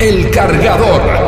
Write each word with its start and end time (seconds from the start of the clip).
El 0.00 0.30
cargador. 0.30 1.19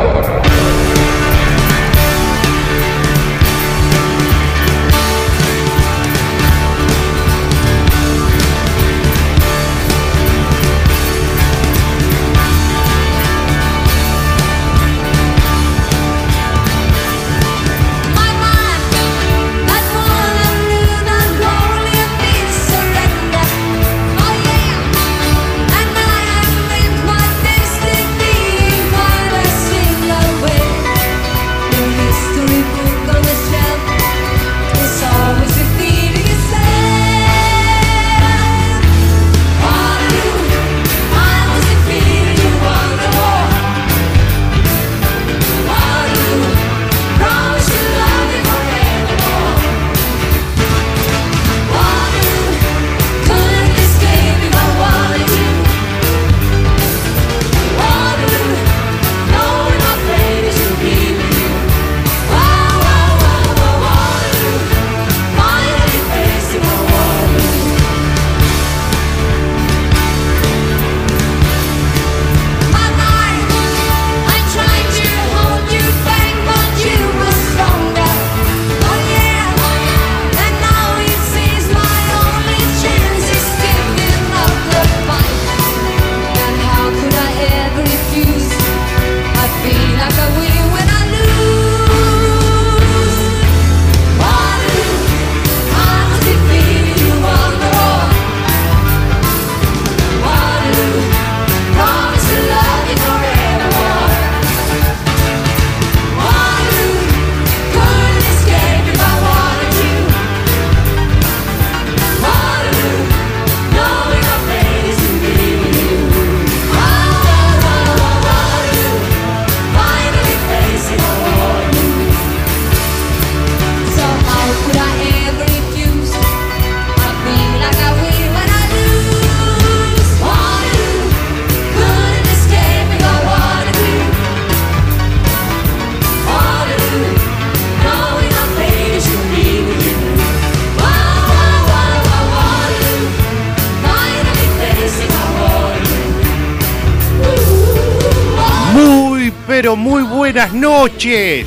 Noches. 150.63 151.45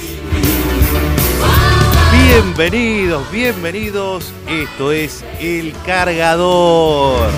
Bienvenidos, 2.12 3.30
bienvenidos. 3.32 4.30
Esto 4.46 4.92
es 4.92 5.24
El 5.40 5.72
Cargador. 5.86 7.30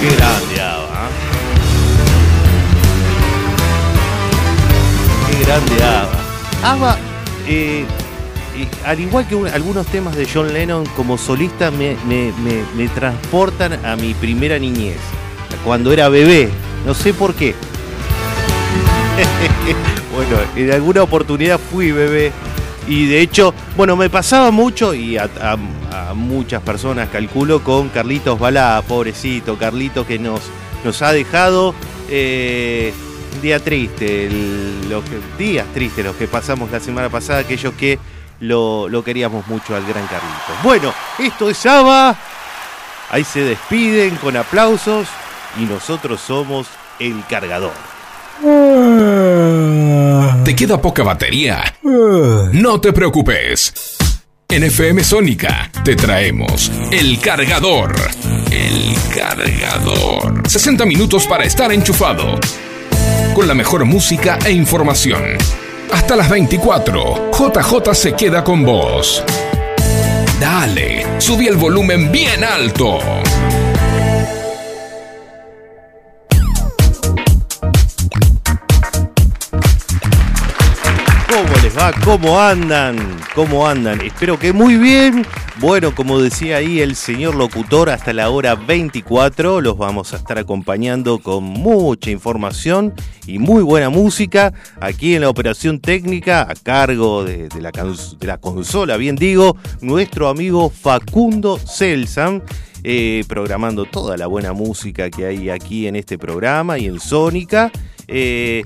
Qué 0.00 0.16
grande 0.16 0.60
Ava. 0.62 1.10
Qué 5.30 5.44
grande 5.44 5.84
Ava. 5.84 6.72
Ava, 6.72 6.98
eh, 7.46 7.84
al 8.84 9.00
igual 9.00 9.26
que 9.28 9.36
algunos 9.52 9.86
temas 9.86 10.16
de 10.16 10.26
John 10.32 10.52
Lennon 10.52 10.84
como 10.96 11.18
solista 11.18 11.70
me, 11.70 11.96
transportan 12.94 13.84
a 13.84 13.96
mi 13.96 14.14
primera 14.14 14.58
niñez, 14.58 14.98
cuando 15.64 15.92
era 15.92 16.08
bebé, 16.08 16.48
no 16.86 16.94
sé 16.94 17.12
por 17.14 17.34
qué. 17.34 17.54
bueno, 20.14 20.36
en 20.56 20.72
alguna 20.72 21.02
oportunidad 21.02 21.58
fui 21.58 21.92
bebé 21.92 22.32
y 22.86 23.06
de 23.06 23.20
hecho, 23.20 23.52
bueno, 23.76 23.96
me 23.96 24.08
pasaba 24.08 24.50
mucho 24.50 24.94
y 24.94 25.18
a, 25.18 25.28
muchas 26.14 26.62
personas 26.62 27.08
calculo 27.10 27.62
con 27.62 27.90
Carlitos 27.90 28.38
Balá, 28.38 28.82
pobrecito, 28.86 29.58
Carlitos 29.58 30.06
que 30.06 30.18
nos, 30.18 30.40
nos 30.84 31.02
ha 31.02 31.12
dejado 31.12 31.74
eh, 32.08 32.94
día 33.42 33.60
triste, 33.60 34.30
los 34.88 35.04
días 35.38 35.66
tristes 35.74 36.04
los 36.04 36.16
que 36.16 36.26
pasamos 36.26 36.70
la 36.70 36.80
semana 36.80 37.08
pasada, 37.10 37.40
aquellos 37.40 37.74
que 37.74 37.98
lo, 38.40 39.02
queríamos 39.04 39.46
mucho 39.46 39.74
al 39.74 39.84
gran 39.86 40.06
Carlitos. 40.06 40.62
Bueno, 40.62 40.92
esto 41.18 41.50
es 41.50 41.64
Ava. 41.66 42.16
Ahí 43.10 43.24
se 43.24 43.40
despiden 43.40 44.16
con 44.16 44.36
aplausos 44.36 45.08
y 45.58 45.64
nosotros 45.64 46.20
somos 46.20 46.68
el 46.98 47.24
cargador. 47.28 47.72
¿Te 50.44 50.54
queda 50.54 50.80
poca 50.80 51.02
batería? 51.02 51.74
No 51.82 52.80
te 52.80 52.92
preocupes. 52.92 53.96
En 54.50 54.64
FM 54.64 55.04
Sónica 55.04 55.70
te 55.84 55.96
traemos 55.96 56.70
el 56.90 57.18
cargador. 57.20 57.94
El 58.50 58.94
cargador. 59.14 60.48
60 60.48 60.86
minutos 60.86 61.26
para 61.26 61.44
estar 61.44 61.72
enchufado. 61.72 62.38
Con 63.34 63.46
la 63.46 63.54
mejor 63.54 63.84
música 63.84 64.38
e 64.44 64.52
información 64.52 65.36
hasta 65.92 66.16
las 66.16 66.28
24, 66.28 67.30
JJ 67.32 67.94
se 67.94 68.12
queda 68.14 68.44
con 68.44 68.64
vos. 68.64 69.22
Dale, 70.40 71.06
subí 71.18 71.46
el 71.46 71.56
volumen 71.56 72.12
bien 72.12 72.44
alto. 72.44 72.98
¿Cómo 82.04 82.38
andan? 82.38 82.96
¿Cómo 83.34 83.66
andan? 83.66 84.00
Espero 84.00 84.38
que 84.38 84.52
muy 84.52 84.76
bien. 84.76 85.24
Bueno, 85.58 85.94
como 85.94 86.20
decía 86.20 86.58
ahí 86.58 86.80
el 86.80 86.96
señor 86.96 87.34
locutor, 87.34 87.88
hasta 87.88 88.12
la 88.12 88.28
hora 88.30 88.54
24 88.54 89.60
los 89.60 89.78
vamos 89.78 90.12
a 90.12 90.16
estar 90.16 90.38
acompañando 90.38 91.18
con 91.18 91.44
mucha 91.44 92.10
información 92.10 92.92
y 93.26 93.38
muy 93.38 93.62
buena 93.62 93.88
música 93.88 94.52
aquí 94.80 95.14
en 95.14 95.22
la 95.22 95.30
operación 95.30 95.80
técnica 95.80 96.42
a 96.42 96.54
cargo 96.54 97.24
de, 97.24 97.48
la, 97.60 97.70
de 97.70 98.26
la, 98.26 98.38
consola, 98.38 98.96
bien 98.96 99.16
digo, 99.16 99.56
nuestro 99.80 100.28
amigo 100.28 100.70
Facundo 100.70 101.58
Celsan. 101.58 102.42
Eh, 102.84 103.24
programando 103.28 103.86
toda 103.86 104.16
la 104.16 104.28
buena 104.28 104.52
música 104.52 105.10
que 105.10 105.26
hay 105.26 105.50
aquí 105.50 105.88
en 105.88 105.96
este 105.96 106.16
programa 106.16 106.78
y 106.78 106.86
en 106.86 107.00
Sónica. 107.00 107.72
Eh, 108.06 108.64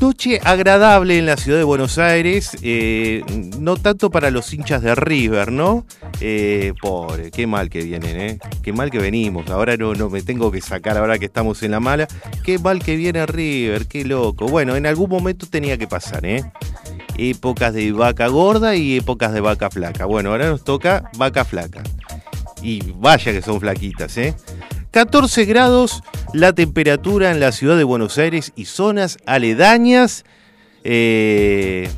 Noche 0.00 0.40
agradable 0.44 1.18
en 1.18 1.26
la 1.26 1.36
ciudad 1.36 1.58
de 1.58 1.64
Buenos 1.64 1.98
Aires, 1.98 2.56
eh, 2.62 3.24
no 3.58 3.76
tanto 3.76 4.10
para 4.10 4.30
los 4.30 4.52
hinchas 4.54 4.80
de 4.80 4.94
River, 4.94 5.50
¿no? 5.50 5.86
Eh, 6.20 6.72
pobre, 6.80 7.32
qué 7.32 7.48
mal 7.48 7.68
que 7.68 7.82
vienen, 7.82 8.20
¿eh? 8.20 8.38
Qué 8.62 8.72
mal 8.72 8.92
que 8.92 8.98
venimos. 8.98 9.50
Ahora 9.50 9.76
no, 9.76 9.94
no 9.94 10.08
me 10.08 10.22
tengo 10.22 10.52
que 10.52 10.60
sacar, 10.60 10.96
ahora 10.96 11.18
que 11.18 11.24
estamos 11.24 11.64
en 11.64 11.72
la 11.72 11.80
mala. 11.80 12.06
Qué 12.44 12.60
mal 12.60 12.78
que 12.80 12.94
viene 12.94 13.26
River, 13.26 13.86
qué 13.86 14.04
loco. 14.04 14.46
Bueno, 14.46 14.76
en 14.76 14.86
algún 14.86 15.10
momento 15.10 15.46
tenía 15.46 15.76
que 15.76 15.88
pasar, 15.88 16.24
¿eh? 16.24 16.44
épocas 17.18 17.74
de 17.74 17.90
vaca 17.90 18.28
gorda 18.28 18.76
y 18.76 18.96
épocas 18.96 19.32
de 19.32 19.40
vaca 19.40 19.68
flaca. 19.68 20.06
Bueno, 20.06 20.30
ahora 20.30 20.48
nos 20.48 20.62
toca 20.62 21.10
vaca 21.18 21.44
flaca. 21.44 21.82
Y 22.62 22.92
vaya 22.92 23.32
que 23.32 23.42
son 23.42 23.60
flaquitas, 23.60 24.16
¿eh? 24.16 24.34
14 24.92 25.44
grados 25.44 26.02
la 26.32 26.52
temperatura 26.52 27.30
en 27.30 27.40
la 27.40 27.52
ciudad 27.52 27.76
de 27.76 27.84
Buenos 27.84 28.18
Aires 28.18 28.52
y 28.56 28.66
zonas 28.66 29.18
aledañas. 29.26 30.24
Eh, 30.84 31.88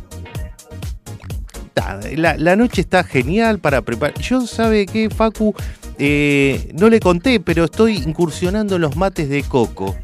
la, 2.17 2.57
noche 2.57 2.81
está 2.81 3.05
genial 3.05 3.59
para 3.59 3.83
preparar. 3.83 4.19
Yo 4.21 4.47
sabe 4.47 4.87
que 4.87 5.11
Facu, 5.11 5.55
eh, 5.99 6.73
no 6.75 6.89
le 6.89 7.01
conté, 7.01 7.41
pero 7.41 7.65
estoy 7.65 7.97
incursionando 7.97 8.77
en 8.77 8.83
los 8.83 8.97
mates 8.97 9.29
de 9.29 9.43
coco. 9.43 9.97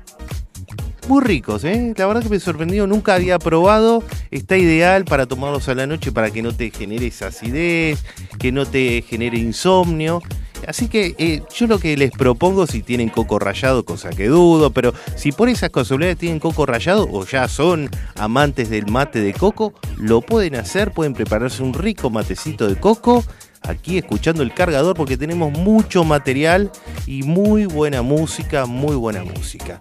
Muy 1.09 1.23
ricos, 1.23 1.63
¿eh? 1.63 1.95
La 1.97 2.07
verdad 2.07 2.23
que 2.23 2.29
me 2.29 2.41
sorprendió, 2.41 2.87
nunca 2.89 3.15
había 3.15 3.39
probado. 3.39 4.03
Está 4.33 4.57
ideal 4.57 5.05
para 5.05 5.27
tomarlos 5.27 5.69
a 5.69 5.75
la 5.77 5.87
noche 5.87 6.11
para 6.11 6.33
que 6.33 6.43
no 6.43 6.53
te 6.53 6.71
genere 6.71 7.07
esa 7.07 7.29
acidez, 7.29 8.05
que 8.41 8.51
no 8.51 8.67
te 8.67 9.03
genere 9.03 9.39
insomnio. 9.39 10.21
Así 10.67 10.89
que 10.89 11.15
eh, 11.19 11.43
yo 11.55 11.67
lo 11.67 11.79
que 11.79 11.97
les 11.97 12.11
propongo, 12.11 12.67
si 12.67 12.83
tienen 12.83 13.09
coco 13.09 13.39
rallado, 13.39 13.85
cosa 13.85 14.11
que 14.11 14.27
dudo, 14.27 14.71
pero 14.71 14.93
si 15.17 15.33
por 15.33 15.49
esas 15.49 15.71
casualidades 15.71 16.19
tienen 16.19 16.41
coco 16.41 16.67
rallado 16.67 17.09
o 17.11 17.25
ya 17.25 17.49
son 17.49 17.91
amantes 18.17 18.71
del 18.71 18.87
mate 18.87 19.21
de 19.21 19.33
coco, 19.33 19.73
lo 19.97 20.21
pueden 20.21 20.57
hacer, 20.57 20.93
pueden 20.93 21.15
prepararse 21.15 21.63
un 21.63 21.75
rico 21.75 22.11
matecito 22.11 22.69
de 22.69 22.77
coco 22.77 23.25
aquí 23.63 23.99
escuchando 23.99 24.43
el 24.43 24.53
cargador 24.55 24.97
porque 24.97 25.17
tenemos 25.17 25.53
mucho 25.53 26.05
material 26.05 26.71
y 27.07 27.23
muy 27.23 27.67
buena 27.67 28.03
música, 28.03 28.67
muy 28.67 28.97
buena 28.97 29.25
música. 29.25 29.81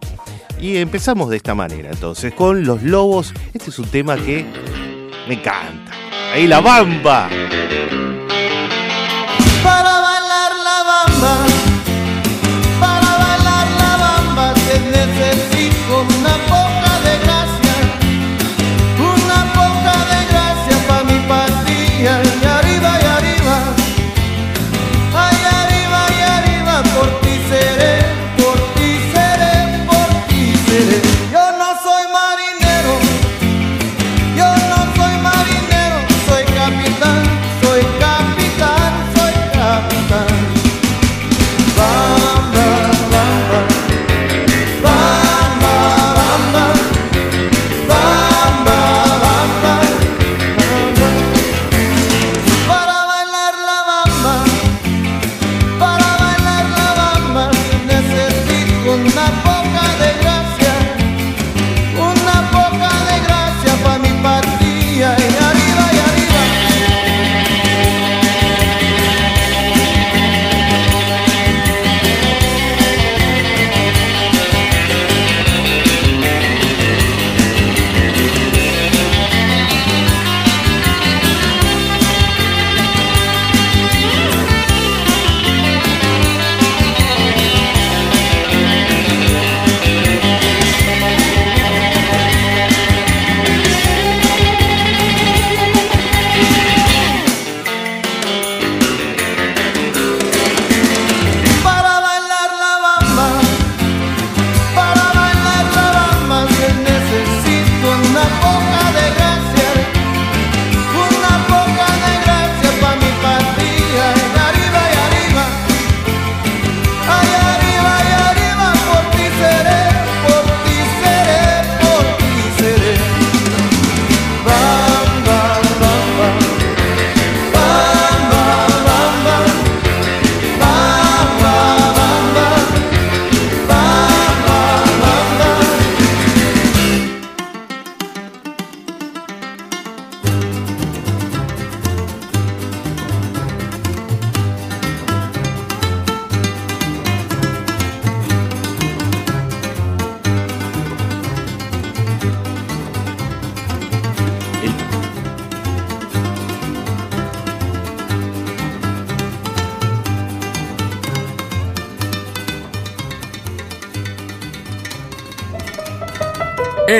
Y 0.59 0.77
empezamos 0.77 1.29
de 1.29 1.37
esta 1.37 1.53
manera 1.53 1.89
entonces 1.91 2.33
con 2.33 2.63
Los 2.65 2.83
Lobos. 2.83 3.33
Este 3.53 3.69
es 3.69 3.79
un 3.79 3.87
tema 3.87 4.15
que 4.15 4.45
me 5.27 5.35
encanta. 5.35 5.91
Ahí 6.33 6.47
la 6.47 6.61
bamba. 6.61 7.29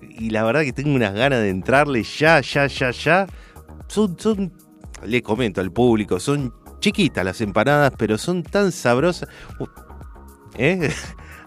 y 0.00 0.30
la 0.30 0.44
verdad 0.44 0.62
que 0.62 0.72
tengo 0.72 0.94
unas 0.94 1.14
ganas 1.14 1.40
de 1.40 1.50
entrarle 1.50 2.02
ya, 2.04 2.40
ya, 2.40 2.66
ya, 2.66 2.90
ya. 2.90 3.26
Son, 3.88 4.16
son, 4.18 4.52
le 5.04 5.22
comento 5.22 5.60
al 5.60 5.72
público, 5.72 6.20
son 6.20 6.54
chiquitas 6.78 7.24
las 7.24 7.40
empanadas, 7.40 7.92
pero 7.96 8.18
son 8.18 8.42
tan 8.42 8.72
sabrosas. 8.72 9.28
Uh, 9.58 9.66
¿Eh? 10.56 10.90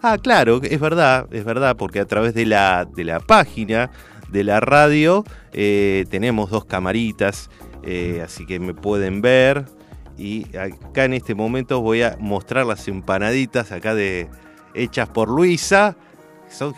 Ah, 0.07 0.19
claro, 0.19 0.61
es 0.61 0.79
verdad, 0.79 1.25
es 1.31 1.43
verdad, 1.43 1.75
porque 1.77 1.99
a 1.99 2.05
través 2.05 2.35
de 2.35 2.45
la, 2.45 2.85
de 2.85 3.03
la 3.03 3.19
página 3.19 3.89
de 4.29 4.43
la 4.43 4.59
radio 4.59 5.23
eh, 5.53 6.05
tenemos 6.09 6.49
dos 6.49 6.65
camaritas, 6.65 7.49
eh, 7.83 8.21
así 8.23 8.45
que 8.45 8.59
me 8.59 8.73
pueden 8.73 9.21
ver. 9.21 9.65
Y 10.17 10.45
acá 10.57 11.05
en 11.05 11.13
este 11.13 11.35
momento 11.35 11.81
voy 11.81 12.01
a 12.01 12.17
mostrar 12.19 12.65
las 12.65 12.87
empanaditas 12.87 13.71
acá 13.71 13.95
de 13.95 14.29
hechas 14.73 15.09
por 15.09 15.29
Luisa. 15.29 15.95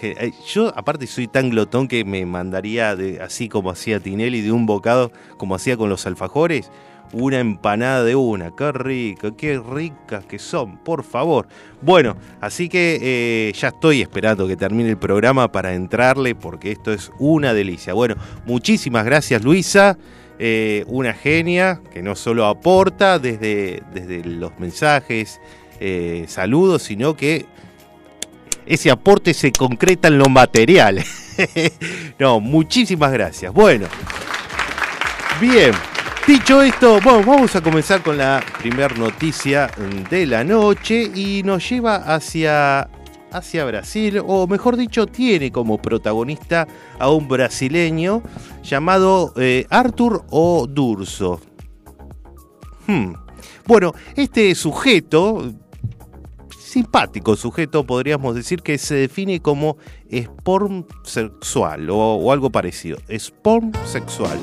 Eh, 0.02 0.32
yo 0.48 0.72
aparte 0.76 1.08
soy 1.08 1.28
tan 1.28 1.50
glotón 1.50 1.88
que 1.88 2.04
me 2.06 2.26
mandaría 2.26 2.96
así 3.22 3.50
como 3.50 3.70
hacía 3.70 4.00
Tinelli 4.00 4.42
de 4.42 4.52
un 4.52 4.66
bocado 4.66 5.12
como 5.38 5.56
hacía 5.56 5.78
con 5.78 5.90
los 5.90 6.08
alfajores, 6.08 6.72
una 7.14 7.40
empanada 7.40 8.04
de 8.04 8.16
una. 8.16 8.56
Qué 8.56 8.72
rica, 8.72 9.32
qué 9.36 9.60
ricas 9.60 10.26
que 10.26 10.40
son, 10.40 10.78
por 10.78 11.04
favor. 11.04 11.48
Bueno, 11.82 12.16
así 12.42 12.70
que 12.70 13.00
eh, 13.02 13.54
ya 13.54 13.70
estoy 13.70 14.02
esperando 14.02 14.48
que 14.48 14.56
termine 14.56 14.90
el 14.90 14.98
programa 14.98 15.52
para 15.52 15.74
entrarle 15.74 16.36
porque 16.36 16.72
esto 16.72 16.92
es 16.92 17.12
una 17.20 17.54
delicia. 17.54 17.94
Bueno, 17.94 18.16
muchísimas 18.46 19.06
gracias 19.06 19.44
Luisa. 19.44 19.98
Eh, 20.40 20.84
una 20.88 21.14
genia 21.14 21.82
que 21.92 22.04
no 22.04 22.16
solo 22.16 22.46
aporta 22.46 23.18
desde, 23.18 23.82
desde 23.94 24.24
los 24.24 24.60
mensajes, 24.60 25.42
saludos, 26.28 26.84
sino 26.84 27.16
que 27.16 27.46
ese 28.68 28.92
aporte 28.92 29.34
se 29.34 29.52
concreta 29.52 30.10
en 30.10 30.18
lo 30.18 30.26
material. 30.26 31.04
no, 32.20 32.40
muchísimas 32.40 33.12
gracias. 33.12 33.54
Bueno, 33.54 33.88
bien. 35.40 35.72
Dicho 36.28 36.62
esto, 36.62 37.00
bueno, 37.02 37.24
vamos 37.26 37.56
a 37.56 37.62
comenzar 37.62 38.04
con 38.04 38.18
la 38.18 38.44
primera 38.60 38.94
noticia 38.96 39.72
de 40.10 40.26
la 40.26 40.44
noche 40.44 41.10
y 41.16 41.42
nos 41.44 41.70
lleva 41.70 41.96
hacia, 41.96 42.90
hacia 43.32 43.64
Brasil, 43.64 44.22
o 44.28 44.46
mejor 44.46 44.76
dicho, 44.76 45.08
tiene 45.08 45.54
como 45.54 45.82
protagonista 45.82 46.68
a 47.00 47.10
un 47.10 47.30
brasileño 47.30 48.24
llamado 48.62 49.32
eh, 49.38 49.66
Arthur 49.70 50.26
O'Durso. 50.30 51.40
Hmm. 52.88 53.14
Bueno, 53.66 53.94
este 54.18 54.54
sujeto 54.54 55.54
simpático 56.78 57.38
sujeto, 57.38 57.86
podríamos 57.86 58.36
decir 58.36 58.62
que 58.62 58.78
se 58.78 58.96
define 58.96 59.42
como 59.42 59.78
sporm 60.10 60.86
sexual 61.04 61.88
o, 61.90 62.32
algo 62.34 62.50
parecido. 62.50 62.98
Sporm 63.08 63.72
sexual. 63.86 64.38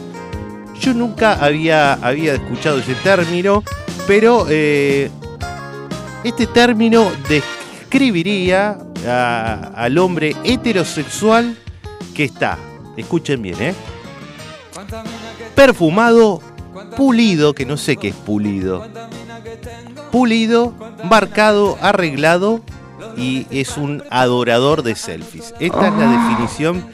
Yo 0.81 0.95
nunca 0.95 1.35
había, 1.35 1.95
había 1.95 2.35
escuchado 2.35 2.78
ese 2.78 2.95
término, 2.97 3.62
pero 4.07 4.47
eh, 4.49 5.11
este 6.25 6.47
término 6.47 7.11
describiría 7.28 8.78
al 9.76 9.99
hombre 9.99 10.35
heterosexual 10.45 11.57
que 12.14 12.25
está, 12.25 12.59
escuchen 12.97 13.43
bien, 13.43 13.61
¿eh? 13.61 13.75
perfumado, 15.54 16.40
pulido, 16.97 17.54
que 17.54 17.66
no 17.66 17.76
sé 17.76 17.97
qué 17.97 18.09
es 18.09 18.14
pulido, 18.14 18.88
pulido, 20.11 20.75
marcado, 21.04 21.78
arreglado 21.81 22.62
y 23.16 23.47
es 23.50 23.76
un 23.76 24.02
adorador 24.11 24.83
de 24.83 24.97
selfies. 24.97 25.54
Esta 25.61 25.88
es 25.88 25.95
la 25.95 26.11
definición 26.11 26.87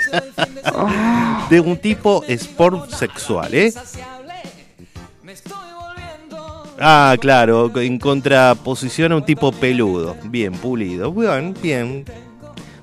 de 1.50 1.60
un 1.60 1.76
tipo 1.76 2.24
sport 2.26 2.90
sexual, 2.90 3.54
¿eh? 3.54 3.72
Ah, 6.78 7.16
claro, 7.18 7.72
en 7.80 7.98
contraposición 7.98 9.12
a 9.12 9.16
un 9.16 9.24
tipo 9.24 9.50
peludo, 9.52 10.16
bien 10.24 10.52
pulido, 10.52 11.12
bien, 11.12 11.54
bien. 11.62 12.04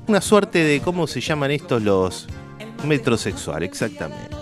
Una 0.08 0.20
suerte 0.20 0.64
de, 0.64 0.82
¿cómo 0.82 1.06
se 1.08 1.22
llaman 1.22 1.52
estos 1.52 1.82
los 1.82 2.28
metrosexuales? 2.84 3.70
Exactamente. 3.70 4.36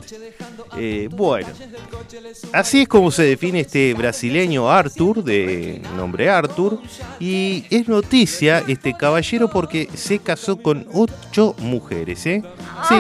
Eh, 0.78 1.10
bueno, 1.12 1.48
así 2.54 2.82
es 2.82 2.88
como 2.88 3.12
se 3.12 3.24
define 3.24 3.60
este 3.62 3.94
brasileño 3.94 4.72
Arthur, 4.72 5.24
de 5.24 5.82
nombre 5.98 6.30
Arthur, 6.30 6.80
y 7.20 7.66
es 7.70 7.88
noticia 7.88 8.63
este 8.68 8.94
caballero 8.94 9.50
porque 9.50 9.90
se 9.94 10.20
casó 10.20 10.58
con 10.58 10.88
ocho 10.94 11.56
mujeres, 11.60 12.25
¿eh? 12.25 12.44
Sí, 12.88 12.96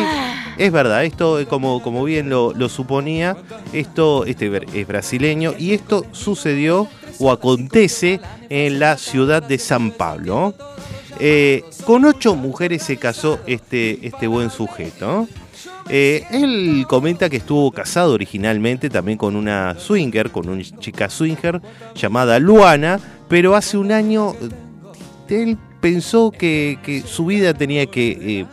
es 0.57 0.71
verdad, 0.71 1.05
esto 1.05 1.39
como, 1.47 1.81
como 1.81 2.03
bien 2.03 2.29
lo, 2.29 2.69
suponía, 2.69 3.37
esto 3.71 4.25
este 4.25 4.51
es 4.73 4.87
brasileño 4.87 5.53
y 5.57 5.73
esto 5.73 6.05
sucedió 6.11 6.87
o 7.19 7.31
acontece 7.31 8.19
en 8.49 8.79
la 8.79 8.97
ciudad 8.97 9.41
de 9.41 9.57
San 9.57 9.91
Pablo. 9.91 10.53
Eh, 11.19 11.63
con 11.85 12.03
ocho 12.05 12.35
mujeres 12.35 12.83
se 12.83 12.97
casó 12.97 13.39
este, 13.45 14.05
este 14.05 14.27
buen 14.27 14.49
sujeto. 14.49 15.27
Eh, 15.89 16.25
él 16.31 16.85
comenta 16.87 17.29
que 17.29 17.37
estuvo 17.37 17.71
casado 17.71 18.13
originalmente 18.13 18.89
también 18.89 19.17
con 19.17 19.35
una 19.35 19.75
swinger, 19.77 20.31
con 20.31 20.47
una 20.47 20.63
chica 20.79 21.09
swinger 21.09 21.61
llamada 21.95 22.39
Luana, 22.39 22.99
pero 23.27 23.55
hace 23.55 23.77
un 23.77 23.91
año 23.91 24.33
eh, 25.29 25.43
él 25.43 25.57
pensó 25.79 26.31
que, 26.31 27.03
su 27.05 27.25
vida 27.25 27.53
tenía 27.53 27.87
que 27.87 28.09
eh, 28.11 28.45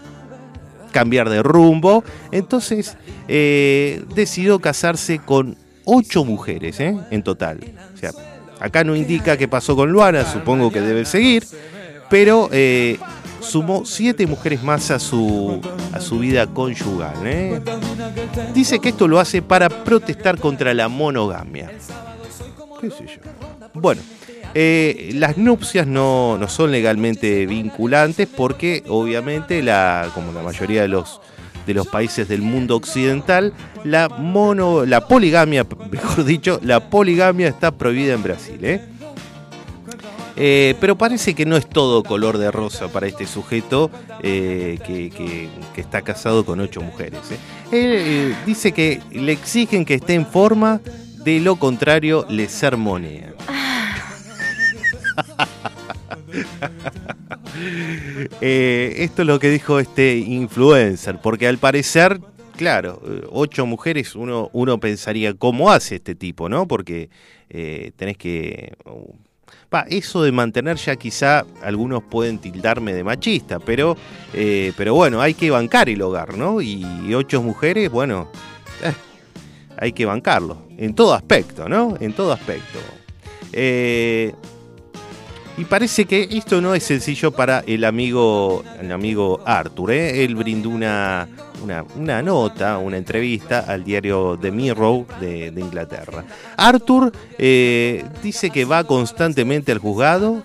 cambiar 0.92 1.28
de 1.28 1.42
rumbo, 1.42 2.02
entonces 2.32 2.96
decidió 3.28 4.58
casarse 4.58 5.18
con 5.18 5.56
ocho 5.84 6.24
mujeres 6.24 6.80
en 6.80 7.22
total. 7.22 7.60
O 7.94 7.96
sea, 7.96 8.12
acá 8.58 8.84
no 8.84 8.96
indica 8.96 9.36
qué 9.36 9.48
pasó 9.48 9.76
con 9.76 9.92
Luana, 9.92 10.24
supongo 10.24 10.72
que 10.72 10.80
debe 10.80 11.04
seguir, 11.04 11.44
pero 12.08 12.48
sumó 13.40 13.84
siete 13.84 14.26
mujeres 14.26 14.62
más 14.62 14.90
a 14.90 14.98
su, 14.98 15.60
a 15.92 16.00
su 16.00 16.18
vida 16.18 16.46
conyugal. 16.46 17.16
¿eh? 17.24 17.60
Dice 18.54 18.78
que 18.78 18.90
esto 18.90 19.08
lo 19.08 19.20
hace 19.20 19.42
para 19.42 19.68
protestar 19.68 20.38
contra 20.38 20.74
la 20.74 20.88
monogamia. 20.88 21.70
Bueno, 23.74 24.00
eh, 24.54 25.10
las 25.14 25.36
nupcias 25.36 25.86
no, 25.86 26.38
son 26.48 26.70
legalmente 26.70 27.46
vinculantes 27.46 28.26
porque 28.28 28.84
obviamente, 28.88 29.62
la, 29.62 30.10
como 30.14 30.32
la 30.32 30.42
mayoría 30.42 30.82
de 30.82 30.88
los, 30.88 31.20
de 31.66 31.74
los 31.74 31.86
países 31.86 32.28
del 32.28 32.42
mundo 32.42 32.76
occidental, 32.76 33.52
la, 33.84 34.08
mono, 34.08 34.86
la 34.86 35.06
poligamia, 35.06 35.66
mejor 35.90 36.24
dicho, 36.24 36.60
la 36.62 36.88
poligamia 36.88 37.48
está 37.48 37.70
prohibida 37.72 38.14
en 38.14 38.22
Brasil. 38.22 38.58
¿eh? 38.62 38.80
Eh, 40.40 40.76
pero 40.80 40.96
parece 40.96 41.34
que 41.34 41.44
no 41.44 41.56
es 41.56 41.68
todo 41.68 42.04
color 42.04 42.38
de 42.38 42.52
rosa 42.52 42.86
para 42.86 43.08
este 43.08 43.26
sujeto 43.26 43.90
eh, 44.22 44.78
que, 44.86 45.48
está 45.76 46.02
casado 46.02 46.46
con 46.46 46.60
ocho 46.60 46.80
mujeres. 46.80 47.18
¿eh? 47.72 47.72
Él 47.72 48.36
dice 48.46 48.70
que 48.70 49.00
le 49.10 49.32
exigen 49.32 49.84
que 49.84 49.94
esté 49.94 50.14
en 50.14 50.24
forma, 50.24 50.80
de 51.24 51.40
lo 51.40 51.56
contrario 51.56 52.24
le 52.28 52.48
sermonean. 52.48 53.34
esto 58.40 59.22
es 59.22 59.26
lo 59.26 59.40
que 59.40 59.50
dijo 59.50 59.80
este 59.80 60.18
influencer, 60.18 61.18
porque 61.20 61.48
al 61.48 61.58
parecer, 61.58 62.20
claro, 62.56 63.02
ocho 63.30 63.66
mujeres, 63.66 64.14
uno, 64.14 64.50
uno 64.52 64.78
pensaría 64.78 65.34
cómo 65.34 65.72
hace 65.72 65.96
este 65.96 66.14
tipo, 66.14 66.48
¿no? 66.48 66.68
Porque 66.68 67.10
tenés 67.48 68.16
que 68.16 68.76
Pa, 69.68 69.84
eso 69.90 70.22
de 70.22 70.32
mantener 70.32 70.76
ya 70.78 70.96
quizá 70.96 71.44
algunos 71.62 72.02
pueden 72.02 72.38
tildarme 72.38 72.94
de 72.94 73.04
machista, 73.04 73.58
pero, 73.58 73.96
eh, 74.32 74.72
pero 74.78 74.94
bueno, 74.94 75.20
hay 75.20 75.34
que 75.34 75.50
bancar 75.50 75.90
el 75.90 76.00
hogar, 76.00 76.38
¿no? 76.38 76.62
Y 76.62 77.12
ocho 77.14 77.42
mujeres, 77.42 77.90
bueno, 77.90 78.30
eh, 78.82 78.94
hay 79.76 79.92
que 79.92 80.06
bancarlo, 80.06 80.66
en 80.78 80.94
todo 80.94 81.12
aspecto, 81.12 81.68
¿no? 81.68 81.96
En 82.00 82.14
todo 82.14 82.32
aspecto. 82.32 82.78
Eh, 83.52 84.32
y 85.58 85.64
parece 85.64 86.04
que 86.04 86.28
esto 86.30 86.60
no 86.60 86.74
es 86.74 86.84
sencillo 86.84 87.32
para 87.32 87.64
el 87.66 87.84
amigo, 87.84 88.62
el 88.80 88.92
amigo 88.92 89.40
Arthur. 89.44 89.90
¿eh? 89.90 90.24
Él 90.24 90.36
brindó 90.36 90.70
una, 90.70 91.28
una, 91.96 92.22
nota, 92.22 92.78
una 92.78 92.96
entrevista 92.96 93.60
al 93.66 93.82
diario 93.82 94.38
The 94.40 94.52
Mirror 94.52 95.06
de, 95.18 95.52
Inglaterra. 95.56 96.24
Arthur 96.56 97.12
eh, 97.36 98.04
dice 98.22 98.50
que 98.50 98.64
va 98.64 98.84
constantemente 98.84 99.72
al 99.72 99.78
juzgado. 99.78 100.44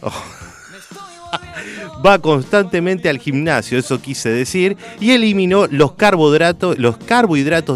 Oh 0.00 0.43
va 2.04 2.18
constantemente 2.18 3.08
al 3.08 3.18
gimnasio, 3.18 3.78
eso 3.78 4.00
quise 4.00 4.28
decir, 4.28 4.76
y 5.00 5.12
eliminó 5.12 5.66
los 5.66 5.92
carbohidratos, 5.92 6.76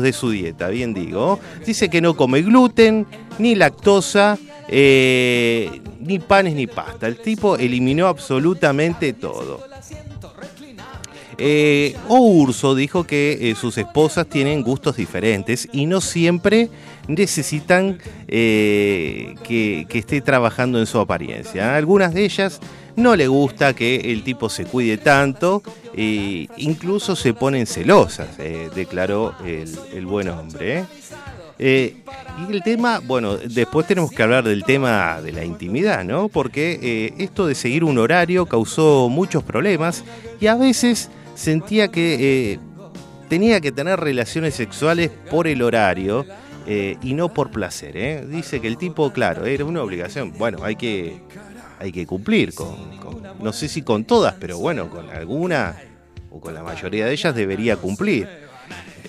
de 0.03 0.13
su 0.13 0.31
dieta, 0.31 0.69
bien 0.69 0.95
digo. 0.95 1.41
Dice 1.65 1.89
que 1.89 2.01
no 2.01 2.17
come 2.17 2.43
gluten, 2.43 3.07
ni 3.39 3.55
lactosa, 3.55 4.39
eh, 4.69 5.81
ni 6.01 6.19
panes 6.19 6.55
ni 6.55 6.67
pasta. 6.67 7.07
El 7.07 7.17
tipo 7.17 7.57
eliminó 7.57 8.07
absolutamente 8.07 9.13
todo. 9.13 9.67
Eh, 11.41 11.97
Urso 12.09 12.75
dijo 12.75 13.05
que 13.05 13.51
eh, 13.51 13.55
sus 13.55 13.79
esposas 13.79 14.27
tienen 14.27 14.63
gustos 14.63 14.97
diferentes 14.97 15.69
y 15.71 15.87
no 15.87 16.01
siempre 16.01 16.69
necesitan 17.09 17.99
eh, 18.29 19.35
que, 19.43 19.87
esté 19.91 20.21
trabajando 20.21 20.79
en 20.79 20.87
su 20.87 21.01
apariencia. 21.01 21.75
Algunas 21.75 22.15
de 22.15 22.25
ellas 22.25 22.61
no 22.95 23.17
le 23.17 23.27
gusta 23.27 23.75
que 23.75 24.13
el 24.13 24.23
tipo 24.23 24.49
se 24.49 24.65
cuide 24.65 24.99
tanto 24.99 25.63
e 25.95 26.49
incluso 26.59 27.17
se 27.17 27.35
ponen 27.35 27.67
celosas, 27.67 28.29
eh, 28.39 28.69
declaró 28.75 29.35
el, 29.45 30.07
buen 30.07 30.29
hombre. 30.29 30.85
y 31.59 32.53
el 32.53 32.63
tema, 32.63 33.01
bueno, 33.05 33.37
después 33.37 33.87
tenemos 33.87 34.13
que 34.13 34.23
hablar 34.23 34.45
del 34.45 34.63
tema 34.65 35.21
de 35.21 35.33
la 35.33 35.45
intimidad, 35.45 36.05
¿no? 36.05 36.29
Porque 36.29 37.15
esto 37.19 37.47
de 37.47 37.55
seguir 37.55 37.83
un 37.83 37.99
horario 37.99 38.47
causó 38.47 39.09
muchos 39.09 39.43
problemas 39.43 40.05
y 40.41 40.47
a 40.47 40.55
veces 40.55 41.11
sentía 41.35 41.89
que 41.89 42.61
tenía 43.29 43.61
que 43.61 43.73
tener 43.73 44.01
relaciones 44.01 44.55
sexuales 44.55 45.11
por 45.31 45.47
el 45.47 45.63
horario 45.63 46.25
y 46.69 47.15
no 47.15 47.33
por 47.33 47.51
placer. 47.51 48.29
Dice 48.29 48.61
que 48.61 48.69
el 48.69 48.77
tipo, 48.77 49.13
claro, 49.13 49.47
era 49.47 49.65
una 49.65 49.83
obligación. 49.83 50.33
Bueno, 50.37 50.63
hay 50.63 50.77
que 50.77 51.23
hay 51.79 51.93
que 51.93 52.07
cumplir 52.07 52.55
con, 52.55 52.77
no 53.41 53.53
sé 53.53 53.69
si 53.69 53.83
con 53.83 54.05
todas, 54.05 54.35
pero 54.39 54.59
bueno, 54.59 54.91
con 54.91 55.09
alguna 55.11 55.77
o 56.31 56.41
con 56.41 56.55
la 56.55 56.63
mayoría 56.63 57.07
de 57.07 57.13
ellas 57.13 57.35
debería 57.35 57.77
cumplir. 57.77 58.29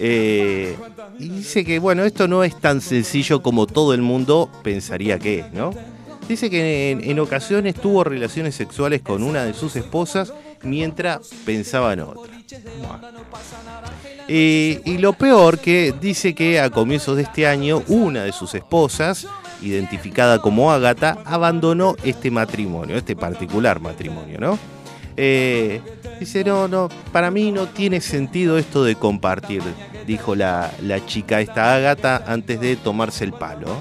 Eh, 0.02 0.78
y 1.18 1.30
dice 1.30 1.66
que 1.66 1.80
bueno, 1.80 2.04
esto 2.06 2.28
no 2.28 2.44
es 2.44 2.58
tan 2.60 2.80
sencillo 2.80 3.42
como 3.42 3.68
todo 3.68 3.94
el 3.94 4.02
mundo 4.02 4.50
pensaría 4.64 5.20
que 5.20 5.40
es, 5.40 5.52
¿no? 5.52 5.72
Dice 6.28 6.50
que 6.50 6.92
en, 6.92 7.20
ocasiones 7.20 7.74
tuvo 7.74 8.04
relaciones 8.04 8.54
sexuales 8.54 9.02
con 9.02 9.24
una 9.24 9.44
de 9.44 9.54
sus 9.54 9.76
esposas 9.76 10.32
mientras 10.64 11.30
pensaba 11.46 11.94
en 11.94 12.02
otra. 12.02 12.34
Eh, 14.28 14.82
y 14.86 14.98
lo 14.98 15.14
peor 15.14 15.60
que 15.60 15.94
dice 16.00 16.36
que 16.36 16.60
a 16.60 16.70
comienzos 16.70 17.16
de 17.16 17.24
este 17.24 17.48
año 17.48 17.84
una 17.88 18.24
de 18.24 18.32
sus 18.32 18.54
esposas 18.54 19.28
identificada 19.62 20.40
como 20.40 20.72
Ágata, 20.72 21.18
abandonó 21.26 21.96
este 22.04 22.32
matrimonio, 22.32 22.98
este 22.98 23.16
particular 23.16 23.80
matrimonio, 23.80 24.40
¿no? 24.40 24.60
Eh, 25.18 25.82
dice, 26.20 26.44
no, 26.44 26.68
no, 26.68 26.90
para 27.12 27.30
mí 27.30 27.52
no 27.52 27.68
tiene 27.68 28.00
sentido 28.00 28.58
esto 28.58 28.84
de 28.84 28.96
compartir, 28.96 29.62
dijo 30.08 30.36
la, 30.36 30.72
chica 31.06 31.42
esta 31.42 31.76
Ágata 31.76 32.24
antes 32.26 32.60
de 32.60 32.76
tomarse 32.78 33.26
el 33.26 33.34
palo. 33.34 33.76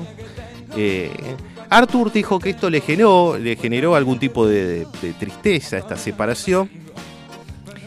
Eh, 0.76 1.10
Arthur 1.70 2.12
dijo 2.12 2.38
que 2.38 2.50
esto 2.50 2.70
le 2.70 2.80
generó, 2.80 3.38
le 3.38 3.56
generó 3.56 3.94
algún 3.94 4.18
tipo 4.18 4.46
de, 4.46 4.86
tristeza, 5.18 5.78
esta 5.78 5.96
separación, 5.96 6.70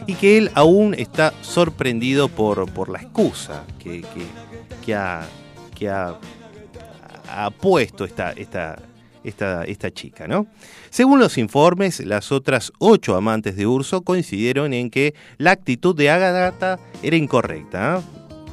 y 0.06 0.14
que 0.14 0.38
él 0.38 0.50
aún 0.54 0.94
está 0.94 1.32
sorprendido 1.42 2.28
por, 2.28 2.70
por 2.72 2.88
la 2.88 3.00
excusa 3.00 3.64
que, 3.78 4.04
que, 4.84 4.94
ha, 4.94 5.26
que 5.74 5.88
ha 5.88 6.18
puesto 7.60 8.04
esta, 8.04 8.32
esta, 8.32 8.78
esta, 9.24 9.64
esta 9.64 9.90
chica, 9.90 10.26
¿no? 10.26 10.46
Según 10.90 11.18
los 11.18 11.38
informes, 11.38 12.00
las 12.00 12.32
otras 12.32 12.72
ocho 12.78 13.16
amantes 13.16 13.56
de 13.56 13.66
Urso 13.66 14.02
coincidieron 14.02 14.72
en 14.72 14.90
que 14.90 15.14
la 15.38 15.52
actitud 15.52 15.94
de 15.96 16.10
Agatha 16.10 16.78
era 17.02 17.16
incorrecta. 17.16 17.96
¿ah? 17.96 18.02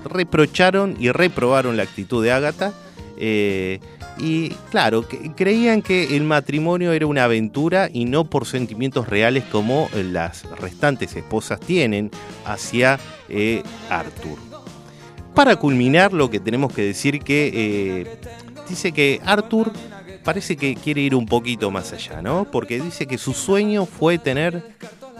Reprocharon 0.05 0.95
y 0.99 1.11
reprobaron 1.11 1.77
la 1.77 1.83
actitud 1.83 2.23
de 2.23 2.31
Agatha. 2.31 2.73
Eh, 3.17 3.79
y 4.19 4.49
claro, 4.69 5.05
creían 5.35 5.81
que 5.81 6.15
el 6.15 6.23
matrimonio 6.23 6.91
era 6.91 7.07
una 7.07 7.23
aventura 7.23 7.89
y 7.91 8.05
no 8.05 8.29
por 8.29 8.45
sentimientos 8.45 9.07
reales 9.07 9.43
como 9.45 9.89
las 9.93 10.43
restantes 10.59 11.15
esposas 11.15 11.59
tienen 11.59 12.11
hacia 12.45 12.99
eh, 13.29 13.63
Arthur. 13.89 14.37
Para 15.33 15.55
culminar, 15.55 16.11
lo 16.11 16.29
que 16.29 16.39
tenemos 16.39 16.73
que 16.73 16.83
decir 16.83 17.19
que 17.21 17.51
eh, 17.53 18.17
dice 18.67 18.91
que 18.91 19.21
Arthur 19.25 19.71
parece 20.23 20.57
que 20.57 20.75
quiere 20.75 21.01
ir 21.01 21.15
un 21.15 21.25
poquito 21.25 21.71
más 21.71 21.93
allá, 21.93 22.21
¿no? 22.21 22.45
Porque 22.51 22.79
dice 22.81 23.05
que 23.07 23.17
su 23.17 23.33
sueño 23.33 23.85
fue 23.85 24.17
tener 24.17 24.75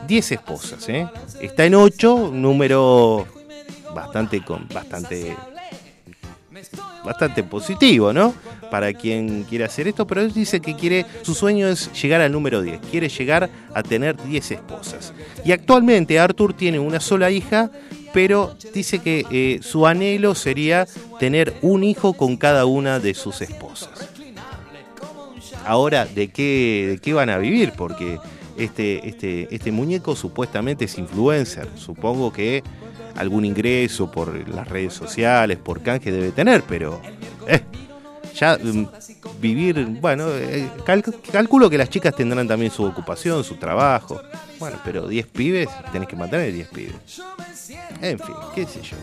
10 0.08 0.32
esposas, 0.34 0.90
¿eh? 0.90 1.08
Está 1.40 1.66
en 1.66 1.76
8, 1.76 2.32
número 2.34 3.26
bastante 3.94 4.42
con 4.44 4.68
bastante 4.68 5.36
bastante 7.04 7.44
positivo, 7.44 8.14
¿no? 8.14 8.34
Para 8.70 8.94
quien 8.94 9.44
quiera 9.44 9.66
hacer 9.66 9.88
esto, 9.88 10.06
pero 10.06 10.22
él 10.22 10.34
dice 10.34 10.60
que 10.60 10.76
quiere, 10.76 11.06
su 11.24 11.34
sueño 11.34 11.68
es 11.68 11.92
llegar 12.02 12.22
al 12.22 12.32
número 12.32 12.62
10, 12.62 12.80
quiere 12.92 13.10
llegar 13.10 13.50
a 13.74 13.84
tener 13.84 14.22
10 14.22 14.52
esposas. 14.52 15.14
Y 15.44 15.52
actualmente 15.52 16.20
Arthur 16.20 16.54
tiene 16.54 16.80
una 16.80 17.00
sola 17.00 17.32
hija, 17.32 17.72
pero 18.14 18.56
dice 18.74 19.00
que 19.00 19.26
eh, 19.32 19.60
su 19.62 19.88
anhelo 19.88 20.36
sería 20.36 20.88
tener 21.20 21.56
un 21.62 21.84
hijo 21.84 22.14
con 22.14 22.38
cada 22.38 22.66
una 22.66 23.00
de 23.00 23.14
sus 23.14 23.42
esposas. 23.42 24.10
Ahora, 25.66 26.06
¿de 26.06 26.30
qué, 26.30 26.88
de 26.92 26.98
qué 27.00 27.14
van 27.14 27.30
a 27.30 27.38
vivir? 27.38 27.74
Porque 27.76 28.18
este, 28.58 29.08
este, 29.08 29.48
este 29.54 29.72
muñeco 29.72 30.16
supuestamente 30.16 30.86
es 30.86 30.98
influencer. 30.98 31.68
Supongo 31.76 32.34
que 32.34 32.64
algún 33.20 33.46
ingreso 33.46 34.10
por 34.10 34.48
las 34.50 34.68
redes 34.68 34.94
sociales, 34.94 35.58
por 35.58 35.82
canje 35.82 36.12
debe 36.12 36.32
tener, 36.32 36.64
pero 36.64 37.02
eh, 37.48 37.62
ya 38.34 38.58
mm, 38.58 38.88
vivir, 39.42 39.86
bueno, 39.86 40.30
eh, 40.30 40.70
calculo 41.32 41.70
que 41.70 41.78
las 41.78 41.90
chicas 41.90 42.16
tendrán 42.16 42.48
también 42.48 42.72
su 42.72 42.84
ocupación, 42.84 43.44
su 43.44 43.56
trabajo. 43.56 44.22
Bueno, 44.58 44.78
pero 44.84 45.08
10 45.08 45.28
pibes, 45.28 45.70
tenés 45.92 46.08
que 46.08 46.16
mantener 46.16 46.52
10 46.54 46.68
pibes. 46.70 47.22
En 48.02 48.20
fin, 48.20 48.36
qué 48.56 48.66
sé 48.66 48.82
yo. 48.82 48.98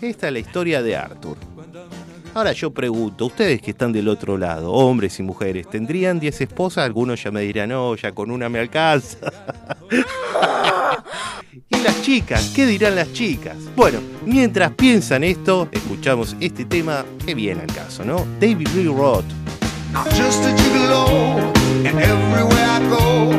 Esta 0.00 0.28
es 0.28 0.32
la 0.32 0.38
historia 0.38 0.82
de 0.82 0.96
Arthur. 0.96 1.36
Ahora 2.34 2.52
yo 2.52 2.70
pregunto, 2.70 3.26
ustedes 3.26 3.62
que 3.62 3.70
están 3.70 3.92
del 3.92 4.08
otro 4.08 4.36
lado, 4.36 4.72
hombres 4.72 5.18
y 5.18 5.22
mujeres, 5.22 5.68
¿tendrían 5.70 6.20
10 6.20 6.42
esposas? 6.42 6.84
Algunos 6.84 7.22
ya 7.22 7.30
me 7.30 7.40
dirán, 7.40 7.70
no, 7.70 7.96
ya 7.96 8.12
con 8.12 8.30
una 8.30 8.48
me 8.48 8.58
alcanza. 8.58 9.18
¿Y 11.86 11.88
las 11.88 12.02
chicas? 12.02 12.50
¿Qué 12.52 12.66
dirán 12.66 12.96
las 12.96 13.12
chicas? 13.12 13.54
Bueno, 13.76 14.00
mientras 14.24 14.72
piensan 14.72 15.22
esto, 15.22 15.68
escuchamos 15.70 16.34
este 16.40 16.64
tema 16.64 17.04
que 17.24 17.32
viene 17.32 17.60
al 17.60 17.72
caso, 17.72 18.04
¿no? 18.04 18.26
David 18.40 18.66
Lee 18.74 18.88
Roth. 18.88 19.24
Just 20.16 20.42
a 20.44 20.52
gigolo, 20.56 21.36
and 21.84 21.96
everywhere 22.00 22.66
I 22.66 22.80
go, 22.90 23.30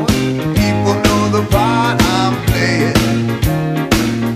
people 0.55 0.95
know 1.03 1.29
the 1.29 1.45
part 1.49 2.01
I'm 2.01 2.37
playing. 2.45 2.93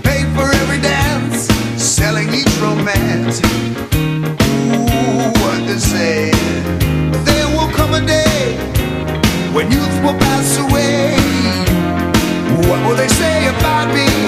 Pay 0.02 0.26
for 0.34 0.44
every 0.60 0.80
dance, 0.82 1.48
selling 1.78 2.28
each 2.34 2.54
romance. 2.60 3.40
Ooh, 3.94 5.32
what 5.40 5.66
they 5.66 5.78
say. 5.78 6.32
There 7.24 7.48
will 7.56 7.70
come 7.74 7.94
a 7.94 8.04
day 8.04 8.58
when 9.54 9.72
youth 9.72 10.02
will 10.04 10.18
pass 10.18 10.58
away. 10.58 11.11
What 12.68 12.86
will 12.86 12.96
they 12.96 13.08
say 13.08 13.48
about 13.48 13.92
me 13.94 14.21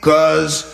cause 0.00 0.73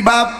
di 0.00 0.39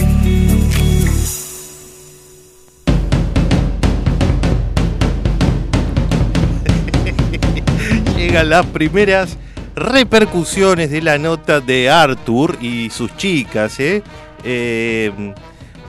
Las 8.31 8.65
primeras 8.65 9.37
repercusiones 9.75 10.89
de 10.89 11.01
la 11.01 11.17
nota 11.17 11.59
de 11.59 11.89
Arthur 11.89 12.57
y 12.61 12.89
sus 12.89 13.15
chicas. 13.17 13.77
¿eh? 13.79 14.01
Eh, 14.43 15.11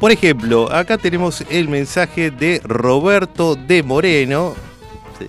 por 0.00 0.10
ejemplo, 0.10 0.70
acá 0.70 0.98
tenemos 0.98 1.44
el 1.48 1.68
mensaje 1.68 2.32
de 2.32 2.60
Roberto 2.64 3.54
de 3.54 3.84
Moreno, 3.84 4.54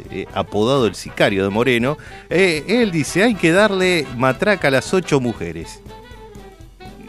eh, 0.10 0.26
apodado 0.34 0.88
el 0.88 0.96
sicario 0.96 1.44
de 1.44 1.50
Moreno. 1.50 1.98
Él 2.30 2.92
dice, 2.92 3.24
hay 3.24 3.36
que 3.36 3.52
darle 3.52 4.08
matraca 4.18 4.68
a 4.70 4.72
las 4.72 4.92
ocho 4.94 5.22
mujeres. 5.22 5.82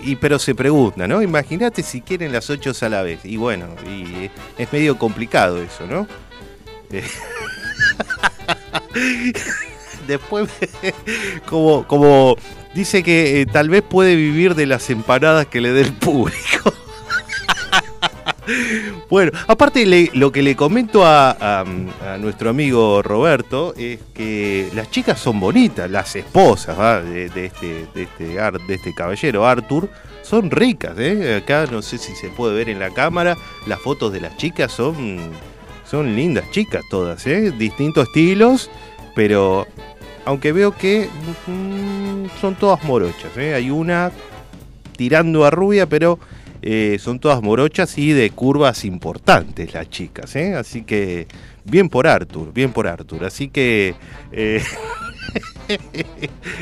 Y 0.02 0.16
pero 0.16 0.38
se 0.38 0.54
pregunta, 0.54 1.08
¿no? 1.08 1.22
Imagínate 1.22 1.82
si 1.82 2.02
quieren 2.02 2.30
las 2.30 2.50
ocho 2.50 2.72
a 2.78 2.88
la 2.90 3.02
vez. 3.02 3.24
Y 3.24 3.38
bueno, 3.38 3.68
y, 3.88 4.30
es 4.58 4.72
medio 4.72 4.98
complicado 4.98 5.62
eso, 5.62 5.86
¿no? 5.86 6.06
Después, 10.06 10.48
como, 11.48 11.86
como 11.86 12.36
dice 12.74 13.02
que 13.02 13.40
eh, 13.42 13.46
tal 13.46 13.68
vez 13.70 13.82
puede 13.82 14.16
vivir 14.16 14.54
de 14.54 14.66
las 14.66 14.88
empanadas 14.90 15.46
que 15.46 15.60
le 15.60 15.72
dé 15.72 15.82
el 15.82 15.92
público. 15.92 16.72
Bueno, 19.08 19.32
aparte 19.46 20.10
lo 20.12 20.30
que 20.30 20.42
le 20.42 20.54
comento 20.54 21.04
a, 21.06 21.30
a- 21.62 22.18
nuestro 22.18 22.50
amigo 22.50 23.00
Roberto 23.02 23.72
es 23.76 24.00
que 24.12 24.68
las 24.74 24.90
chicas 24.90 25.18
son 25.18 25.40
bonitas, 25.40 25.90
las 25.90 26.14
esposas 26.14 27.04
de, 27.04 27.30
de 27.30 27.46
este, 27.46 27.86
de, 27.94 28.02
este, 28.02 28.24
de 28.26 28.74
este 28.74 28.94
caballero 28.94 29.46
Arthur 29.46 29.88
son 30.22 30.50
ricas. 30.50 30.94
¿eh? 30.98 31.40
Acá 31.42 31.66
no 31.70 31.80
sé 31.80 31.96
si 31.96 32.14
se 32.16 32.28
puede 32.28 32.54
ver 32.54 32.68
en 32.68 32.78
la 32.80 32.90
cámara, 32.90 33.36
las 33.66 33.80
fotos 33.80 34.12
de 34.12 34.20
las 34.20 34.36
chicas 34.36 34.72
son, 34.72 35.30
son 35.88 36.14
lindas 36.14 36.50
chicas 36.50 36.82
todas, 36.90 37.26
¿eh? 37.26 37.50
distintos 37.52 38.08
estilos, 38.08 38.70
pero 39.14 39.66
aunque 40.24 40.52
veo 40.52 40.76
que 40.76 41.08
mm, 41.46 42.26
son 42.40 42.54
todas 42.54 42.82
morochas. 42.84 43.37
¿eh? 43.37 43.54
Hay 43.54 43.70
una 43.70 44.12
tirando 44.96 45.44
a 45.44 45.50
rubia, 45.50 45.88
pero 45.88 46.18
eh, 46.62 46.98
son 47.00 47.18
todas 47.18 47.42
morochas 47.42 47.98
y 47.98 48.12
de 48.12 48.30
curvas 48.30 48.84
importantes 48.84 49.74
las 49.74 49.90
chicas. 49.90 50.34
¿eh? 50.37 50.54
Así 50.54 50.82
que 50.82 51.26
bien 51.64 51.88
por 51.88 52.06
Arthur, 52.06 52.52
bien 52.52 52.72
por 52.72 52.87
Arthur. 52.87 53.24
Así 53.24 53.48
que 53.48 53.94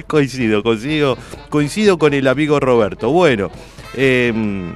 coincido, 0.07 0.63
coincido, 0.63 1.19
coincido 1.51 1.99
con 1.99 2.15
el 2.15 2.27
amigo 2.27 2.59
Roberto. 2.61 3.11
Bueno, 3.11 3.51
em, 3.95 4.75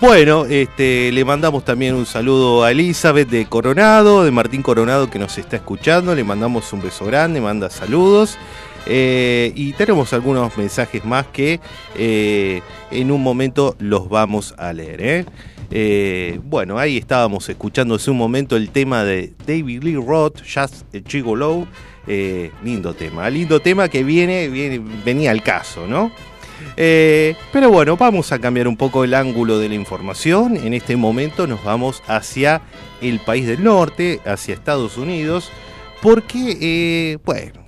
Bueno, 0.00 0.46
este, 0.46 1.12
le 1.12 1.26
mandamos 1.26 1.62
también 1.62 1.94
un 1.94 2.06
saludo 2.06 2.64
a 2.64 2.70
Elizabeth 2.70 3.28
de 3.28 3.44
Coronado, 3.44 4.24
de 4.24 4.30
Martín 4.30 4.62
Coronado 4.62 5.10
que 5.10 5.18
nos 5.18 5.36
está 5.36 5.56
escuchando. 5.56 6.14
Le 6.14 6.24
mandamos 6.24 6.72
un 6.72 6.80
beso 6.80 7.04
grande, 7.04 7.38
manda 7.38 7.68
saludos. 7.68 8.38
Eh, 8.86 9.52
y 9.54 9.74
tenemos 9.74 10.14
algunos 10.14 10.56
mensajes 10.56 11.04
más 11.04 11.26
que 11.26 11.60
eh, 11.96 12.62
en 12.90 13.10
un 13.10 13.22
momento 13.22 13.76
los 13.78 14.08
vamos 14.08 14.54
a 14.56 14.72
leer. 14.72 15.26
¿eh? 15.70 16.40
Bueno, 16.44 16.78
ahí 16.78 16.96
estábamos 16.96 17.46
escuchando 17.50 17.96
hace 17.96 18.10
un 18.10 18.16
momento 18.16 18.56
el 18.56 18.70
tema 18.70 19.04
de 19.04 19.34
David 19.46 19.82
Lee 19.82 19.96
Roth, 19.96 20.38
Just 20.38 20.76
Gigolo. 21.06 21.68
Lindo 22.64 22.94
tema, 22.94 23.28
lindo 23.28 23.60
tema 23.60 23.88
que 23.88 24.02
viene, 24.02 24.48
viene 24.48 24.80
venía 25.04 25.30
al 25.30 25.42
caso, 25.42 25.86
¿no? 25.86 26.10
Eh, 26.76 27.34
pero 27.52 27.70
bueno, 27.70 27.96
vamos 27.96 28.32
a 28.32 28.38
cambiar 28.38 28.68
un 28.68 28.76
poco 28.76 29.04
el 29.04 29.14
ángulo 29.14 29.58
de 29.58 29.68
la 29.68 29.74
información. 29.74 30.56
En 30.56 30.74
este 30.74 30.96
momento 30.96 31.46
nos 31.46 31.62
vamos 31.64 32.02
hacia 32.06 32.62
el 33.00 33.20
país 33.20 33.46
del 33.46 33.62
norte, 33.64 34.20
hacia 34.24 34.54
Estados 34.54 34.96
Unidos, 34.96 35.50
porque, 36.02 36.56
eh, 36.60 37.18
bueno, 37.24 37.60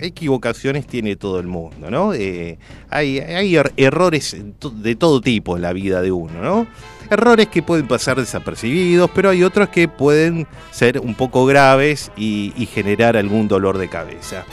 equivocaciones 0.00 0.86
tiene 0.86 1.16
todo 1.16 1.38
el 1.38 1.46
mundo, 1.46 1.90
¿no? 1.90 2.14
Eh, 2.14 2.58
hay 2.88 3.18
hay 3.18 3.54
er- 3.56 3.72
errores 3.76 4.36
de 4.74 4.96
todo 4.96 5.20
tipo 5.20 5.56
en 5.56 5.62
la 5.62 5.72
vida 5.72 6.00
de 6.00 6.12
uno, 6.12 6.40
¿no? 6.42 6.66
Errores 7.10 7.48
que 7.48 7.62
pueden 7.62 7.86
pasar 7.88 8.16
desapercibidos, 8.18 9.10
pero 9.14 9.28
hay 9.28 9.42
otros 9.44 9.68
que 9.68 9.88
pueden 9.88 10.46
ser 10.70 10.98
un 10.98 11.14
poco 11.14 11.44
graves 11.44 12.10
y, 12.16 12.54
y 12.56 12.64
generar 12.64 13.18
algún 13.18 13.48
dolor 13.48 13.76
de 13.76 13.88
cabeza. 13.88 14.46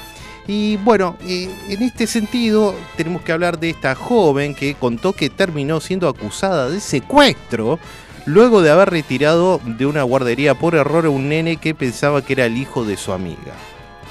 Y 0.51 0.77
bueno, 0.77 1.15
en 1.27 1.83
este 1.83 2.07
sentido 2.07 2.73
tenemos 2.97 3.21
que 3.21 3.31
hablar 3.31 3.59
de 3.59 3.69
esta 3.69 3.93
joven 3.93 4.55
que 4.55 4.73
contó 4.73 5.13
que 5.13 5.29
terminó 5.29 5.79
siendo 5.79 6.09
acusada 6.09 6.71
de 6.71 6.79
secuestro 6.79 7.77
luego 8.25 8.63
de 8.63 8.71
haber 8.71 8.89
retirado 8.89 9.61
de 9.63 9.85
una 9.85 10.01
guardería 10.01 10.55
por 10.55 10.73
error 10.73 11.05
a 11.05 11.11
un 11.11 11.29
nene 11.29 11.57
que 11.57 11.75
pensaba 11.75 12.23
que 12.23 12.33
era 12.33 12.47
el 12.47 12.57
hijo 12.57 12.83
de 12.83 12.97
su 12.97 13.13
amiga. 13.13 13.53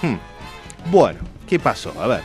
Hmm. 0.01 0.15
Bueno, 0.93 1.19
¿qué 1.49 1.59
pasó? 1.59 1.93
A 2.01 2.07
ver. 2.07 2.23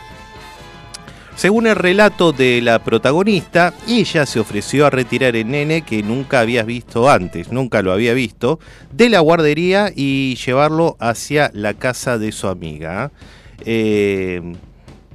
Según 1.35 1.65
el 1.65 1.75
relato 1.75 2.33
de 2.33 2.61
la 2.61 2.83
protagonista, 2.83 3.73
ella 3.87 4.27
se 4.27 4.39
ofreció 4.39 4.85
a 4.85 4.91
retirar 4.91 5.35
el 5.35 5.49
nene 5.49 5.81
que 5.81 6.03
nunca 6.03 6.41
habías 6.41 6.67
visto 6.67 7.09
antes, 7.09 7.51
nunca 7.51 7.81
lo 7.81 7.91
había 7.91 8.13
visto, 8.13 8.59
de 8.91 9.09
la 9.09 9.21
guardería 9.21 9.91
y 9.95 10.35
llevarlo 10.35 10.97
hacia 10.99 11.49
la 11.55 11.73
casa 11.73 12.19
de 12.19 12.31
su 12.31 12.47
amiga. 12.47 13.11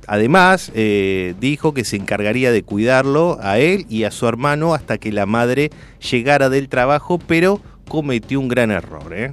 Además, 0.07 0.73
eh, 0.75 1.35
dijo 1.41 1.75
que 1.75 1.85
se 1.85 1.97
encargaría 1.97 2.51
de 2.51 2.63
cuidarlo 2.63 3.39
a 3.43 3.59
él 3.59 3.87
y 3.89 4.05
a 4.05 4.11
su 4.11 4.27
hermano 4.27 4.75
hasta 4.75 4.99
que 4.99 5.13
la 5.13 5.27
madre 5.27 5.71
llegara 6.11 6.49
del 6.49 6.69
trabajo, 6.69 7.19
pero 7.19 7.61
cometió 7.89 8.41
un 8.41 8.49
gran 8.49 8.71
error. 8.71 9.13
¿eh? 9.15 9.33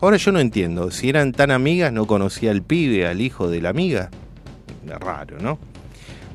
Ahora 0.00 0.16
yo 0.16 0.32
no 0.32 0.40
entiendo, 0.40 0.90
si 0.90 1.08
eran 1.08 1.32
tan 1.32 1.50
amigas, 1.50 1.92
no 1.92 2.06
conocía 2.06 2.50
al 2.50 2.62
pibe, 2.62 3.06
al 3.06 3.20
hijo 3.20 3.48
de 3.48 3.60
la 3.60 3.70
amiga. 3.70 4.10
Raro, 4.86 5.38
¿no? 5.40 5.58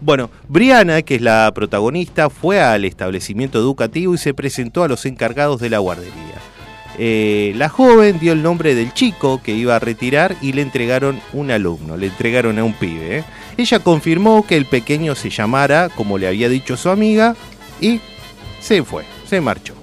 Bueno, 0.02 0.30
Brianna, 0.48 1.02
que 1.02 1.16
es 1.16 1.22
la 1.22 1.52
protagonista, 1.56 2.30
fue 2.30 2.62
al 2.62 2.86
establecimiento 2.86 3.58
educativo 3.58 4.14
y 4.14 4.18
se 4.18 4.34
presentó 4.34 4.84
a 4.84 4.88
los 4.88 5.06
encargados 5.06 5.60
de 5.62 5.70
la 5.70 5.80
guardería. 5.80 6.42
Eh, 6.98 7.54
la 7.56 7.70
joven 7.70 8.20
dio 8.20 8.34
el 8.34 8.42
nombre 8.42 8.74
del 8.76 8.94
chico 8.94 9.42
que 9.44 9.54
iba 9.54 9.76
a 9.76 9.80
retirar 9.80 10.36
y 10.42 10.54
le 10.54 10.62
entregaron 10.62 11.20
un 11.34 11.52
alumno, 11.52 11.98
le 11.98 12.08
entregaron 12.08 12.58
a 12.58 12.64
un 12.64 12.74
pibe. 12.74 13.18
¿eh? 13.18 13.24
Ella 13.58 13.80
confirmó 13.80 14.46
que 14.48 14.56
el 14.56 14.66
pequeño 14.66 15.16
se 15.16 15.30
llamara 15.30 15.90
como 15.90 16.18
le 16.18 16.28
había 16.28 16.50
dicho 16.50 16.78
su 16.78 16.90
amiga 16.90 17.36
y 17.82 18.00
se 18.62 18.84
fue, 18.84 19.04
se 19.26 19.42
marchó. 19.42 19.74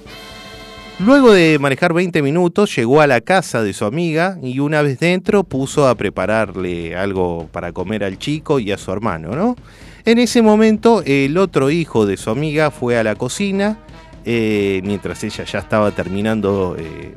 Luego 0.99 1.33
de 1.33 1.59
manejar 1.59 1.93
20 1.93 2.23
minutos 2.23 2.75
llegó 2.77 3.01
a 3.01 3.07
la 3.07 3.21
casa 3.21 3.63
de 3.63 3.73
su 3.73 3.85
amiga 3.85 4.39
y 4.43 4.61
una 4.61 4.83
vez 4.83 5.01
dentro 5.01 5.43
puso 5.43 5.89
a 5.89 5.97
prepararle 5.97 6.95
algo 6.95 7.49
para 7.51 7.73
comer 7.73 8.05
al 8.05 8.19
chico 8.19 8.61
y 8.61 8.71
a 8.71 8.79
su 8.79 8.93
hermano, 8.93 9.35
¿no? 9.35 9.57
En 10.05 10.19
ese 10.19 10.43
momento 10.43 11.03
el 11.05 11.39
otro 11.39 11.71
hijo 11.71 12.07
de 12.07 12.17
su 12.17 12.31
amiga 12.31 12.71
fue 12.71 12.99
a 12.99 13.05
la 13.05 13.17
cocina 13.17 13.79
eh, 14.25 14.81
mientras 14.85 15.25
ella 15.25 15.45
ya 15.45 15.59
estaba 15.59 15.91
terminando 15.91 16.77
eh, 16.79 17.17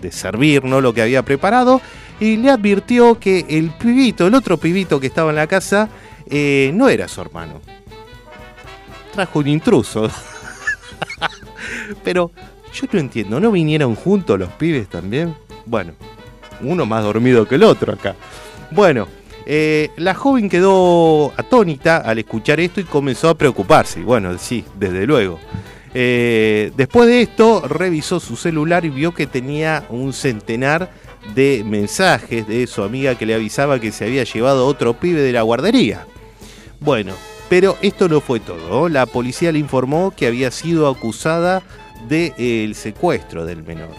de, 0.00 0.12
servir 0.12 0.64
¿no? 0.64 0.80
lo 0.80 0.94
que 0.94 1.02
había 1.02 1.24
preparado 1.24 1.80
y 2.20 2.36
le 2.36 2.50
advirtió 2.50 3.18
que 3.18 3.44
el 3.48 3.70
pibito, 3.70 4.26
el 4.26 4.34
otro 4.34 4.56
pibito 4.56 5.00
que 5.00 5.08
estaba 5.08 5.30
en 5.30 5.36
la 5.36 5.48
casa, 5.48 5.88
eh, 6.28 6.70
no 6.74 6.88
era 6.88 7.08
su 7.08 7.20
hermano. 7.20 7.60
Trajo 9.12 9.40
un 9.40 9.48
intruso. 9.48 10.08
Pero 12.04 12.30
yo 12.72 12.86
no 12.92 13.00
entiendo, 13.00 13.40
¿no 13.40 13.50
vinieron 13.50 13.96
juntos 13.96 14.38
los 14.38 14.50
pibes 14.52 14.88
también? 14.88 15.34
Bueno, 15.66 15.94
uno 16.60 16.86
más 16.86 17.02
dormido 17.02 17.46
que 17.48 17.56
el 17.56 17.64
otro 17.64 17.94
acá. 17.94 18.14
Bueno, 18.70 19.08
la 19.96 20.14
joven 20.14 20.48
quedó 20.48 21.32
atónita 21.36 21.96
al 21.98 22.18
escuchar 22.18 22.60
esto 22.60 22.80
y 22.80 22.84
comenzó 22.84 23.28
a 23.28 23.34
preocuparse. 23.34 24.00
Bueno, 24.02 24.38
sí, 24.38 24.64
desde 24.78 25.06
luego. 25.06 25.40
Eh, 25.94 26.72
después 26.76 27.08
de 27.08 27.22
esto, 27.22 27.66
revisó 27.68 28.20
su 28.20 28.36
celular 28.36 28.84
y 28.84 28.90
vio 28.90 29.12
que 29.14 29.26
tenía 29.26 29.84
un 29.90 30.12
centenar 30.12 30.90
de 31.34 31.62
mensajes 31.64 32.46
de 32.48 32.66
su 32.66 32.82
amiga 32.82 33.16
que 33.16 33.26
le 33.26 33.34
avisaba 33.34 33.78
que 33.78 33.92
se 33.92 34.04
había 34.04 34.24
llevado 34.24 34.66
otro 34.66 34.94
pibe 34.94 35.20
de 35.20 35.32
la 35.32 35.42
guardería. 35.42 36.06
Bueno, 36.80 37.14
pero 37.48 37.76
esto 37.82 38.08
no 38.08 38.20
fue 38.20 38.40
todo. 38.40 38.88
La 38.88 39.06
policía 39.06 39.52
le 39.52 39.58
informó 39.58 40.12
que 40.16 40.26
había 40.26 40.50
sido 40.50 40.88
acusada 40.88 41.62
del 42.08 42.74
secuestro 42.74 43.44
del 43.44 43.62
menor. 43.62 43.90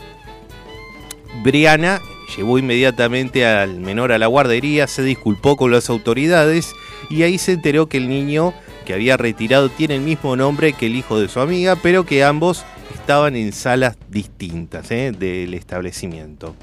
Briana 1.43 2.01
llevó 2.35 2.57
inmediatamente 2.57 3.45
al 3.45 3.79
menor 3.79 4.11
a 4.11 4.17
la 4.17 4.27
guardería, 4.27 4.87
se 4.87 5.03
disculpó 5.03 5.55
con 5.55 5.71
las 5.71 5.89
autoridades 5.89 6.73
y 7.09 7.23
ahí 7.23 7.37
se 7.37 7.53
enteró 7.53 7.87
que 7.87 7.97
el 7.97 8.09
niño 8.09 8.53
que 8.83 8.93
había 8.93 9.17
retirado 9.17 9.69
tiene 9.69 9.95
el 9.95 10.01
mismo 10.01 10.35
nombre 10.35 10.73
que 10.73 10.87
el 10.87 10.95
hijo 10.95 11.19
de 11.19 11.27
su 11.27 11.39
amiga, 11.39 11.75
pero 11.75 12.05
que 12.05 12.23
ambos 12.23 12.63
estaban 12.93 13.35
en 13.35 13.51
salas 13.51 13.97
distintas 14.09 14.89
¿eh? 14.91 15.11
del 15.17 15.53
establecimiento. 15.53 16.55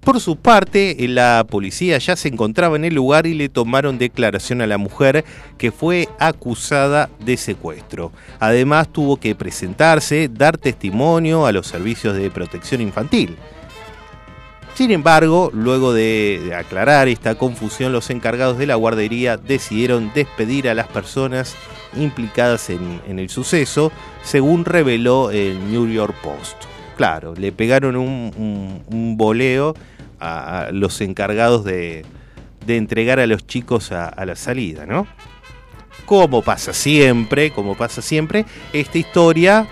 Por 0.00 0.20
su 0.20 0.34
parte, 0.34 0.96
la 1.08 1.46
policía 1.48 1.96
ya 1.98 2.16
se 2.16 2.26
encontraba 2.26 2.74
en 2.74 2.84
el 2.84 2.92
lugar 2.92 3.24
y 3.28 3.34
le 3.34 3.48
tomaron 3.48 3.98
declaración 3.98 4.60
a 4.60 4.66
la 4.66 4.76
mujer 4.76 5.24
que 5.58 5.70
fue 5.70 6.08
acusada 6.18 7.08
de 7.24 7.36
secuestro. 7.36 8.10
Además, 8.40 8.92
tuvo 8.92 9.18
que 9.18 9.36
presentarse, 9.36 10.28
dar 10.28 10.58
testimonio 10.58 11.46
a 11.46 11.52
los 11.52 11.68
servicios 11.68 12.16
de 12.16 12.32
protección 12.32 12.80
infantil. 12.80 13.36
Sin 14.74 14.90
embargo, 14.90 15.50
luego 15.52 15.92
de, 15.92 16.54
aclarar 16.56 17.08
esta 17.08 17.34
confusión, 17.34 17.92
los 17.92 18.08
encargados 18.10 18.56
de 18.56 18.66
la 18.66 18.74
guardería 18.74 19.36
decidieron 19.36 20.10
despedir 20.14 20.68
a 20.68 20.74
las 20.74 20.86
personas 20.88 21.56
implicadas 21.94 22.70
en, 22.70 23.18
el 23.18 23.28
suceso, 23.28 23.92
según 24.22 24.64
reveló 24.64 25.30
el 25.30 25.70
New 25.70 25.88
York 25.88 26.14
Post. 26.22 26.56
Claro, 26.96 27.34
le 27.36 27.52
pegaron 27.52 27.96
un, 27.96 28.82
un- 28.88 29.16
boleo 29.16 29.74
a, 30.20 30.68
los 30.72 31.00
encargados 31.02 31.64
de, 31.64 32.06
entregar 32.66 33.20
a 33.20 33.26
los 33.26 33.46
chicos 33.46 33.92
a 33.92 34.24
la 34.24 34.36
salida, 34.36 34.86
¿no? 34.86 35.06
Como 36.06 36.42
pasa 36.42 36.72
siempre, 36.72 37.52
como 37.52 37.76
pasa 37.76 38.02
siempre, 38.02 38.44
esta 38.72 38.98
historia 38.98 39.66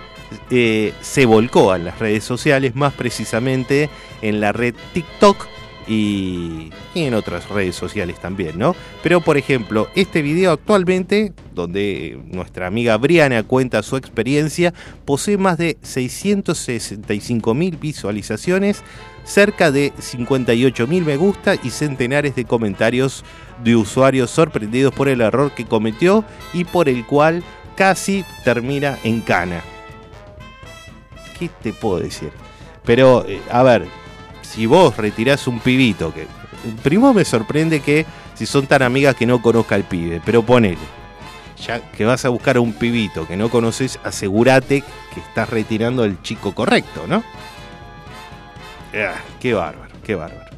eh, 0.49 0.93
se 1.01 1.25
volcó 1.25 1.71
a 1.71 1.77
las 1.77 1.99
redes 1.99 2.23
sociales, 2.23 2.75
más 2.75 2.93
precisamente 2.93 3.89
en 4.21 4.39
la 4.39 4.51
red 4.51 4.75
TikTok 4.93 5.47
y, 5.87 6.69
y 6.93 7.03
en 7.03 7.13
otras 7.13 7.49
redes 7.49 7.75
sociales 7.75 8.19
también, 8.19 8.57
¿no? 8.57 8.75
Pero 9.03 9.21
por 9.21 9.37
ejemplo, 9.37 9.89
este 9.95 10.21
video 10.21 10.51
actualmente, 10.51 11.33
donde 11.53 12.19
nuestra 12.27 12.67
amiga 12.67 12.97
Briana 12.97 13.43
cuenta 13.43 13.83
su 13.83 13.97
experiencia, 13.97 14.73
posee 15.05 15.37
más 15.37 15.57
de 15.57 15.77
665 15.81 17.53
mil 17.53 17.77
visualizaciones, 17.77 18.83
cerca 19.23 19.71
de 19.71 19.93
58 19.99 20.87
mil 20.87 21.03
me 21.03 21.17
gusta 21.17 21.55
y 21.55 21.69
centenares 21.69 22.35
de 22.35 22.45
comentarios 22.45 23.23
de 23.63 23.75
usuarios 23.75 24.31
sorprendidos 24.31 24.93
por 24.93 25.07
el 25.07 25.21
error 25.21 25.51
que 25.53 25.65
cometió 25.65 26.25
y 26.53 26.63
por 26.63 26.89
el 26.89 27.05
cual 27.05 27.43
casi 27.75 28.25
termina 28.43 28.97
en 29.03 29.21
cana. 29.21 29.61
¿Qué 31.41 31.49
te 31.49 31.73
puedo 31.73 31.97
decir? 31.97 32.29
Pero, 32.85 33.25
eh, 33.27 33.41
a 33.49 33.63
ver, 33.63 33.87
si 34.43 34.67
vos 34.67 34.95
retirás 34.95 35.47
un 35.47 35.59
pibito, 35.59 36.13
que 36.13 36.27
primero 36.83 37.15
me 37.15 37.25
sorprende 37.25 37.79
que 37.79 38.05
si 38.35 38.45
son 38.45 38.67
tan 38.67 38.83
amigas 38.83 39.15
que 39.15 39.25
no 39.25 39.41
conozca 39.41 39.73
al 39.73 39.83
pibe, 39.83 40.21
pero 40.23 40.43
ponele, 40.43 40.77
ya 41.65 41.81
que 41.93 42.05
vas 42.05 42.25
a 42.25 42.29
buscar 42.29 42.57
a 42.57 42.61
un 42.61 42.73
pibito 42.73 43.27
que 43.27 43.35
no 43.37 43.49
conoces, 43.49 43.99
asegúrate 44.03 44.83
que 45.15 45.19
estás 45.19 45.49
retirando 45.49 46.03
al 46.03 46.21
chico 46.21 46.53
correcto, 46.53 47.05
¿no? 47.07 47.23
Ah, 48.93 49.15
qué 49.39 49.55
bárbaro, 49.55 49.95
qué 50.05 50.13
bárbaro. 50.13 50.51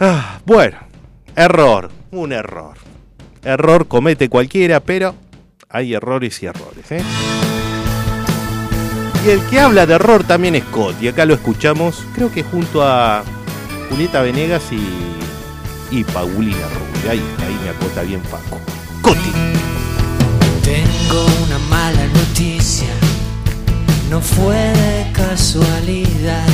Ah, 0.00 0.40
bueno, 0.46 0.78
error, 1.36 1.90
un 2.10 2.32
error. 2.32 2.78
Error 3.44 3.86
comete 3.86 4.30
cualquiera, 4.30 4.80
pero 4.80 5.14
hay 5.68 5.92
errores 5.92 6.42
y 6.42 6.46
errores, 6.46 6.90
¿eh? 6.90 7.02
Y 9.24 9.30
el 9.30 9.40
que 9.46 9.60
habla 9.60 9.86
de 9.86 9.94
error 9.94 10.24
también 10.24 10.56
es 10.56 10.64
Scott. 10.64 11.00
Y 11.00 11.06
acá 11.06 11.24
lo 11.24 11.34
escuchamos, 11.34 12.04
creo 12.12 12.32
que 12.32 12.42
junto 12.42 12.82
a 12.82 13.22
Julieta 13.88 14.20
Venegas 14.20 14.62
y, 14.72 15.96
y 15.96 16.02
Paulina 16.02 16.66
Rubio. 16.68 17.10
Ahí, 17.10 17.22
ahí 17.46 17.58
me 17.62 17.70
acota 17.70 18.02
bien 18.02 18.20
Paco. 18.22 18.58
Coti. 19.00 19.32
Tengo 20.64 21.26
una 21.46 21.58
mala 21.70 22.04
noticia, 22.06 22.88
no 24.10 24.20
fue 24.20 24.56
de 24.56 25.12
casualidad. 25.12 26.48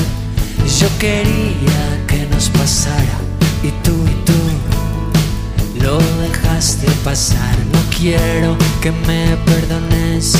Yo 0.78 0.88
quería 0.98 2.04
que 2.06 2.26
nos 2.26 2.50
pasara 2.50 3.18
y 3.62 3.70
tú 3.82 3.94
y 4.06 4.14
tú 4.26 5.84
lo 5.84 5.98
dejaste 6.20 6.86
pasar. 7.02 7.56
No 7.72 7.78
quiero 7.98 8.56
que 8.82 8.92
me 8.92 9.36
perdones 9.46 10.36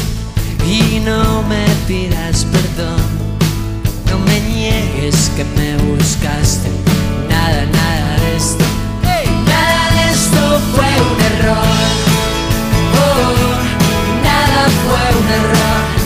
y 0.69 1.01
no 1.01 1.43
me 1.45 1.65
pidas 1.87 2.45
perdón. 2.45 3.01
No 4.11 4.19
me 4.19 4.41
niegues 4.41 5.31
que 5.35 5.45
me 5.45 5.77
buscaste. 5.85 6.69
Nada, 7.29 7.65
nada 7.73 8.17
de 8.21 8.37
esto. 8.37 8.65
Nada 9.47 9.91
de 9.95 10.11
esto 10.13 10.61
fue 10.75 10.91
un 11.09 11.21
error. 11.33 11.89
Oh, 13.01 13.45
nada 14.23 14.69
fue 14.85 15.21
un 15.21 15.29
error. 15.41 15.98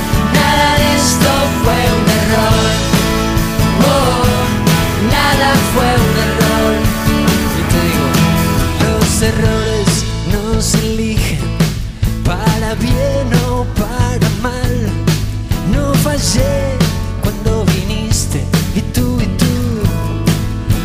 Cuando 17.21 17.64
viniste 17.66 18.42
y 18.75 18.81
tú 18.81 19.21
y 19.21 19.27
tú 19.37 19.55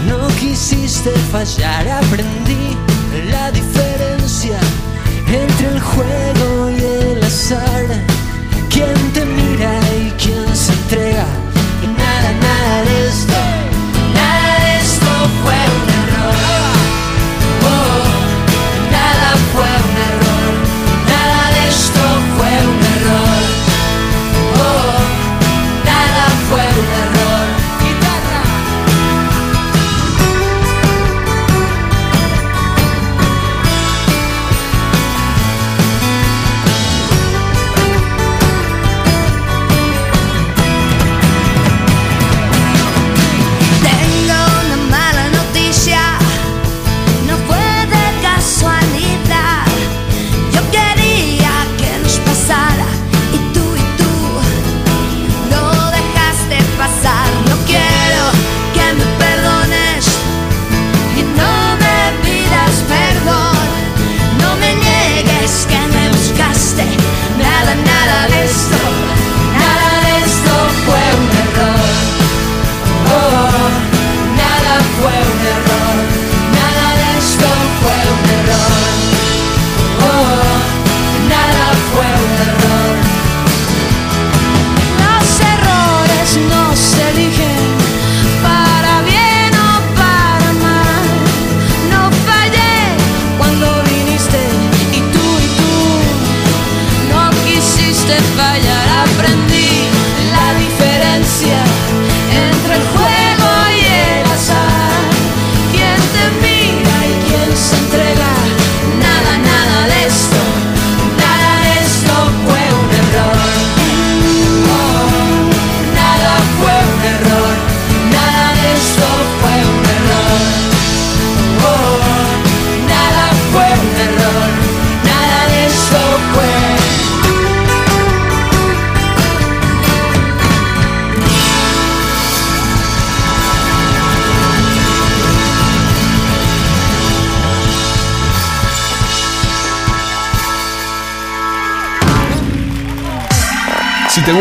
no 0.05 0.27
quisiste 0.39 1.11
fallar. 1.31 1.87
Aprendí 1.87 2.75
la 3.31 3.49
diferencia 3.51 4.59
entre 5.27 5.67
el 5.69 5.79
juego 5.79 6.69
y 6.71 6.83
el 6.83 7.23
azar. 7.23 8.06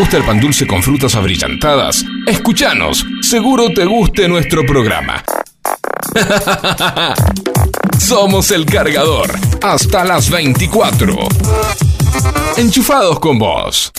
Gusta 0.07 0.17
el 0.19 0.23
pan 0.23 0.39
dulce 0.39 0.65
con 0.65 0.81
frutas 0.81 1.15
abrillantadas, 1.15 2.05
escúchanos. 2.25 3.05
Seguro 3.19 3.73
te 3.75 3.83
guste 3.83 4.29
nuestro 4.29 4.65
programa. 4.65 5.21
Somos 7.99 8.51
el 8.51 8.65
cargador. 8.65 9.29
Hasta 9.61 10.05
las 10.05 10.29
24. 10.29 11.13
Enchufados 12.55 13.19
con 13.19 13.37
vos. 13.37 13.91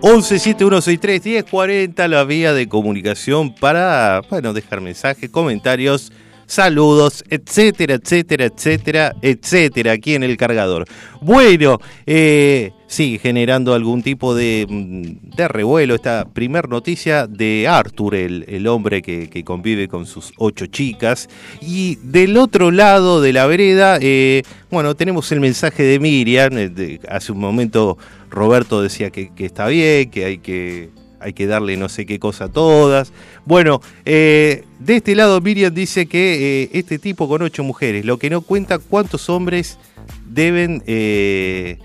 11 0.00 0.38
7163 0.38 1.22
1040 1.22 2.08
la 2.08 2.24
vía 2.24 2.54
de 2.54 2.66
comunicación 2.66 3.54
para 3.54 4.22
bueno, 4.30 4.54
dejar 4.54 4.80
mensajes, 4.80 5.28
comentarios, 5.28 6.10
saludos, 6.46 7.24
etcétera, 7.28 7.94
etcétera, 7.94 8.46
etcétera, 8.46 9.12
etcétera, 9.20 9.92
aquí 9.92 10.14
en 10.14 10.22
el 10.22 10.36
cargador. 10.36 10.86
Bueno, 11.20 11.78
eh, 12.06 12.72
sí, 12.86 13.18
generando 13.20 13.74
algún 13.74 14.02
tipo 14.02 14.34
de, 14.34 14.66
mm, 14.68 15.36
de 15.36 15.48
revuelo 15.48 15.94
esta 15.94 16.24
primer 16.32 16.68
noticia 16.68 17.26
de 17.26 17.66
Arthur, 17.68 18.14
el, 18.14 18.44
el 18.48 18.66
hombre 18.66 19.02
que, 19.02 19.28
que 19.28 19.44
convive 19.44 19.88
con 19.88 20.06
sus 20.06 20.32
ocho 20.38 20.66
chicas. 20.66 21.28
Y 21.60 21.96
del 21.96 22.36
otro 22.36 22.70
lado 22.70 23.20
de 23.20 23.32
la 23.32 23.46
vereda, 23.46 23.98
eh, 24.00 24.42
bueno, 24.70 24.94
tenemos 24.94 25.30
el 25.32 25.40
mensaje 25.40 25.82
de 25.82 25.98
Miriam. 25.98 26.52
eh, 26.56 26.98
hace 27.08 27.32
un 27.32 27.38
momento 27.38 27.98
Roberto 28.30 28.82
decía 28.82 29.10
que, 29.10 29.32
que 29.34 29.46
está 29.46 29.66
bien, 29.68 30.10
que 30.10 30.24
hay 30.24 30.38
que 30.38 30.90
hay 31.26 31.32
que 31.32 31.48
darle 31.48 31.76
no 31.76 31.88
sé 31.88 32.06
qué 32.06 32.20
cosa 32.20 32.44
a 32.44 32.48
todas. 32.48 33.12
Bueno, 33.44 33.80
eh, 34.04 34.62
de 34.78 34.96
este 34.96 35.16
lado 35.16 35.40
Miriam 35.40 35.74
dice 35.74 36.06
que 36.06 36.62
eh, 36.62 36.70
este 36.72 37.00
tipo 37.00 37.28
con 37.28 37.42
ocho 37.42 37.64
mujeres, 37.64 38.04
lo 38.04 38.16
que 38.16 38.30
no 38.30 38.42
cuenta 38.42 38.78
cuántos 38.78 39.28
hombres 39.28 39.76
deben, 40.24 40.84
eh, 40.86 41.78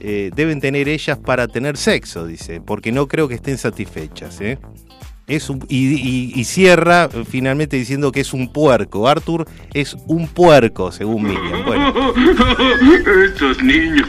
deben 0.00 0.60
tener 0.62 0.88
ellas 0.88 1.18
para 1.18 1.48
tener 1.48 1.76
sexo, 1.76 2.26
dice, 2.26 2.62
porque 2.62 2.90
no 2.90 3.08
creo 3.08 3.28
que 3.28 3.34
estén 3.34 3.58
satisfechas. 3.58 4.40
Es 5.26 5.52
y, 5.68 6.42
cierra 6.44 7.10
finalmente 7.28 7.76
diciendo 7.76 8.10
que 8.10 8.20
es 8.20 8.32
un 8.32 8.50
puerco. 8.50 9.06
Arthur 9.06 9.46
es 9.74 9.94
un 10.06 10.28
puerco, 10.28 10.90
según 10.92 11.24
Miriam. 11.24 11.62
Estos 13.26 13.62
niños. 13.62 14.08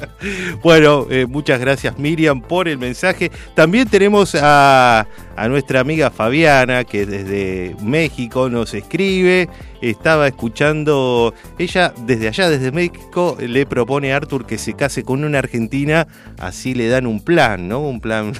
Bueno, 0.62 1.06
eh, 1.10 1.26
muchas 1.26 1.60
gracias 1.60 1.98
Miriam 1.98 2.40
por 2.40 2.68
el 2.68 2.78
mensaje. 2.78 3.30
También 3.54 3.88
tenemos 3.88 4.34
a, 4.34 5.06
a 5.36 5.48
nuestra 5.48 5.80
amiga 5.80 6.10
Fabiana 6.10 6.84
que 6.84 7.06
desde 7.06 7.76
México 7.82 8.48
nos 8.48 8.74
escribe. 8.74 9.48
Estaba 9.80 10.26
escuchando, 10.26 11.34
ella 11.58 11.92
desde 12.06 12.28
allá, 12.28 12.48
desde 12.48 12.72
México, 12.72 13.36
le 13.38 13.66
propone 13.66 14.12
a 14.12 14.16
Arthur 14.16 14.46
que 14.46 14.58
se 14.58 14.74
case 14.74 15.04
con 15.04 15.22
una 15.22 15.38
argentina, 15.38 16.06
así 16.38 16.74
le 16.74 16.88
dan 16.88 17.06
un 17.06 17.20
plan, 17.20 17.68
¿no? 17.68 17.80
Un 17.80 18.00
plan 18.00 18.32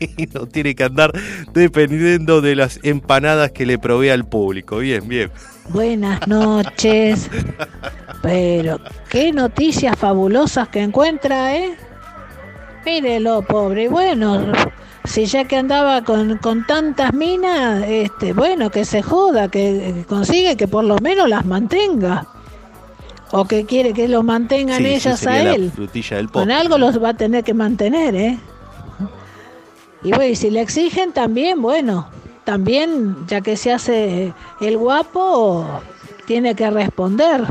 y 0.00 0.26
no 0.32 0.46
tiene 0.46 0.74
que 0.74 0.84
andar 0.84 1.12
dependiendo 1.52 2.40
de 2.40 2.56
las 2.56 2.80
empanadas 2.82 3.52
que 3.52 3.66
le 3.66 3.78
provee 3.78 4.08
al 4.08 4.26
público. 4.26 4.78
Bien, 4.78 5.06
bien. 5.06 5.30
Buenas 5.68 6.26
noches. 6.26 7.30
Pero 8.22 8.78
qué 9.08 9.32
noticias 9.32 9.96
fabulosas 9.96 10.68
que 10.68 10.82
encuentra, 10.82 11.56
¿eh? 11.56 11.76
Mírelo, 12.84 13.42
pobre. 13.42 13.88
Bueno, 13.88 14.52
si 15.04 15.24
ya 15.26 15.44
que 15.44 15.56
andaba 15.56 16.02
con, 16.02 16.38
con 16.38 16.66
tantas 16.66 17.14
minas, 17.14 17.84
este, 17.86 18.32
bueno, 18.32 18.70
que 18.70 18.84
se 18.84 19.02
joda, 19.02 19.48
que, 19.48 20.04
consigue 20.08 20.56
que 20.56 20.68
por 20.68 20.84
lo 20.84 20.98
menos 20.98 21.28
las 21.28 21.44
mantenga. 21.46 22.26
O 23.32 23.44
que 23.44 23.64
quiere 23.64 23.92
que 23.92 24.08
lo 24.08 24.24
mantengan 24.24 24.78
Sí, 24.78 24.86
ellas 24.86 25.24
a 25.26 25.40
él. 25.40 25.70
frutilla 25.70 26.16
del 26.16 26.30
Con 26.30 26.50
algo 26.50 26.78
los 26.78 27.02
va 27.02 27.10
a 27.10 27.14
tener 27.14 27.44
que 27.44 27.54
mantener, 27.54 28.14
¿eh? 28.16 28.38
Y 30.02 30.10
bueno, 30.10 30.24
y 30.24 30.34
si 30.36 30.50
le 30.50 30.62
exigen 30.62 31.12
también, 31.12 31.62
bueno, 31.62 32.08
también, 32.44 33.16
ya 33.28 33.40
que 33.40 33.56
se 33.56 33.72
hace 33.72 34.32
el 34.60 34.76
guapo, 34.76 35.64
tiene 36.26 36.54
que 36.56 36.70
responder. 36.70 37.44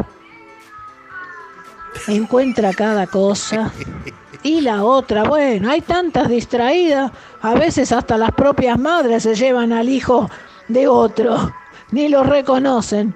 Encuentra 2.08 2.74
cada 2.74 3.08
cosa. 3.08 3.72
Y 4.44 4.62
la 4.62 4.84
otra, 4.84 5.24
bueno, 5.24 5.70
hay 5.70 5.82
tantas 5.82 6.30
distraídas, 6.30 7.12
a 7.42 7.56
veces 7.56 7.92
hasta 7.92 8.18
las 8.18 8.32
propias 8.32 8.80
madres 8.80 9.24
se 9.24 9.36
llevan 9.36 9.74
al 9.74 9.90
hijo 9.90 10.30
de 10.70 10.88
otro, 10.88 11.54
ni 11.92 12.08
los 12.08 12.26
reconocen. 12.26 13.14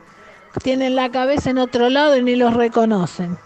Tienen 0.61 0.95
la 0.95 1.09
cabeza 1.09 1.49
en 1.49 1.59
otro 1.59 1.89
lado 1.89 2.17
y 2.17 2.23
ni 2.23 2.35
los 2.35 2.53
reconocen. 2.53 3.37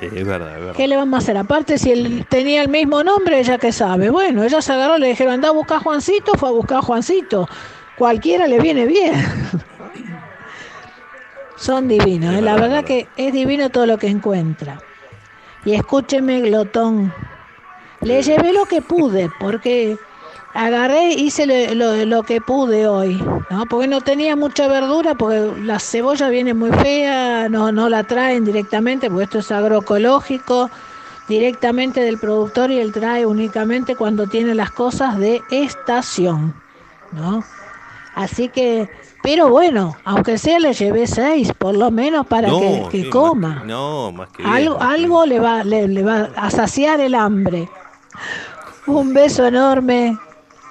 Sí, 0.00 0.06
es 0.06 0.26
verdad, 0.26 0.54
es 0.54 0.60
verdad. 0.60 0.74
¿Qué 0.76 0.88
le 0.88 0.96
vamos 0.96 1.14
a 1.14 1.18
hacer? 1.18 1.36
Aparte, 1.36 1.78
si 1.78 1.92
él 1.92 2.26
tenía 2.28 2.62
el 2.62 2.68
mismo 2.68 3.04
nombre, 3.04 3.38
ella 3.38 3.58
que 3.58 3.72
sabe. 3.72 4.10
Bueno, 4.10 4.42
ella 4.42 4.60
se 4.60 4.72
agarró, 4.72 4.98
le 4.98 5.08
dijeron, 5.08 5.34
anda 5.34 5.48
a 5.48 5.52
buscar 5.52 5.78
a 5.78 5.80
Juancito, 5.80 6.32
fue 6.34 6.48
a 6.48 6.52
buscar 6.52 6.78
a 6.78 6.82
Juancito. 6.82 7.48
Cualquiera 7.96 8.46
le 8.46 8.60
viene 8.60 8.86
bien. 8.86 9.14
Son 11.56 11.88
divinos, 11.88 12.34
¿eh? 12.36 12.42
la 12.42 12.56
verdad 12.56 12.84
que 12.84 13.08
es 13.16 13.32
divino 13.32 13.70
todo 13.70 13.86
lo 13.86 13.98
que 13.98 14.08
encuentra. 14.08 14.84
Y 15.64 15.74
escúcheme, 15.74 16.40
glotón. 16.42 17.14
Le 18.00 18.22
llevé 18.22 18.52
lo 18.52 18.66
que 18.66 18.82
pude, 18.82 19.30
porque 19.30 20.00
agarré, 20.54 21.14
hice 21.14 21.46
lo, 21.46 21.74
lo- 21.74 22.06
lo 22.06 22.24
que 22.24 22.40
pude 22.40 22.88
hoy, 22.88 23.22
¿no? 23.50 23.66
Porque 23.68 23.88
no 23.88 24.02
tenía 24.02 24.36
mucha 24.36 24.68
verdura, 24.68 25.14
porque 25.16 25.62
la 25.62 25.80
cebolla 25.80 26.28
viene 26.28 26.54
muy 26.54 26.72
fea, 26.72 27.48
no, 27.48 27.72
no 27.72 27.88
la 27.88 28.04
traen 28.04 28.44
directamente, 28.44 29.10
porque 29.10 29.24
esto 29.24 29.38
es 29.40 29.52
agroecológico, 29.52 30.70
directamente 31.26 32.00
del 32.02 32.18
productor 32.18 32.70
y 32.70 32.78
él 32.80 32.92
trae 32.92 33.26
únicamente 33.26 33.96
cuando 33.96 34.28
tiene 34.28 34.54
las 34.54 34.72
cosas 34.72 35.18
de 35.18 35.46
estación, 35.50 36.62
¿no? 37.10 37.46
Así 38.12 38.48
que, 38.50 38.90
pero 39.26 39.48
bueno, 39.48 39.96
aunque 40.04 40.38
sea 40.38 40.60
le 40.60 40.72
llevé 40.72 41.08
seis, 41.08 41.50
por 41.58 41.76
lo 41.76 41.90
menos 41.90 42.28
para 42.28 42.46
No, 42.46 42.60
que, 42.60 42.86
que 42.92 43.02
sí, 43.02 43.10
coma. 43.10 43.56
más 43.56 43.64
no, 43.66 44.12
más 44.12 44.28
que 44.28 44.44
bien, 44.44 44.54
Algo, 44.54 44.78
más 44.78 44.94
algo 44.94 45.26
le 45.26 45.40
va, 45.40 45.64
le, 45.64 45.88
le 45.88 46.04
va 46.04 46.30
a 46.36 46.48
saciar 46.48 47.00
el 47.00 47.12
hambre. 47.16 47.68
Un 48.86 49.12
beso 49.12 49.44
enorme. 49.44 50.16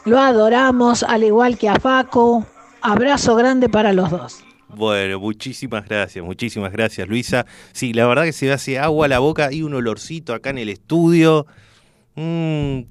Lo 0.05 0.19
adoramos, 0.19 1.03
al 1.03 1.25
igual 1.25 1.57
que 1.57 1.67
a 1.67 1.77
Faco. 1.81 2.45
Abrazo 2.81 3.35
grande 3.35 3.67
para 3.67 3.91
los 3.91 4.09
dos. 4.09 4.41
Bueno, 4.69 5.19
muchísimas 5.19 5.85
gracias, 5.85 6.23
muchísimas 6.23 6.71
gracias, 6.71 7.09
Luisa. 7.09 7.45
Sí, 7.73 7.91
la 7.91 8.07
verdad 8.07 8.23
que 8.23 8.31
se 8.31 8.53
hace 8.53 8.79
agua 8.79 9.07
a 9.07 9.09
la 9.09 9.19
boca 9.19 9.51
y 9.51 9.63
un 9.63 9.73
olorcito 9.73 10.33
acá 10.33 10.51
en 10.51 10.59
el 10.59 10.69
estudio. 10.69 11.45
Mm, 12.15 12.83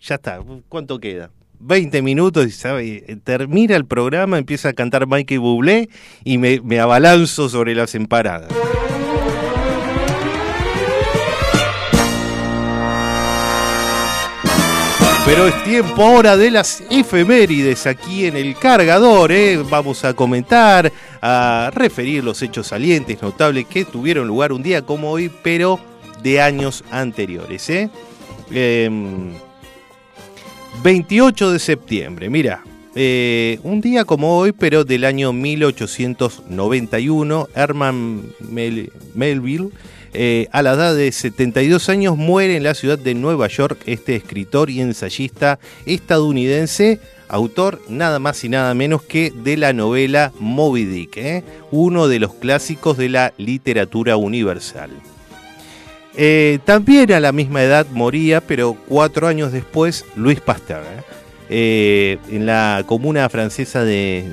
ya 0.00 0.14
está, 0.14 0.40
¿cuánto 0.70 0.98
queda? 0.98 1.30
20 1.66 2.00
minutos 2.02 2.46
y 2.46 2.50
sabe, 2.50 3.18
termina 3.24 3.76
el 3.76 3.86
programa, 3.86 4.38
empieza 4.38 4.70
a 4.70 4.72
cantar 4.72 5.06
Michael 5.06 5.40
Bublé 5.40 5.88
y 6.24 6.38
me, 6.38 6.60
me 6.60 6.80
abalanzo 6.80 7.48
sobre 7.48 7.74
las 7.74 7.94
empanadas. 7.94 8.52
Pero 15.26 15.48
es 15.48 15.64
tiempo 15.64 16.04
ahora 16.04 16.36
de 16.36 16.52
las 16.52 16.84
efemérides 16.88 17.88
aquí 17.88 18.26
en 18.26 18.36
el 18.36 18.54
cargador. 18.56 19.32
¿eh? 19.32 19.60
Vamos 19.68 20.04
a 20.04 20.14
comentar, 20.14 20.92
a 21.20 21.72
referir 21.74 22.22
los 22.22 22.40
hechos 22.42 22.68
salientes, 22.68 23.20
notables 23.20 23.66
que 23.66 23.84
tuvieron 23.84 24.28
lugar 24.28 24.52
un 24.52 24.62
día 24.62 24.82
como 24.82 25.10
hoy, 25.10 25.28
pero 25.42 25.80
de 26.22 26.40
años 26.40 26.84
anteriores. 26.92 27.68
¿eh? 27.70 27.90
Em, 28.52 29.32
28 30.82 31.52
de 31.52 31.58
septiembre, 31.58 32.30
mira. 32.30 32.62
eh, 32.98 33.58
un 33.62 33.82
día 33.82 34.06
como 34.06 34.38
hoy, 34.38 34.52
pero 34.52 34.82
del 34.84 35.04
año 35.04 35.30
1891, 35.34 37.46
Herman 37.54 38.22
Mel- 38.40 38.90
Melville, 39.14 39.68
eh, 40.14 40.48
a 40.50 40.62
la 40.62 40.72
edad 40.72 40.96
de 40.96 41.12
72 41.12 41.90
años, 41.90 42.16
muere 42.16 42.56
en 42.56 42.62
la 42.62 42.72
ciudad 42.72 42.98
de 42.98 43.12
Nueva 43.14 43.48
York 43.48 43.80
este 43.84 44.16
escritor 44.16 44.70
y 44.70 44.80
ensayista 44.80 45.58
estadounidense, 45.84 46.98
autor 47.28 47.82
nada 47.90 48.18
más 48.18 48.42
y 48.44 48.48
nada 48.48 48.72
menos 48.72 49.02
que 49.02 49.30
de 49.30 49.58
la 49.58 49.74
novela 49.74 50.32
Moby 50.40 50.86
Dick, 50.86 51.18
¿eh? 51.18 51.44
uno 51.70 52.08
de 52.08 52.18
los 52.18 52.32
clásicos 52.32 52.96
de 52.96 53.10
la 53.10 53.34
literatura 53.36 54.16
universal. 54.16 54.88
Eh, 56.16 56.60
también 56.64 57.12
a 57.12 57.20
la 57.20 57.32
misma 57.32 57.62
edad 57.62 57.86
moría, 57.92 58.40
pero 58.40 58.74
cuatro 58.88 59.26
años 59.28 59.52
después, 59.52 60.04
Louis 60.16 60.40
Pasteur. 60.40 60.82
¿eh? 60.82 61.02
Eh, 61.48 62.18
en 62.30 62.46
la 62.46 62.82
comuna 62.86 63.28
francesa 63.28 63.84
de 63.84 64.24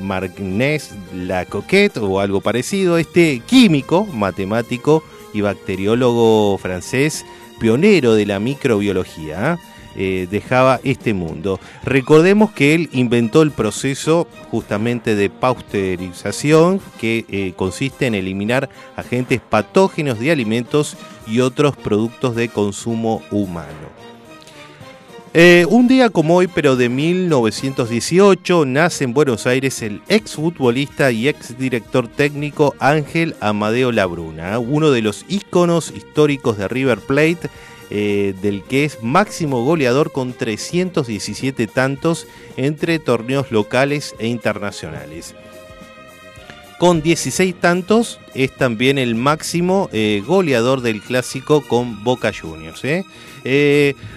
Margnès-la-Coquette 0.00 1.96
o 1.96 2.20
algo 2.20 2.40
parecido, 2.40 2.98
este 2.98 3.40
químico, 3.40 4.06
matemático 4.06 5.02
y 5.32 5.40
bacteriólogo 5.40 6.58
francés, 6.58 7.24
pionero 7.58 8.14
de 8.14 8.26
la 8.26 8.38
microbiología, 8.38 9.58
dejaba 9.94 10.80
este 10.84 11.14
mundo. 11.14 11.60
Recordemos 11.84 12.52
que 12.52 12.74
él 12.74 12.88
inventó 12.92 13.42
el 13.42 13.50
proceso 13.50 14.26
justamente 14.50 15.14
de 15.14 15.30
pasteurización 15.30 16.80
que 16.98 17.24
eh, 17.28 17.52
consiste 17.56 18.06
en 18.06 18.14
eliminar 18.14 18.68
agentes 18.96 19.40
patógenos 19.40 20.18
de 20.18 20.30
alimentos 20.30 20.96
y 21.26 21.40
otros 21.40 21.76
productos 21.76 22.34
de 22.34 22.48
consumo 22.48 23.22
humano. 23.30 24.00
Eh, 25.32 25.64
un 25.68 25.86
día 25.86 26.10
como 26.10 26.34
hoy, 26.34 26.48
pero 26.48 26.74
de 26.74 26.88
1918, 26.88 28.64
nace 28.66 29.04
en 29.04 29.14
Buenos 29.14 29.46
Aires 29.46 29.80
el 29.80 30.02
exfutbolista 30.08 31.12
y 31.12 31.28
exdirector 31.28 32.08
técnico 32.08 32.74
Ángel 32.80 33.36
Amadeo 33.38 33.92
Labruna, 33.92 34.58
uno 34.58 34.90
de 34.90 35.02
los 35.02 35.24
íconos 35.28 35.92
históricos 35.94 36.58
de 36.58 36.66
River 36.66 36.98
Plate, 36.98 37.48
eh, 37.90 38.34
del 38.40 38.62
que 38.62 38.84
es 38.84 39.02
máximo 39.02 39.64
goleador 39.64 40.12
con 40.12 40.32
317 40.32 41.66
tantos 41.66 42.26
entre 42.56 42.98
torneos 42.98 43.50
locales 43.50 44.14
e 44.18 44.28
internacionales. 44.28 45.34
Con 46.78 47.02
16 47.02 47.56
tantos 47.56 48.20
es 48.34 48.56
también 48.56 48.96
el 48.96 49.14
máximo 49.14 49.90
eh, 49.92 50.22
goleador 50.26 50.80
del 50.80 51.02
clásico 51.02 51.60
con 51.60 52.02
Boca 52.04 52.32
Juniors. 52.32 52.84
¿eh? 52.84 53.04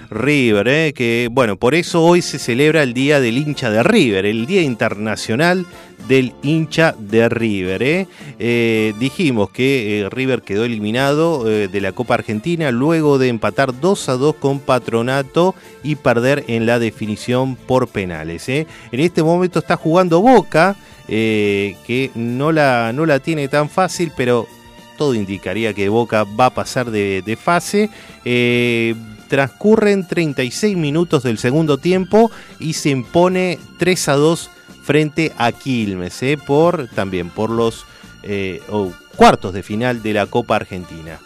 River, 0.10 0.94
que 0.94 1.30
bueno, 1.32 1.58
por 1.58 1.76
eso 1.76 2.04
hoy 2.04 2.22
se 2.22 2.40
celebra 2.40 2.84
el 2.84 2.94
Día 2.94 3.20
del 3.20 3.38
hincha 3.38 3.70
de 3.70 3.84
River, 3.84 4.26
el 4.26 4.46
Día 4.46 4.62
Internacional 4.62 5.66
del 6.08 6.34
hincha 6.44 6.96
de 6.98 7.30
River. 7.30 7.84
¿eh? 7.84 8.08
Eh, 8.40 8.94
dijimos 9.00 9.50
que 9.50 10.02
eh, 10.02 10.10
River 10.10 10.42
quedó 10.42 10.66
eliminado 10.66 11.44
de 11.44 11.82
la 11.82 11.92
Copa 11.92 12.16
Argentina 12.16 12.72
luego 12.72 13.18
de 13.18 13.30
empatar 13.30 13.80
2 13.80 14.10
a 14.10 14.14
2 14.14 14.36
con 14.36 14.60
Patronato 14.60 15.56
y 15.84 15.96
perder 15.96 16.44
en 16.48 16.66
la 16.66 16.80
definición 16.80 17.56
por 17.56 17.88
penales. 17.88 18.48
En 18.50 18.68
este 18.92 19.24
momento 19.24 19.60
está 19.60 19.76
jugando 19.78 20.22
Boca, 20.22 20.76
que 21.08 22.12
no 22.16 22.52
la, 22.52 22.92
no 22.94 23.06
la 23.06 23.20
tiene 23.20 23.48
tan 23.48 23.70
fácil, 23.70 24.12
pero 24.16 24.48
todo 24.98 25.14
indicaría 25.14 25.74
que 25.74 25.90
Boca 25.90 26.24
va 26.24 26.48
a 26.48 26.54
pasar 26.54 26.92
de, 26.92 27.22
de 27.22 27.36
fase. 27.36 27.90
Transcurren 29.28 30.08
36 30.08 30.78
minutos 30.78 31.24
del 31.24 31.38
segundo 31.38 31.78
tiempo 31.78 32.32
y 32.60 32.74
se 32.74 32.90
impone 32.90 33.60
3 33.80 34.10
a 34.10 34.14
2 34.14 34.50
frente 34.84 35.32
a 35.38 35.52
Quilmes, 35.52 36.22
eh, 36.22 36.38
por, 36.38 36.88
también 36.90 37.30
por 37.30 37.50
los 37.50 37.86
eh, 38.22 38.62
cuartos 39.16 39.54
de 39.54 39.64
final 39.64 40.04
de 40.04 40.14
la 40.14 40.28
Copa 40.28 40.58
Argentina. 40.58 41.20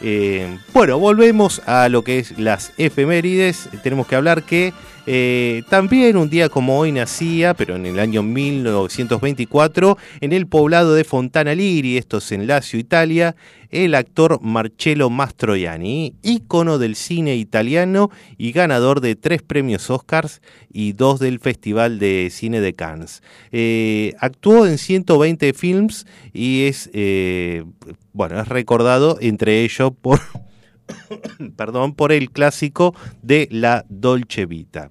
Eh, 0.00 0.58
bueno, 0.72 0.98
volvemos 0.98 1.60
a 1.66 1.88
lo 1.88 2.04
que 2.04 2.18
es 2.18 2.38
las 2.38 2.72
efemérides. 2.76 3.68
Tenemos 3.82 4.06
que 4.06 4.16
hablar 4.16 4.44
que 4.44 4.72
eh, 5.10 5.62
también 5.70 6.18
un 6.18 6.28
día 6.28 6.50
como 6.50 6.78
hoy 6.78 6.92
nacía, 6.92 7.54
pero 7.54 7.76
en 7.76 7.86
el 7.86 7.98
año 7.98 8.22
1924, 8.22 9.96
en 10.20 10.32
el 10.34 10.46
poblado 10.46 10.94
de 10.94 11.04
Fontana 11.04 11.54
Liri, 11.54 11.96
esto 11.96 12.18
es 12.18 12.30
en 12.32 12.46
Lazio, 12.46 12.78
Italia, 12.78 13.34
el 13.70 13.94
actor 13.94 14.40
Marcello 14.42 15.08
Mastroianni, 15.08 16.14
ícono 16.22 16.78
del 16.78 16.94
cine 16.94 17.36
italiano 17.36 18.10
y 18.36 18.52
ganador 18.52 19.00
de 19.00 19.16
tres 19.16 19.40
premios 19.42 19.88
Oscars 19.88 20.42
y 20.70 20.92
dos 20.92 21.20
del 21.20 21.38
Festival 21.38 21.98
de 21.98 22.28
Cine 22.30 22.60
de 22.60 22.74
Cannes. 22.74 23.22
Eh, 23.50 24.14
actuó 24.20 24.66
en 24.66 24.76
120 24.76 25.52
films 25.54 26.06
y 26.32 26.66
es, 26.66 26.90
eh, 26.92 27.64
bueno, 28.12 28.40
es 28.40 28.48
recordado 28.48 29.18
entre 29.20 29.64
ellos 29.64 29.92
por, 30.00 30.20
perdón, 31.56 31.94
por 31.94 32.12
el 32.12 32.30
clásico 32.30 32.94
de 33.22 33.48
La 33.50 33.84
Dolce 33.88 34.46
Vita. 34.46 34.90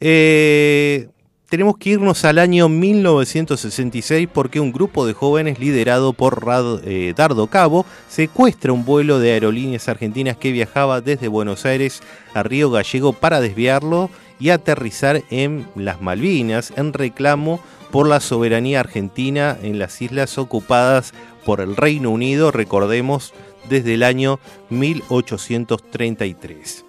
Eh, 0.00 1.08
tenemos 1.48 1.76
que 1.76 1.90
irnos 1.90 2.24
al 2.24 2.38
año 2.38 2.68
1966 2.68 4.28
porque 4.32 4.58
un 4.58 4.72
grupo 4.72 5.06
de 5.06 5.12
jóvenes 5.12 5.60
liderado 5.60 6.12
por 6.12 6.44
Rad- 6.44 6.80
eh, 6.84 7.12
Dardo 7.14 7.46
Cabo 7.46 7.84
secuestra 8.08 8.72
un 8.72 8.84
vuelo 8.84 9.18
de 9.18 9.32
aerolíneas 9.32 9.88
argentinas 9.88 10.36
que 10.36 10.50
viajaba 10.50 11.00
desde 11.02 11.28
Buenos 11.28 11.66
Aires 11.66 12.02
a 12.34 12.42
Río 12.42 12.70
Gallego 12.70 13.12
para 13.12 13.40
desviarlo 13.40 14.10
y 14.40 14.48
aterrizar 14.48 15.22
en 15.30 15.66
las 15.76 16.00
Malvinas 16.00 16.72
en 16.76 16.94
reclamo 16.94 17.60
por 17.90 18.08
la 18.08 18.20
soberanía 18.20 18.80
argentina 18.80 19.56
en 19.62 19.78
las 19.78 20.00
islas 20.00 20.38
ocupadas 20.38 21.12
por 21.44 21.60
el 21.60 21.76
Reino 21.76 22.10
Unido, 22.10 22.50
recordemos, 22.50 23.34
desde 23.68 23.94
el 23.94 24.02
año 24.02 24.38
1833. 24.70 26.84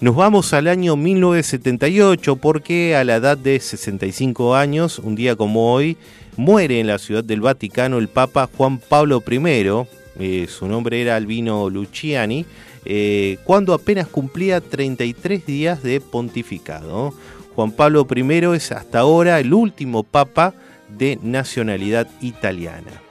Nos 0.00 0.16
vamos 0.16 0.52
al 0.52 0.66
año 0.66 0.96
1978 0.96 2.36
porque 2.36 2.96
a 2.96 3.04
la 3.04 3.16
edad 3.16 3.38
de 3.38 3.60
65 3.60 4.56
años, 4.56 4.98
un 4.98 5.14
día 5.14 5.36
como 5.36 5.72
hoy, 5.72 5.96
muere 6.36 6.80
en 6.80 6.88
la 6.88 6.98
ciudad 6.98 7.22
del 7.22 7.40
Vaticano 7.40 7.98
el 7.98 8.08
Papa 8.08 8.48
Juan 8.56 8.78
Pablo 8.78 9.22
I, 9.30 9.86
eh, 10.18 10.46
su 10.48 10.66
nombre 10.66 11.00
era 11.00 11.16
Albino 11.16 11.70
Luciani, 11.70 12.44
eh, 12.84 13.38
cuando 13.44 13.74
apenas 13.74 14.08
cumplía 14.08 14.60
33 14.60 15.46
días 15.46 15.82
de 15.82 16.00
pontificado. 16.00 17.14
Juan 17.54 17.70
Pablo 17.70 18.06
I 18.12 18.56
es 18.56 18.72
hasta 18.72 19.00
ahora 19.00 19.38
el 19.38 19.54
último 19.54 20.02
papa 20.02 20.54
de 20.88 21.18
nacionalidad 21.22 22.08
italiana. 22.20 23.01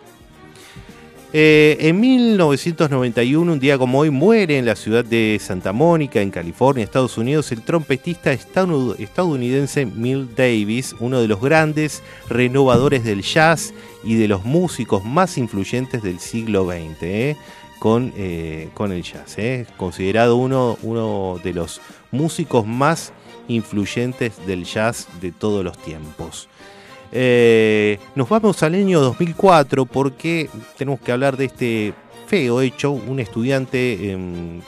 Eh, 1.34 1.78
en 1.80 1.98
1991, 2.02 3.54
un 3.54 3.60
día 3.60 3.78
como 3.78 4.00
hoy, 4.00 4.10
muere 4.10 4.58
en 4.58 4.66
la 4.66 4.76
ciudad 4.76 5.06
de 5.06 5.38
Santa 5.40 5.72
Mónica, 5.72 6.22
en 6.22 6.30
California, 6.30 6.84
Estados 6.84 7.18
Unidos, 7.18 7.54
el 7.54 7.62
trompetista 7.62 8.34
estadounidense 8.34 9.86
Mill 9.86 10.36
Davis, 10.36 10.94
uno 11.00 11.22
de 11.22 11.30
los 11.30 11.40
grandes 11.40 12.04
renovadores 12.28 13.06
del 13.06 13.22
jazz 13.22 13.74
y 14.04 14.16
de 14.16 14.28
los 14.28 14.44
músicos 14.44 15.06
más 15.06 15.38
influyentes 15.38 16.04
del 16.04 16.20
siglo 16.20 16.66
XX, 16.66 17.04
¿eh? 17.04 17.38
con, 17.80 18.12
eh, 18.18 18.68
con 18.74 18.92
el 18.92 19.02
jazz. 19.02 19.38
Considerado 19.78 20.36
uno 20.36 21.40
de 21.42 21.54
los 21.54 21.80
músicos 22.12 22.68
más 22.68 23.14
influyentes 23.48 24.34
del 24.46 24.66
jazz 24.66 25.08
de 25.22 25.32
todos 25.32 25.64
los 25.64 25.78
tiempos. 25.78 26.50
Eh, 27.12 27.99
nos 28.16 28.30
vamos 28.30 28.64
al 28.64 28.74
año 28.74 29.01
2004 29.01 29.86
porque 29.86 30.49
tenemos 30.78 30.99
que 31.01 31.12
hablar 31.12 31.38
de 31.38 31.45
este 31.45 31.93
feo 32.28 32.62
hecho. 32.62 32.91
Un 32.91 33.20
estudiante 33.20 34.12
em, 34.12 34.62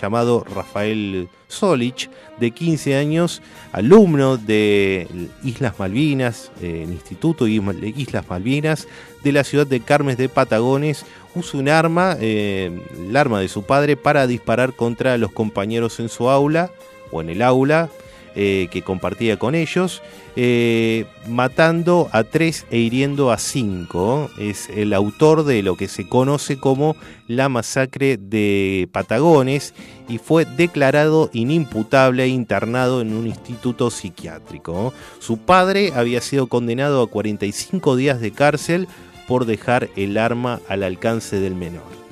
llamado 0.00 0.44
Rafael 0.54 1.28
Solich, 1.48 2.08
de 2.38 2.52
15 2.52 2.96
años, 2.96 3.42
alumno 3.72 4.36
de 4.36 5.08
Islas 5.42 5.78
Malvinas, 5.78 6.52
eh, 6.62 6.84
el 6.84 6.92
Instituto 6.92 7.44
de 7.44 7.92
Islas 7.96 8.24
Malvinas, 8.28 8.86
de 9.22 9.32
la 9.32 9.44
ciudad 9.44 9.66
de 9.66 9.80
Carmes 9.80 10.16
de 10.16 10.28
Patagones, 10.28 11.04
usa 11.34 11.60
un 11.60 11.68
arma, 11.68 12.16
eh, 12.20 12.70
el 12.98 13.16
arma 13.16 13.40
de 13.40 13.48
su 13.48 13.64
padre, 13.64 13.96
para 13.96 14.26
disparar 14.26 14.74
contra 14.74 15.18
los 15.18 15.32
compañeros 15.32 16.00
en 16.00 16.08
su 16.08 16.30
aula 16.30 16.70
o 17.10 17.20
en 17.20 17.30
el 17.30 17.42
aula 17.42 17.90
eh, 18.34 18.68
que 18.70 18.82
compartía 18.82 19.38
con 19.38 19.54
ellos, 19.54 20.02
eh, 20.36 21.06
matando 21.28 22.08
a 22.12 22.24
tres 22.24 22.66
e 22.70 22.78
hiriendo 22.78 23.32
a 23.32 23.38
cinco. 23.38 24.30
Es 24.38 24.68
el 24.70 24.92
autor 24.92 25.44
de 25.44 25.62
lo 25.62 25.76
que 25.76 25.88
se 25.88 26.08
conoce 26.08 26.58
como 26.58 26.96
la 27.26 27.48
masacre 27.48 28.16
de 28.16 28.88
Patagones 28.92 29.74
y 30.08 30.18
fue 30.18 30.44
declarado 30.44 31.30
inimputable 31.32 32.24
e 32.24 32.28
internado 32.28 33.00
en 33.00 33.14
un 33.14 33.26
instituto 33.26 33.90
psiquiátrico. 33.90 34.92
Su 35.18 35.38
padre 35.38 35.92
había 35.94 36.20
sido 36.20 36.46
condenado 36.46 37.02
a 37.02 37.08
45 37.08 37.96
días 37.96 38.20
de 38.20 38.30
cárcel 38.30 38.88
por 39.26 39.44
dejar 39.44 39.88
el 39.96 40.18
arma 40.18 40.60
al 40.68 40.82
alcance 40.82 41.38
del 41.38 41.54
menor. 41.54 42.09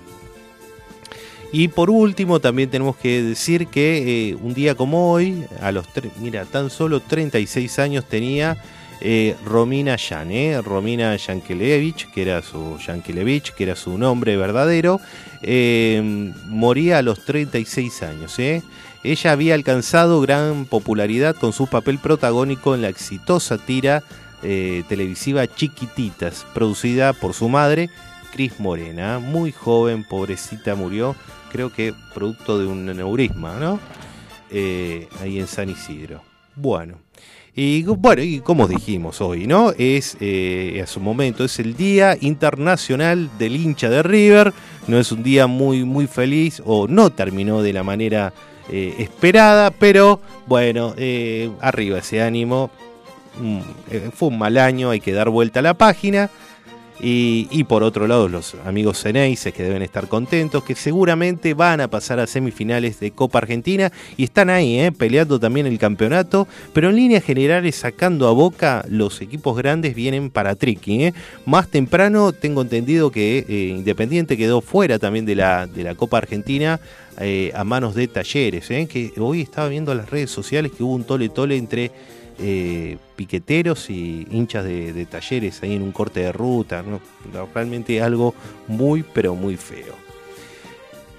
Y 1.53 1.69
por 1.69 1.91
último, 1.91 2.41
también 2.41 2.69
tenemos 2.69 2.97
que 2.97 3.23
decir 3.23 3.69
que 3.69 4.31
eh, 4.31 4.35
un 4.35 4.53
día 4.53 4.75
como 4.75 5.11
hoy, 5.11 5.45
a 5.61 5.73
los 5.73 5.87
mira, 6.21 6.45
tan 6.45 6.69
solo 6.69 7.01
36 7.01 7.79
años 7.79 8.05
tenía 8.05 8.59
eh, 9.01 9.37
Romina 9.45 9.97
Yan, 9.97 10.33
eh, 10.33 10.61
Romina 10.61 11.15
Yankelevich, 11.15 12.11
que 12.11 12.23
era 12.23 12.43
su 12.43 12.79
Yankelevich, 12.79 13.53
que 13.55 13.65
era 13.65 13.77
su 13.77 13.97
nombre 13.97 14.37
verdadero, 14.37 15.01
eh, 15.43 16.33
moría 16.47 16.99
a 16.99 17.03
los 17.03 17.25
36 17.25 18.03
años. 18.03 18.37
Ella 19.05 19.33
había 19.33 19.55
alcanzado 19.55 20.21
gran 20.21 20.65
popularidad 20.65 21.37
con 21.37 21.53
su 21.53 21.69
papel 21.69 21.99
protagónico 21.99 22.75
en 22.75 22.83
la 22.83 22.89
exitosa 22.89 23.59
tira 23.59 24.03
televisiva 24.41 25.49
Chiquititas, 25.49 26.47
producida 26.55 27.13
por 27.13 27.35
su 27.35 27.49
madre, 27.49 27.91
Cris 28.33 28.61
Morena. 28.61 29.19
Muy 29.19 29.51
joven, 29.53 30.05
pobrecita, 30.05 30.77
murió, 30.77 31.17
creo 31.51 31.73
que 31.73 31.95
producto 32.15 32.59
de 32.59 32.67
un 32.67 32.89
aneurisma, 32.89 33.57
¿no? 33.59 33.81
Eh, 34.51 35.09
ahí 35.21 35.39
en 35.39 35.47
San 35.47 35.69
Isidro. 35.69 36.23
Bueno. 36.55 36.99
Y 37.55 37.83
bueno, 37.83 38.23
y 38.23 38.39
como 38.39 38.69
dijimos 38.69 39.21
hoy, 39.21 39.49
¿no? 39.49 39.73
Es 39.77 40.17
eh, 40.21 40.81
a 40.83 40.87
su 40.87 41.01
momento, 41.01 41.45
es 41.45 41.59
el 41.59 41.77
Día 41.77 42.17
Internacional 42.21 43.29
del 43.37 43.57
hincha 43.57 43.91
de 43.91 44.03
River. 44.03 44.53
No 44.87 44.99
es 44.99 45.11
un 45.11 45.25
día 45.25 45.49
muy, 45.49 45.85
muy 45.85 46.07
feliz, 46.07 46.63
o 46.65 46.87
no 46.87 47.11
terminó 47.11 47.61
de 47.61 47.73
la 47.73 47.83
manera 47.83 48.33
eh, 48.71 48.97
esperada, 48.99 49.71
pero 49.71 50.21
bueno, 50.47 50.95
eh, 50.99 51.51
arriba 51.61 51.99
ese 51.99 52.23
ánimo. 52.23 52.71
Mm, 53.41 53.61
eh, 53.91 54.11
fue 54.15 54.29
un 54.29 54.39
mal 54.39 54.59
año, 54.59 54.91
hay 54.91 55.01
que 55.01 55.13
dar 55.13 55.31
vuelta 55.31 55.61
a 55.61 55.63
la 55.63 55.75
página. 55.75 56.31
Y, 57.01 57.65
por 57.65 57.85
otro 57.85 58.09
lado, 58.09 58.29
los 58.29 58.57
amigos 58.65 59.01
Ceneices 59.03 59.55
que 59.55 59.63
deben 59.63 59.83
estar 59.83 60.09
contentos, 60.09 60.65
que 60.65 60.75
seguramente 60.75 61.55
van 61.55 61.81
a 61.81 61.89
pasar 61.89 62.19
a 62.19 62.27
semifinales 62.27 62.99
de 62.99 63.13
Copa 63.13 63.39
Argentina 63.39 63.93
y 64.17 64.25
están 64.25 64.51
ahí, 64.51 64.81
eh, 64.81 64.91
peleando 64.91 65.39
también 65.39 65.67
el 65.67 65.79
campeonato. 65.79 66.49
Pero 66.73 66.91
en 66.91 66.97
líneas 66.97 67.23
generales, 67.23 67.77
sacando 67.77 68.27
a 68.27 68.33
boca, 68.33 68.85
los 68.89 69.21
equipos 69.21 69.57
grandes 69.57 69.95
vienen 69.95 70.31
para 70.31 70.57
Triqui. 70.57 71.05
eh. 71.05 71.15
Más 71.47 71.69
temprano, 71.69 72.33
tengo 72.33 72.63
entendido 72.63 73.13
que 73.13 73.45
eh, 73.49 73.75
Independiente 73.77 74.37
quedó 74.37 74.61
fuera 74.61 74.99
también 74.99 75.25
de 75.25 75.37
la, 75.37 75.67
de 75.69 75.85
la 75.85 75.95
Copa 75.95 76.19
Argentina 76.19 76.81
a 77.55 77.65
manos 77.65 77.97
de 77.97 78.07
Talleres. 78.07 78.69
que 78.69 79.13
hoy 79.19 79.41
estaba 79.41 79.69
viendo 79.69 79.91
en 79.91 79.99
las 79.99 80.09
redes 80.09 80.31
sociales 80.31 80.71
que 80.71 80.85
hubo 80.85 80.95
un 80.95 81.03
tole-tole 81.03 81.57
entre 81.57 81.91
eh, 82.39 82.97
piqueteros 83.17 83.91
y 83.91 84.27
hinchas 84.31 84.65
de, 84.65 85.07
talleres 85.07 85.63
ahí 85.63 85.75
en 85.75 85.83
un 85.83 85.93
corte 85.93 86.21
de 86.21 86.33
ruta. 86.33 86.83
¿no? 86.83 87.01
Realmente 87.55 88.01
algo 88.03 88.35
muy, 88.67 89.03
pero 89.03 89.35
muy 89.35 89.57
feo. 89.57 89.95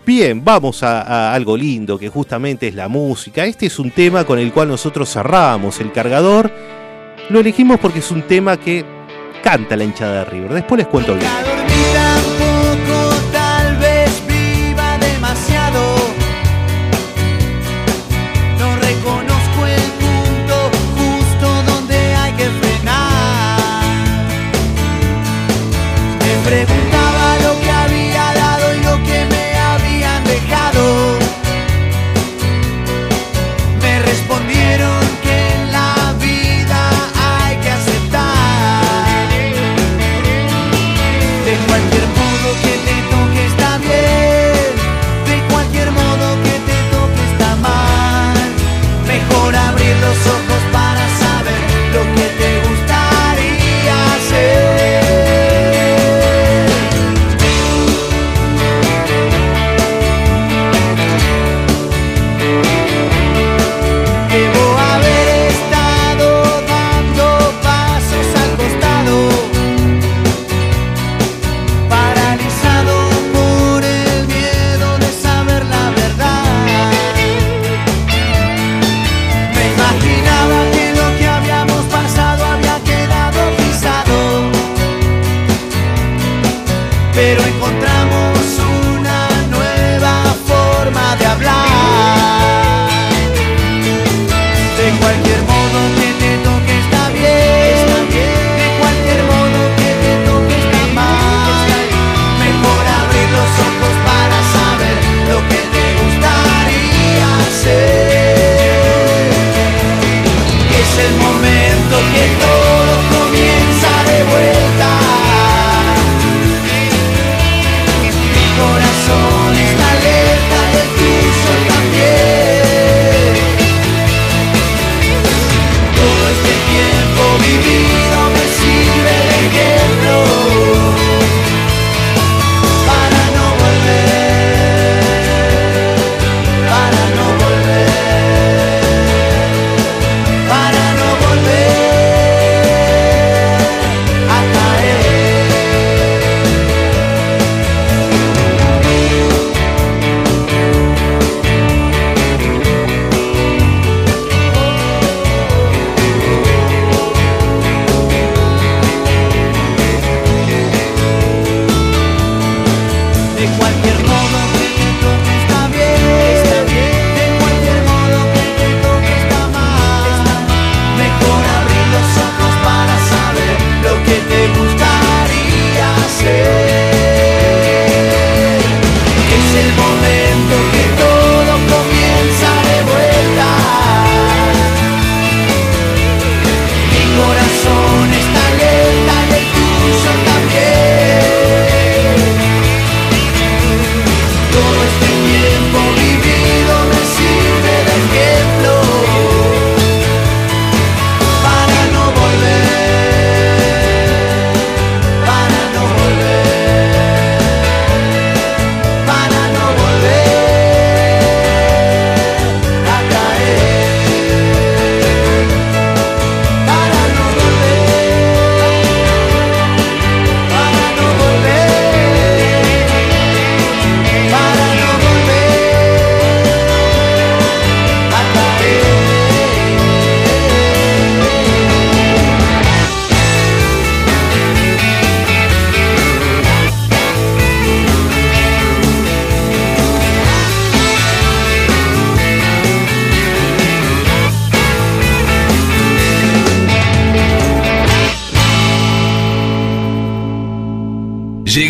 Bien, 0.06 0.44
vamos 0.44 0.82
a, 0.82 1.02
a 1.02 1.34
algo 1.34 1.56
lindo 1.56 2.00
que 2.00 2.10
justamente 2.10 2.68
es 2.68 2.76
la 2.76 2.88
música. 2.88 3.46
Este 3.46 3.68
es 3.68 3.78
un 3.78 3.92
tema 3.92 4.24
con 4.26 4.40
el 4.40 4.52
cual 4.52 4.70
nosotros 4.70 5.12
cerramos 5.12 5.80
el 5.80 5.92
cargador. 5.92 6.52
Lo 7.30 7.40
elegimos 7.40 7.80
porque 7.80 8.00
es 8.00 8.10
un 8.10 8.24
tema 8.24 8.58
que 8.58 8.84
canta 9.44 9.76
la 9.76 9.84
hinchada 9.84 10.24
de 10.24 10.26
River. 10.26 10.54
Después 10.54 10.80
les 10.80 10.88
cuento 10.88 11.16
bien. 11.16 12.49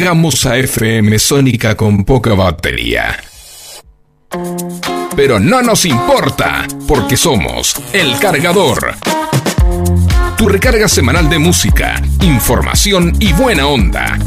a 0.10 0.58
FM 0.58 1.20
Sónica 1.20 1.78
con 1.78 2.04
poca 2.04 2.34
batería. 2.34 3.16
Pero 5.16 5.40
no 5.40 5.62
nos 5.62 5.86
importa, 5.86 6.66
porque 6.88 7.16
somos 7.16 7.76
El 7.94 8.18
Cargador. 8.18 8.96
Tu 10.36 10.50
recarga 10.50 10.88
semanal 10.88 11.30
de 11.30 11.38
música, 11.38 12.02
información 12.22 13.16
y 13.20 13.34
buena 13.34 13.68
onda. 13.68 14.18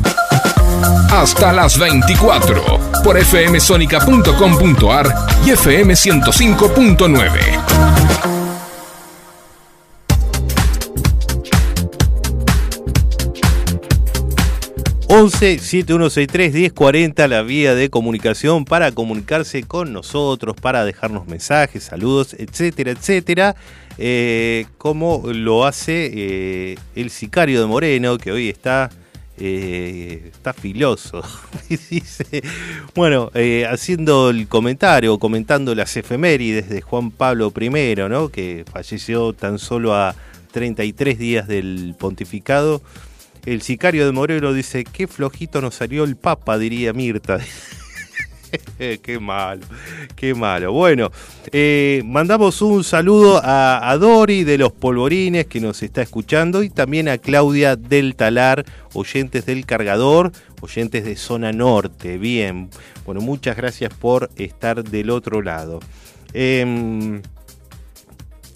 Hasta 1.11 1.53
las 1.53 1.76
24 1.76 2.78
por 3.03 3.18
fmsonica.com.ar 3.18 5.12
y 5.45 5.51
fm105.9. 5.51 8.41
11-7163-1040, 15.22 17.28
la 17.28 17.42
vía 17.42 17.76
de 17.76 17.90
comunicación 17.90 18.64
para 18.64 18.90
comunicarse 18.90 19.62
con 19.62 19.92
nosotros, 19.92 20.56
para 20.60 20.84
dejarnos 20.84 21.28
mensajes, 21.28 21.84
saludos, 21.84 22.34
etcétera, 22.34 22.90
etcétera. 22.90 23.54
Eh, 23.98 24.66
como 24.78 25.22
lo 25.32 25.64
hace 25.64 26.76
el 26.96 27.10
sicario 27.10 27.60
de 27.60 27.68
Moreno, 27.68 28.18
que 28.18 28.32
hoy 28.32 28.48
está 28.48 28.90
está 29.38 30.52
filoso. 30.52 31.22
Bueno, 32.94 33.30
haciendo 33.70 34.30
el 34.30 34.48
comentario, 34.48 35.18
comentando 35.18 35.74
las 35.74 35.96
efemérides 35.96 36.68
de 36.68 36.80
Juan 36.80 37.10
Pablo 37.10 37.52
I, 37.58 37.96
¿no? 38.08 38.28
que 38.28 38.64
falleció 38.70 39.32
tan 39.32 39.58
solo 39.58 39.94
a 39.94 40.14
33 40.52 41.18
días 41.18 41.48
del 41.48 41.96
pontificado. 41.98 42.82
El 43.45 43.62
sicario 43.62 44.07
de 44.07 44.12
Moreno 44.12 44.53
dice, 44.53 44.84
qué 44.84 45.07
flojito 45.07 45.61
nos 45.61 45.74
salió 45.74 46.05
el 46.05 46.16
Papa, 46.16 46.59
diría 46.59 46.93
Mirta. 46.93 47.40
qué 49.03 49.18
malo, 49.18 49.62
qué 50.14 50.34
malo. 50.34 50.72
Bueno, 50.72 51.11
eh, 51.51 52.03
mandamos 52.05 52.62
un 52.62 52.84
saludo 52.84 53.40
a, 53.43 53.90
a 53.90 53.99
Dori 53.99 54.45
de 54.45 54.59
los 54.59 54.72
Polvorines 54.72 55.47
que 55.47 55.61
nos 55.61 55.82
está 55.82 56.03
escuchando 56.03 56.62
y 56.62 56.70
también 56.70 57.09
a 57.09 57.18
Claudia 57.18 57.74
del 57.74 58.14
Talar, 58.14 58.64
oyentes 58.93 59.47
del 59.47 59.66
cargador, 59.66 60.30
oyentes 60.61 61.05
de 61.05 61.16
zona 61.16 61.53
norte. 61.53 62.18
Bien, 62.18 62.70
bueno, 63.05 63.20
muchas 63.20 63.57
gracias 63.57 63.93
por 63.93 64.30
estar 64.36 64.84
del 64.84 65.11
otro 65.11 65.43
lado. 65.43 65.80
Em, 66.32 67.22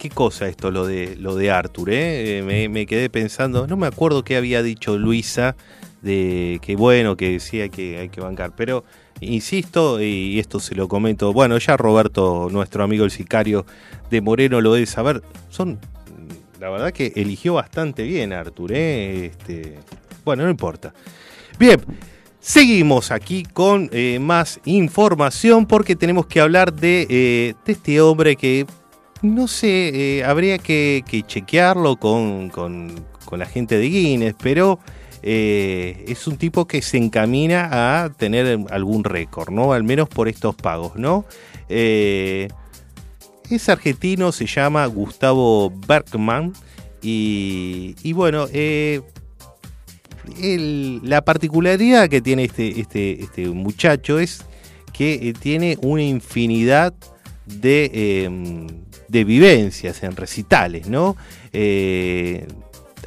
qué 0.09 0.15
cosa 0.15 0.47
esto 0.47 0.71
lo 0.71 0.87
de 0.87 1.17
lo 1.17 1.35
de 1.35 1.51
Arthur, 1.51 1.91
¿eh? 1.91 2.39
Eh, 2.39 2.43
me, 2.43 2.69
me 2.69 2.87
quedé 2.87 3.11
pensando, 3.11 3.67
no 3.67 3.77
me 3.77 3.87
acuerdo 3.87 4.23
qué 4.23 4.37
había 4.37 4.63
dicho 4.63 4.99
Luisa 4.99 5.57
de 6.03 6.61
que 6.63 6.77
bueno, 6.77 7.17
que 7.17 7.41
sí 7.41 7.61
hay 7.61 7.71
que, 7.71 7.99
hay 7.99 8.09
que 8.09 8.21
bancar, 8.21 8.53
pero 8.57 8.85
insisto, 9.21 10.01
y 10.01 10.39
esto 10.39 10.61
se 10.61 10.75
lo 10.75 10.89
comento, 10.89 11.33
bueno, 11.33 11.59
ya 11.59 11.77
Roberto, 11.77 12.49
nuestro 12.51 12.85
amigo 12.85 13.05
el 13.05 13.11
sicario 13.11 13.67
de 14.11 14.21
Moreno 14.21 14.61
lo 14.61 14.75
debe 14.75 14.87
saber, 14.87 15.23
son, 15.49 15.79
la 16.61 16.71
verdad 16.71 16.93
que 16.93 17.13
eligió 17.17 17.55
bastante 17.55 18.05
bien 18.05 18.33
Arthur, 18.33 18.73
¿eh? 18.73 19.27
Este, 19.27 19.79
bueno, 20.25 20.45
no 20.45 20.51
importa. 20.51 20.95
Bien, 21.59 21.81
seguimos 22.39 23.11
aquí 23.11 23.43
con 23.43 23.89
eh, 23.93 24.19
más 24.21 24.61
información 24.65 25.67
porque 25.67 25.97
tenemos 25.97 26.27
que 26.27 26.41
hablar 26.41 26.73
de, 26.73 27.07
eh, 27.09 27.55
de 27.65 27.73
este 27.73 28.01
hombre 28.01 28.37
que 28.37 28.67
no 29.23 29.49
sé, 29.49 30.19
eh, 30.19 30.25
habría 30.25 30.59
que, 30.59 31.03
que 31.09 31.23
chequearlo 31.23 31.97
con, 31.97 32.49
con- 32.51 33.05
con 33.25 33.39
la 33.39 33.47
gente 33.47 33.77
de 33.79 33.89
Guinness, 33.89 34.35
pero 34.41 34.79
eh, 35.23 36.05
es 36.07 36.27
un 36.29 36.37
tipo 36.37 36.67
que 36.67 36.81
se 36.83 36.97
encamina 36.97 38.05
a 38.05 38.11
tener 38.11 38.61
algún 38.71 39.03
récord, 39.03 39.51
¿no? 39.51 39.73
Al 39.73 39.83
menos 39.83 40.09
por 40.09 40.29
estos 40.29 40.55
pagos, 40.55 40.95
¿no? 40.97 41.25
Eh, 41.69 42.49
es 43.51 43.69
argentino, 43.69 44.31
se 44.33 44.47
llama 44.47 44.87
Gustavo 44.87 45.73
Bergman 45.89 46.53
y, 47.03 47.97
y 48.03 48.13
bueno, 48.13 48.47
la 51.03 51.25
particularidad 51.25 52.09
que 52.09 52.21
tiene 52.21 52.45
este, 52.45 52.81
este, 52.81 53.23
este 53.23 53.49
muchacho 53.49 54.19
es 54.19 54.45
que 54.93 55.35
tiene 55.41 55.79
una 55.83 56.03
infinidad 56.03 56.95
de, 57.47 58.29
de 59.09 59.25
vivencias 59.25 60.03
en 60.03 60.17
recitales, 60.17 60.89
¿no? 60.89 61.17
Eh, 61.53 62.47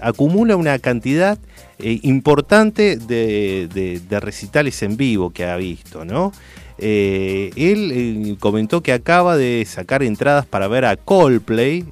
acumula 0.02 0.56
una 0.56 0.80
cantidad 0.80 1.38
eh, 1.80 2.00
importante 2.04 2.98
de, 2.98 4.20
recitales 4.22 4.82
en 4.84 4.98
vivo 4.98 5.32
que 5.32 5.46
ha 5.46 5.58
visto, 5.58 6.06
¿no? 6.06 6.32
Eh, 6.78 7.52
él 7.58 8.38
comentó 8.40 8.82
que 8.82 8.94
acaba 8.94 9.36
de 9.36 9.66
sacar 9.68 10.02
entradas 10.02 10.46
para 10.46 10.70
ver 10.70 10.86
a 10.86 10.96
Coldplay, 10.96 11.84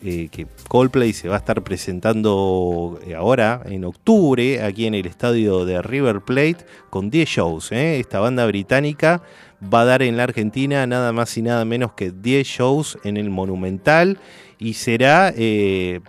que 0.00 0.46
Coldplay 0.68 1.12
se 1.12 1.28
va 1.28 1.34
a 1.34 1.38
estar 1.38 1.62
presentando 1.62 3.00
ahora 3.16 3.62
en 3.64 3.84
octubre 3.84 4.62
aquí 4.62 4.86
en 4.86 4.94
el 4.94 5.06
estadio 5.06 5.64
de 5.64 5.82
River 5.82 6.20
Plate 6.20 6.58
con 6.90 7.10
10 7.10 7.28
shows. 7.28 7.72
Esta 7.72 8.20
banda 8.20 8.46
británica 8.46 9.22
va 9.62 9.82
a 9.82 9.84
dar 9.84 10.02
en 10.02 10.16
la 10.16 10.24
Argentina 10.24 10.86
nada 10.86 11.12
más 11.12 11.36
y 11.36 11.42
nada 11.42 11.64
menos 11.64 11.92
que 11.92 12.10
10 12.10 12.46
shows 12.46 12.98
en 13.04 13.16
el 13.16 13.30
Monumental 13.30 14.18
y 14.58 14.74
será, 14.74 15.32
eh, 15.36 16.00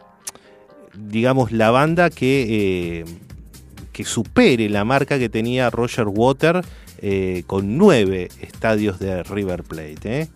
digamos, 0.95 1.51
la 1.51 1.71
banda 1.71 2.09
que, 2.09 3.01
eh, 3.01 3.05
que 3.91 4.05
supere 4.05 4.69
la 4.69 4.85
marca 4.85 5.19
que 5.19 5.29
tenía 5.29 5.69
Roger 5.69 6.07
Water 6.07 6.61
eh, 6.99 7.43
con 7.47 7.77
9 7.77 8.29
estadios 8.41 8.99
de 8.99 9.23
River 9.23 9.63
Plate. 9.63 10.29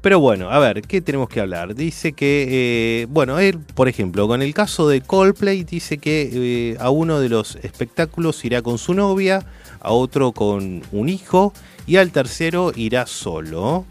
Pero 0.00 0.20
bueno, 0.20 0.50
a 0.50 0.58
ver, 0.58 0.82
¿qué 0.82 1.00
tenemos 1.00 1.30
que 1.30 1.40
hablar? 1.40 1.74
Dice 1.74 2.12
que, 2.12 3.06
bueno, 3.08 3.38
él, 3.38 3.58
por 3.58 3.88
ejemplo, 3.88 4.28
con 4.28 4.42
el 4.42 4.52
caso 4.52 4.86
de 4.86 5.00
Coldplay, 5.00 5.64
dice 5.64 5.96
que 5.96 6.76
a 6.78 6.90
uno 6.90 7.20
de 7.20 7.30
los 7.30 7.56
espectáculos 7.56 8.44
irá 8.44 8.60
con 8.60 8.76
su 8.76 8.92
novia, 8.92 9.46
a 9.84 9.92
otro 9.92 10.32
con 10.32 10.82
un 10.90 11.08
hijo 11.08 11.52
y 11.86 11.96
al 11.96 12.10
tercero 12.10 12.72
irá 12.74 13.06
solo. 13.06 13.84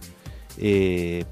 Eh, 0.57 1.23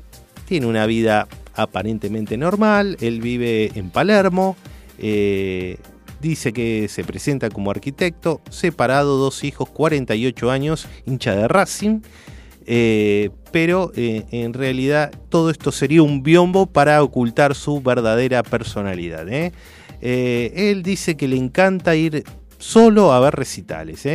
tiene 0.46 0.68
una 0.68 0.86
vida 0.86 1.28
aparentemente 1.56 2.38
normal, 2.38 2.98
él 3.02 3.22
vive 3.22 3.72
en 3.76 3.90
Palermo, 3.90 4.56
eh, 5.00 5.78
dice 6.22 6.54
que 6.54 6.88
se 6.88 7.04
presenta 7.04 7.50
como 7.50 7.72
arquitecto, 7.72 8.42
separado, 8.50 9.18
dos 9.18 9.44
hijos, 9.44 9.70
48 9.70 10.52
años, 10.52 10.88
hincha 11.06 11.36
de 11.36 11.48
Racing. 11.48 12.02
Eh, 12.68 13.32
pero 13.52 13.92
en 13.96 14.54
realidad 14.54 15.12
todo 15.30 15.50
esto 15.50 15.72
sería 15.72 16.04
un 16.04 16.22
biombo 16.22 16.68
para 16.68 17.02
ocultar 17.02 17.56
su 17.56 17.82
verdadera 17.82 18.44
personalidad. 18.44 19.28
él 20.00 20.84
dice 20.84 21.18
que 21.18 21.28
le 21.28 21.38
encanta 21.38 21.96
ir 21.96 22.24
solo 22.60 23.12
a 23.12 23.20
ver 23.20 23.36
recitales. 23.36 24.06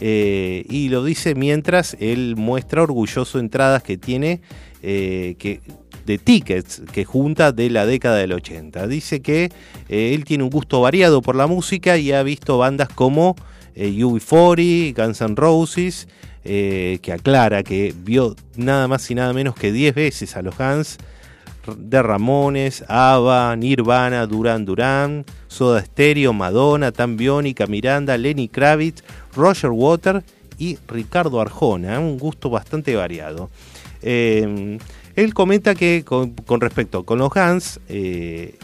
¿Eh? 0.00 0.64
Y 0.68 0.88
lo 0.88 1.04
dice 1.04 1.34
mientras 1.34 1.96
él 2.00 2.34
muestra 2.36 2.82
orgulloso 2.82 3.38
entradas 3.38 3.82
que 3.82 3.96
tiene 3.96 4.40
eh, 4.82 5.36
que, 5.38 5.60
de 6.06 6.16
tickets 6.16 6.82
que 6.90 7.04
junta 7.04 7.52
de 7.52 7.68
la 7.68 7.84
década 7.84 8.16
del 8.16 8.32
80. 8.32 8.86
Dice 8.86 9.20
que 9.20 9.50
eh, 9.90 10.14
él 10.14 10.24
tiene 10.24 10.44
un 10.44 10.50
gusto 10.50 10.80
variado 10.80 11.20
por 11.20 11.36
la 11.36 11.46
música 11.46 11.98
y 11.98 12.12
ha 12.12 12.22
visto 12.22 12.56
bandas 12.56 12.88
como 12.88 13.36
eh, 13.74 13.90
UB40, 13.90 14.96
Guns 14.96 15.20
N' 15.20 15.36
Roses, 15.36 16.08
que 16.42 17.12
aclara 17.12 17.62
que 17.62 17.94
vio 17.94 18.34
nada 18.56 18.88
más 18.88 19.10
y 19.10 19.14
nada 19.14 19.34
menos 19.34 19.54
que 19.54 19.70
10 19.70 19.94
veces 19.94 20.36
a 20.36 20.42
los 20.42 20.56
Guns, 20.56 20.96
de 21.76 22.02
Ramones, 22.02 22.82
ABBA, 22.88 23.54
Nirvana, 23.56 24.26
Duran 24.26 24.64
Duran, 24.64 25.26
Soda 25.48 25.84
Stereo, 25.84 26.32
Madonna, 26.32 26.92
Tan 26.92 27.18
Biónica, 27.18 27.66
Miranda, 27.66 28.16
Lenny 28.16 28.48
Kravitz, 28.48 29.04
Roger 29.34 29.70
Water 29.70 30.22
y 30.58 30.78
Ricardo 30.88 31.40
Arjona, 31.40 31.94
¿eh? 31.94 31.98
un 31.98 32.18
gusto 32.18 32.50
bastante 32.50 32.94
variado. 32.94 33.50
Eh, 34.02 34.78
él 35.16 35.34
comenta 35.34 35.74
que 35.74 36.04
con, 36.04 36.34
respecto 36.60 37.04
con 37.04 37.18
los 37.18 37.30
Guns, 37.30 37.80
eh, 37.88 38.54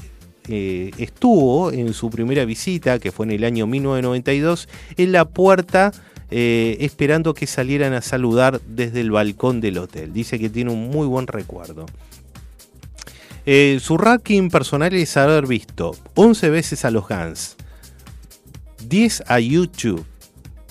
estuvo 0.49 1.73
en 1.73 1.93
su 1.93 2.11
primera 2.11 2.45
visita, 2.45 2.99
que 2.99 3.12
fue 3.12 3.27
en 3.27 3.33
el 3.33 3.45
año 3.45 3.67
1992, 3.67 4.69
en 4.97 5.12
la 5.12 5.25
puerta 5.25 5.93
esperando 6.29 7.35
que 7.35 7.47
salieran 7.47 7.93
a 7.93 8.03
saludar 8.03 8.61
desde 8.67 9.01
el 9.01 9.12
balcón 9.12 9.61
del 9.61 9.79
hotel. 9.79 10.12
Dice 10.12 10.41
que 10.41 10.51
tiene 10.51 10.73
un 10.73 10.91
muy 10.91 11.07
buen 11.07 11.29
recuerdo. 11.29 11.87
Eh, 13.49 13.79
su 13.81 13.97
ranking 13.97 14.51
personal 14.51 14.93
es 14.93 15.17
haber 15.17 15.47
visto 15.47 15.97
11 16.17 16.51
veces 16.51 16.85
a 16.85 16.91
los 16.91 17.07
Guns, 17.07 17.57
10 18.89 19.23
a 19.29 19.39
YouTube, 19.39 20.05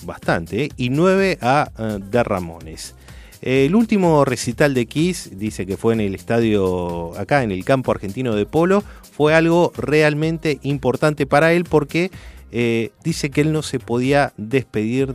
bastante, 0.06 0.64
¿eh? 0.64 0.68
y 0.76 0.88
9 0.90 1.38
a 1.40 1.70
The 2.10 2.22
Ramones. 2.22 2.94
El 3.42 3.74
último 3.74 4.24
recital 4.24 4.72
de 4.74 4.86
Kiss, 4.86 5.30
dice 5.38 5.66
que 5.66 5.76
fue 5.76 5.92
en 5.92 6.00
el 6.00 6.14
estadio, 6.14 7.12
acá 7.18 7.42
en 7.42 7.52
el 7.52 7.64
campo 7.64 7.90
argentino 7.92 8.34
de 8.34 8.46
polo, 8.46 8.82
fue 9.12 9.34
algo 9.34 9.72
realmente 9.76 10.58
importante 10.62 11.26
para 11.26 11.52
él 11.52 11.64
porque 11.64 12.10
eh, 12.50 12.90
dice 13.04 13.30
que 13.30 13.42
él 13.42 13.52
no 13.52 13.62
se 13.62 13.78
podía 13.78 14.32
despedir, 14.36 15.14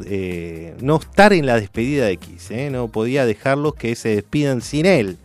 no 0.81 0.97
estar 0.97 1.33
en 1.33 1.45
la 1.45 1.59
despedida 1.59 2.05
de 2.05 2.17
Kiss, 2.17 2.49
no 2.71 2.89
podía 2.89 3.25
dejarlos 3.25 3.73
que 3.75 3.95
se 3.95 4.09
despidan 4.15 4.61
sin 4.61 4.85
él. 4.85 5.17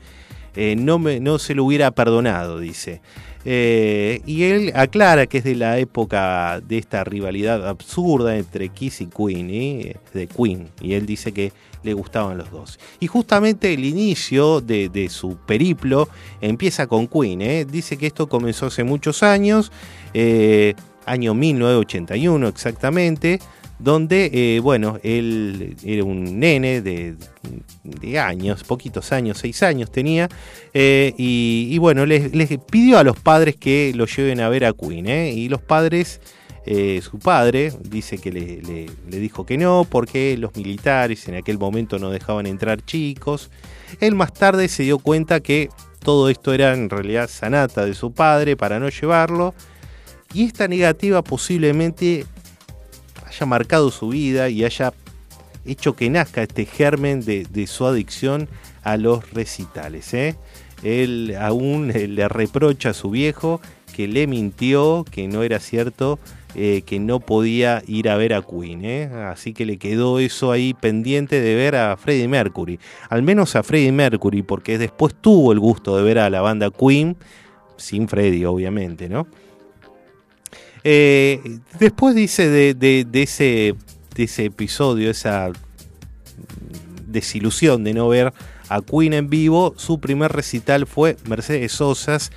No, 0.78 0.98
me- 0.98 1.20
no 1.20 1.38
se 1.38 1.54
lo 1.54 1.64
hubiera 1.64 1.90
perdonado, 1.90 2.58
dice. 2.58 3.02
Eh, 3.48 4.22
y 4.26 4.42
él 4.42 4.72
aclara 4.74 5.28
que 5.28 5.38
es 5.38 5.44
de 5.44 5.54
la 5.54 5.78
época 5.78 6.60
de 6.60 6.78
esta 6.78 7.04
rivalidad 7.04 7.68
absurda 7.68 8.36
entre 8.36 8.70
Kiss 8.70 9.00
y 9.00 9.06
Queen, 9.06 9.50
¿eh? 9.50 9.96
de 10.12 10.26
Queen, 10.26 10.68
y 10.80 10.94
él 10.94 11.06
dice 11.06 11.30
que 11.30 11.52
le 11.84 11.94
gustaban 11.94 12.38
los 12.38 12.50
dos. 12.50 12.80
Y 12.98 13.06
justamente 13.06 13.72
el 13.72 13.84
inicio 13.84 14.60
de, 14.60 14.88
de 14.88 15.08
su 15.08 15.36
periplo 15.36 16.08
empieza 16.40 16.88
con 16.88 17.06
Queen, 17.06 17.40
¿eh? 17.40 17.64
dice 17.64 17.96
que 17.96 18.08
esto 18.08 18.28
comenzó 18.28 18.66
hace 18.66 18.82
muchos 18.82 19.22
años, 19.22 19.70
año 21.06 21.34
1981 21.34 22.48
exactamente, 22.48 23.38
donde, 23.78 24.30
eh, 24.32 24.60
bueno, 24.60 24.98
él 25.02 25.76
era 25.84 26.04
un 26.04 26.38
nene 26.40 26.80
de, 26.80 27.16
años, 28.18 28.64
poquitos 28.64 29.12
años, 29.12 29.38
seis 29.38 29.62
años 29.62 29.90
tenía, 29.90 30.28
eh, 30.72 31.12
y, 31.16 31.76
bueno, 31.78 32.06
les, 32.06 32.30
pidió 32.70 32.98
a 32.98 33.04
los 33.04 33.18
padres 33.20 33.56
que 33.56 33.92
lo 33.94 34.06
lleven 34.06 34.40
a 34.40 34.48
ver 34.48 34.64
a 34.64 34.72
Queen, 34.72 35.06
¿eh? 35.08 35.32
y 35.32 35.48
los 35.48 35.60
padres, 35.60 36.20
su 37.00 37.20
padre 37.20 37.72
dice 37.88 38.18
que 38.18 38.32
le- 38.32 38.86
le 39.08 39.18
dijo 39.20 39.46
que 39.46 39.56
no, 39.56 39.86
porque 39.88 40.36
los 40.36 40.56
militares 40.56 41.28
en 41.28 41.36
aquel 41.36 41.58
momento 41.58 42.00
no 42.00 42.10
dejaban 42.10 42.46
entrar 42.46 42.84
chicos. 42.84 43.50
Él 44.00 44.16
más 44.16 44.32
tarde 44.34 44.66
se 44.66 44.82
dio 44.82 44.98
cuenta 44.98 45.38
que 45.38 45.68
todo 46.00 46.28
esto 46.28 46.52
era 46.52 46.74
en 46.74 46.90
realidad 46.90 47.28
sanata 47.30 47.84
de 47.84 47.94
su 47.94 48.12
padre 48.12 48.56
para 48.56 48.80
no 48.80 48.88
llevarlo, 48.88 49.54
y 50.34 50.44
esta 50.44 50.66
negativa 50.66 51.22
posiblemente 51.22 52.26
haya 53.36 53.46
marcado 53.46 53.90
su 53.90 54.08
vida 54.08 54.48
y 54.48 54.64
haya 54.64 54.92
hecho 55.66 55.94
que 55.94 56.08
nazca 56.08 56.42
este 56.42 56.64
germen 56.64 57.24
de, 57.24 57.66
su 57.66 57.84
adicción 57.86 58.48
a 58.82 58.96
los 58.96 59.30
recitales. 59.32 60.14
¿eh? 60.14 60.36
Él 60.82 61.36
aún 61.38 61.90
eh, 61.94 62.08
le 62.08 62.28
reprocha 62.28 62.90
a 62.90 62.94
su 62.94 63.10
viejo 63.10 63.60
que 63.94 64.08
le 64.08 64.26
mintió, 64.26 65.04
que 65.10 65.28
no 65.28 65.42
era 65.42 65.58
cierto, 65.58 66.18
eh, 66.54 66.82
que 66.86 66.98
no 66.98 67.20
podía 67.20 67.82
ir 67.86 68.08
a 68.08 68.16
ver 68.16 68.32
a 68.32 68.42
Queen. 68.42 68.84
¿eh? 68.84 69.04
Así 69.04 69.52
que 69.52 69.66
le 69.66 69.76
quedó 69.76 70.18
eso 70.18 70.52
ahí 70.52 70.72
pendiente 70.72 71.40
de 71.40 71.54
ver 71.54 71.76
a 71.76 71.96
Freddie 71.96 72.28
Mercury. 72.28 72.78
Al 73.10 73.22
menos 73.22 73.56
a 73.56 73.62
Freddie 73.62 73.92
Mercury, 73.92 74.42
porque 74.42 74.78
después 74.78 75.14
tuvo 75.20 75.52
el 75.52 75.60
gusto 75.60 75.96
de 75.96 76.02
ver 76.02 76.18
a 76.18 76.30
la 76.30 76.40
banda 76.40 76.70
Queen, 76.70 77.16
sin 77.76 78.08
Freddie 78.08 78.46
obviamente, 78.46 79.08
¿no? 79.08 79.26
Eh, 80.88 81.40
después 81.80 82.14
dice 82.14 82.48
de, 82.48 83.08
ese, 83.12 83.74
episodio, 84.44 85.10
esa 85.10 85.50
desilusión 87.08 87.82
de 87.82 87.92
no 87.92 88.06
ver 88.06 88.32
a 88.68 88.80
Queen 88.82 89.12
en 89.12 89.28
vivo, 89.28 89.74
su 89.76 89.98
primer 89.98 90.30
recital 90.30 90.86
fue 90.86 91.16
Mercedes 91.28 91.72
Sosas. 91.72 92.30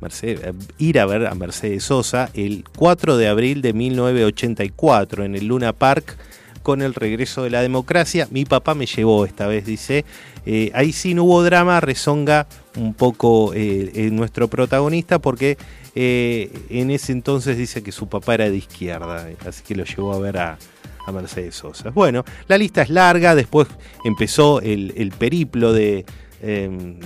Mercedes- 0.00 0.40
eh, 0.44 0.52
ir 0.78 1.00
a 1.00 1.06
ver 1.06 1.26
a 1.26 1.34
Mercedes 1.34 1.82
Sosa 1.82 2.30
el 2.34 2.62
4 2.76 3.16
de 3.16 3.26
abril 3.26 3.60
de 3.60 3.72
1984 3.72 5.24
en 5.24 5.34
el 5.34 5.48
Luna 5.48 5.72
Park 5.72 6.16
con 6.62 6.82
el 6.82 6.94
regreso 6.94 7.42
de 7.42 7.50
la 7.50 7.60
democracia. 7.60 8.28
Mi 8.30 8.44
papá 8.44 8.76
me 8.76 8.86
llevó 8.86 9.24
esta 9.24 9.48
vez, 9.48 9.66
dice. 9.66 10.04
Eh, 10.44 10.70
ahí 10.74 10.92
sí 10.92 11.12
no 11.14 11.24
hubo 11.24 11.42
drama, 11.42 11.80
rezonga 11.80 12.46
un 12.76 12.94
poco 12.94 13.50
eh, 13.52 14.10
nuestro 14.12 14.46
protagonista 14.46 15.18
porque 15.18 15.58
eh, 15.98 16.52
en 16.68 16.90
ese 16.90 17.12
entonces 17.12 17.56
dice 17.56 17.82
que 17.82 17.90
su 17.90 18.06
papá 18.06 18.34
era 18.34 18.50
de 18.50 18.56
izquierda, 18.58 19.28
así 19.46 19.62
que 19.64 19.74
lo 19.74 19.84
llevó 19.84 20.12
a 20.12 20.18
ver 20.18 20.36
a, 20.36 20.58
a 21.06 21.12
Mercedes 21.12 21.54
Sosa. 21.54 21.88
Bueno, 21.88 22.22
la 22.48 22.58
lista 22.58 22.82
es 22.82 22.90
larga, 22.90 23.34
después 23.34 23.66
empezó 24.04 24.60
el, 24.60 24.92
el 24.98 25.10
periplo 25.10 25.72
de, 25.72 26.04
eh, 26.42 26.96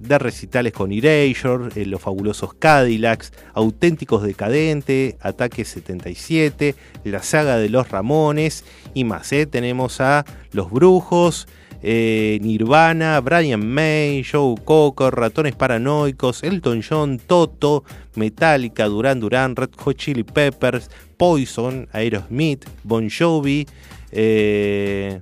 recitales 0.00 0.72
con 0.72 0.90
Erasure, 0.90 1.70
eh, 1.80 1.86
Los 1.86 2.00
Fabulosos 2.00 2.54
Cadillacs, 2.54 3.32
Auténticos 3.54 4.24
Decadente, 4.24 5.16
Ataque 5.20 5.64
77, 5.64 6.74
la 7.04 7.22
saga 7.22 7.58
de 7.58 7.68
los 7.68 7.90
Ramones 7.90 8.64
y 8.92 9.04
más. 9.04 9.32
¿eh? 9.32 9.46
Tenemos 9.46 10.00
a 10.00 10.24
Los 10.50 10.70
Brujos, 10.70 11.46
eh, 11.82 12.38
Nirvana, 12.40 13.20
Brian 13.20 13.64
May, 13.64 14.22
Joe 14.22 14.56
Cocker, 14.64 15.14
Ratones 15.14 15.54
Paranoicos, 15.54 16.42
Elton 16.42 16.80
John, 16.82 17.18
Toto, 17.18 17.84
Metallica, 18.16 18.88
Duran 18.88 19.20
Duran, 19.20 19.54
Red 19.54 19.70
Hot 19.84 19.94
Chili 19.96 20.24
Peppers, 20.24 20.90
Poison, 21.16 21.88
Aerosmith, 21.92 22.66
Bon 22.84 23.08
Jovi, 23.08 23.66
eh, 24.12 25.20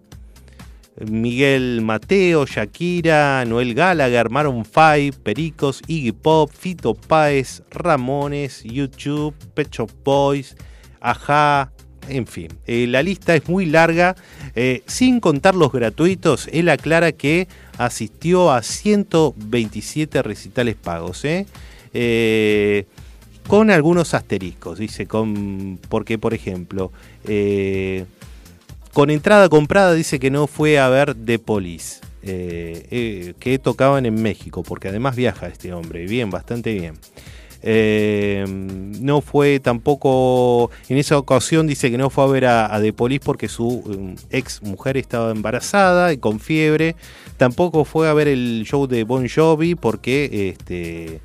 Miguel 0.98 1.82
Mateo, 1.82 2.46
Shakira, 2.46 3.44
Noel 3.44 3.74
Gallagher, 3.74 4.30
Maroon 4.30 4.64
5, 4.64 5.18
Pericos, 5.22 5.82
Iggy 5.86 6.12
Pop, 6.12 6.50
Fito 6.50 6.94
Páez, 6.94 7.62
Ramones, 7.70 8.64
YouTube, 8.64 9.34
Pet 9.54 9.68
Shop 9.70 9.90
Boys, 10.02 10.56
Aja, 11.00 11.70
en 12.08 12.26
fin. 12.26 12.48
eh, 12.66 12.86
la 12.86 13.02
lista 13.02 13.34
es 13.34 13.48
muy 13.48 13.66
larga, 13.66 14.16
eh, 14.54 14.82
sin 14.86 15.20
contar 15.20 15.54
los 15.54 15.72
gratuitos. 15.72 16.48
Él 16.52 16.68
aclara 16.68 17.12
que 17.12 17.48
asistió 17.78 18.52
a 18.52 18.62
127 18.62 20.22
recitales 20.22 20.76
pagos, 20.76 21.24
¿eh? 21.24 21.46
Con 23.46 23.70
algunos 23.70 24.12
asteriscos, 24.14 24.78
dice, 24.78 25.06
con, 25.06 25.78
porque 25.88 26.18
por 26.18 26.34
ejemplo, 26.34 26.90
con 28.92 29.10
entrada 29.10 29.48
comprada 29.48 29.94
dice 29.94 30.18
que 30.18 30.30
no 30.30 30.46
fue 30.48 30.78
a 30.78 30.88
ver 30.88 31.14
The 31.14 31.38
Police, 31.38 32.00
que 32.22 33.60
tocaban 33.62 34.04
en 34.04 34.20
México, 34.20 34.64
porque 34.64 34.88
además 34.88 35.14
viaja 35.14 35.46
este 35.46 35.72
hombre, 35.72 36.06
bien, 36.06 36.28
bastante 36.28 36.74
bien. 36.74 36.94
Eh, 37.62 38.44
no 38.46 39.20
fue 39.20 39.60
tampoco, 39.60 40.70
en 40.88 40.98
esa 40.98 41.18
ocasión 41.18 41.66
dice 41.66 41.90
que 41.90 41.98
no 41.98 42.10
fue 42.10 42.24
a 42.24 42.26
ver 42.28 42.44
a, 42.46 42.74
a 42.74 42.80
The 42.80 42.92
Police 42.92 43.24
porque 43.24 43.48
su 43.48 43.66
um, 43.66 44.16
ex 44.30 44.62
mujer 44.62 44.96
estaba 44.96 45.30
embarazada 45.30 46.12
y 46.12 46.18
con 46.18 46.40
fiebre. 46.40 46.96
Tampoco 47.36 47.84
fue 47.84 48.08
a 48.08 48.14
ver 48.14 48.28
el 48.28 48.62
show 48.64 48.86
de 48.86 49.04
Bon 49.04 49.28
Jovi 49.28 49.74
porque 49.74 50.48
este, 50.50 51.20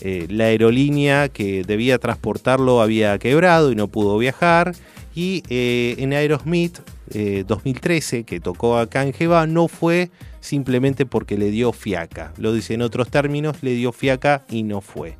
eh, 0.00 0.26
la 0.28 0.44
aerolínea 0.44 1.28
que 1.28 1.64
debía 1.64 1.98
transportarlo 1.98 2.82
había 2.82 3.18
quebrado 3.18 3.72
y 3.72 3.74
no 3.74 3.88
pudo 3.88 4.18
viajar. 4.18 4.74
Y 5.14 5.44
eh, 5.48 5.94
en 5.98 6.12
Aerosmith 6.12 6.80
eh, 7.12 7.44
2013, 7.46 8.24
que 8.24 8.40
tocó 8.40 8.76
acá 8.76 9.02
en 9.02 9.12
Jeva, 9.12 9.46
no 9.46 9.68
fue 9.68 10.10
simplemente 10.40 11.06
porque 11.06 11.38
le 11.38 11.50
dio 11.50 11.72
fiaca. 11.72 12.32
Lo 12.36 12.52
dice 12.52 12.74
en 12.74 12.82
otros 12.82 13.08
términos, 13.10 13.56
le 13.62 13.74
dio 13.74 13.92
fiaca 13.92 14.44
y 14.50 14.62
no 14.64 14.80
fue. 14.80 15.16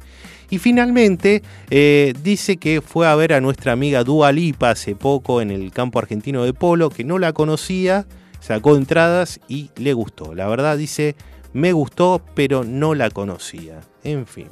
Y 0.54 0.58
finalmente 0.60 1.42
eh, 1.68 2.14
dice 2.22 2.58
que 2.58 2.80
fue 2.80 3.08
a 3.08 3.16
ver 3.16 3.32
a 3.32 3.40
nuestra 3.40 3.72
amiga 3.72 4.04
Dua 4.04 4.30
Lipa 4.30 4.70
hace 4.70 4.94
poco 4.94 5.40
en 5.40 5.50
el 5.50 5.72
campo 5.72 5.98
argentino 5.98 6.44
de 6.44 6.52
polo, 6.52 6.90
que 6.90 7.02
no 7.02 7.18
la 7.18 7.32
conocía, 7.32 8.06
sacó 8.38 8.76
entradas 8.76 9.40
y 9.48 9.70
le 9.74 9.94
gustó. 9.94 10.32
La 10.32 10.46
verdad 10.46 10.78
dice, 10.78 11.16
me 11.54 11.72
gustó, 11.72 12.22
pero 12.36 12.62
no 12.62 12.94
la 12.94 13.10
conocía. 13.10 13.80
En 14.04 14.28
fin, 14.28 14.46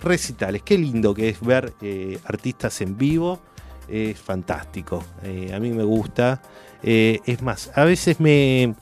recitales, 0.00 0.62
qué 0.64 0.76
lindo 0.76 1.14
que 1.14 1.28
es 1.28 1.40
ver 1.40 1.74
eh, 1.80 2.18
artistas 2.24 2.80
en 2.80 2.98
vivo, 2.98 3.40
es 3.88 4.18
fantástico, 4.18 5.04
Eh, 5.22 5.52
a 5.54 5.60
mí 5.60 5.70
me 5.70 5.84
gusta. 5.84 6.42
Es 6.82 7.40
más, 7.40 7.70
a 7.76 7.84
veces 7.84 8.18
me, 8.18 8.74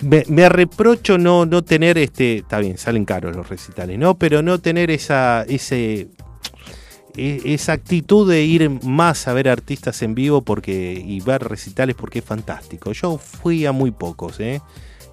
me, 0.00 0.48
reprocho 0.48 1.18
no, 1.18 1.46
no 1.46 1.62
tener 1.64 1.98
este. 1.98 2.38
Está 2.38 2.58
bien, 2.60 2.78
salen 2.78 3.04
caros 3.04 3.34
los 3.36 3.48
recitales, 3.48 3.98
¿no? 3.98 4.16
Pero 4.18 4.42
no 4.42 4.58
tener 4.58 4.90
esa. 4.90 5.44
ese 5.48 6.08
e- 7.16 7.40
esa 7.44 7.72
actitud 7.72 8.30
de 8.30 8.44
ir 8.44 8.70
más 8.84 9.26
a 9.26 9.32
ver 9.32 9.48
artistas 9.48 10.02
en 10.02 10.14
vivo 10.14 10.42
porque 10.42 10.92
y 11.04 11.20
ver 11.20 11.42
recitales 11.42 11.96
porque 11.96 12.20
es 12.20 12.24
fantástico. 12.24 12.92
Yo 12.92 13.18
fui 13.18 13.66
a 13.66 13.72
muy 13.72 13.90
pocos, 13.90 14.38
¿eh? 14.40 14.60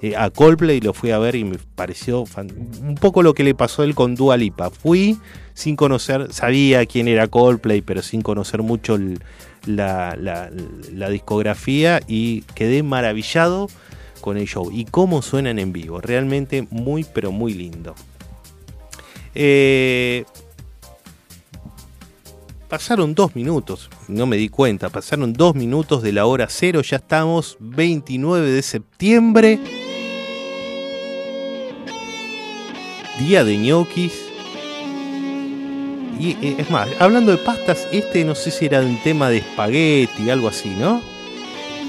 Eh, 0.02 0.14
a 0.16 0.30
Coldplay 0.30 0.82
lo 0.82 0.94
fui 0.94 1.12
a 1.12 1.18
ver 1.18 1.36
y 1.36 1.46
me 1.46 1.58
pareció 1.76 2.26
un 2.38 2.96
poco 3.00 3.24
lo 3.24 3.34
que 3.34 3.44
le 3.44 3.56
pasó 3.56 3.82
a 3.82 3.86
él 3.86 3.96
con 3.96 4.14
Dua 4.14 4.38
Lipa. 4.38 4.70
Fui 4.70 5.18
sin 5.56 5.76
conocer, 5.76 6.32
sabía 6.34 6.86
quién 6.86 7.08
era 7.08 7.28
Coldplay, 7.28 7.82
pero 7.82 8.04
sin 8.04 8.22
conocer 8.22 8.62
mucho 8.62 9.00
la- 9.66 10.16
la 10.92 11.10
discografía 11.10 12.02
y 12.08 12.42
quedé 12.54 12.84
maravillado 12.84 13.68
con 14.26 14.38
el 14.38 14.48
show 14.48 14.72
y 14.74 14.86
cómo 14.86 15.22
suenan 15.22 15.60
en 15.60 15.72
vivo. 15.72 16.02
Realmente 16.02 16.68
muy, 16.72 17.04
pero 17.04 17.32
muy 17.32 17.54
lindo. 17.54 17.94
Eh, 19.36 20.26
pasaron 22.68 23.14
dos 23.14 23.36
minutos, 23.36 23.88
no 24.08 24.26
me 24.26 24.38
di 24.38 24.50
cuenta, 24.50 24.90
pasaron 24.90 25.32
dos 25.32 25.54
minutos 25.54 26.02
de 26.02 26.12
la 26.12 26.26
hora 26.26 26.48
cero, 26.50 26.82
ya 26.82 26.98
estamos 26.98 27.58
29 27.60 28.50
de 28.50 28.62
septiembre, 28.64 29.60
día 33.20 33.44
de 33.44 33.58
ñoquis. 33.58 34.24
Y 36.20 36.32
eh, 36.42 36.56
es 36.58 36.72
más, 36.72 36.90
hablando 36.98 37.32
de 37.32 37.38
pastas, 37.38 37.88
este 37.92 38.26
no 38.26 38.34
sé 38.34 38.50
si 38.50 38.66
era 38.66 38.80
un 38.80 38.98
tema 39.04 39.30
de 39.30 39.38
espagueti, 39.38 40.32
algo 40.32 40.48
así, 40.48 40.70
¿no? 40.70 41.15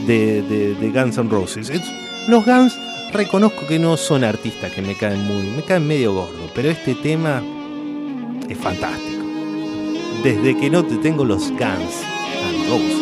De, 0.07 0.43
de- 0.43 0.91
Guns 0.91 1.17
N' 1.19 1.31
Roses. 1.31 1.71
Es- 1.71 1.83
los 2.29 2.45
Guns 2.45 2.77
reconozco 3.13 3.67
que 3.67 3.79
no 3.79 3.97
son 3.97 4.25
artistas 4.25 4.73
que 4.73 4.83
me 4.83 4.95
caen 4.97 5.25
muy, 5.27 5.43
me 5.57 5.63
caen 5.63 5.87
medio 5.87 6.13
gordo, 6.15 6.51
pero 6.55 6.71
este 6.71 6.95
tema 6.97 7.43
es 8.49 8.59
fantástico. 8.59 9.25
Desde 10.23 10.57
que 10.57 10.69
no 10.71 10.85
te 10.85 10.97
tengo 10.97 11.25
los 11.25 11.51
Guns 11.51 11.61
N' 11.61 12.69
Roses. 12.69 12.96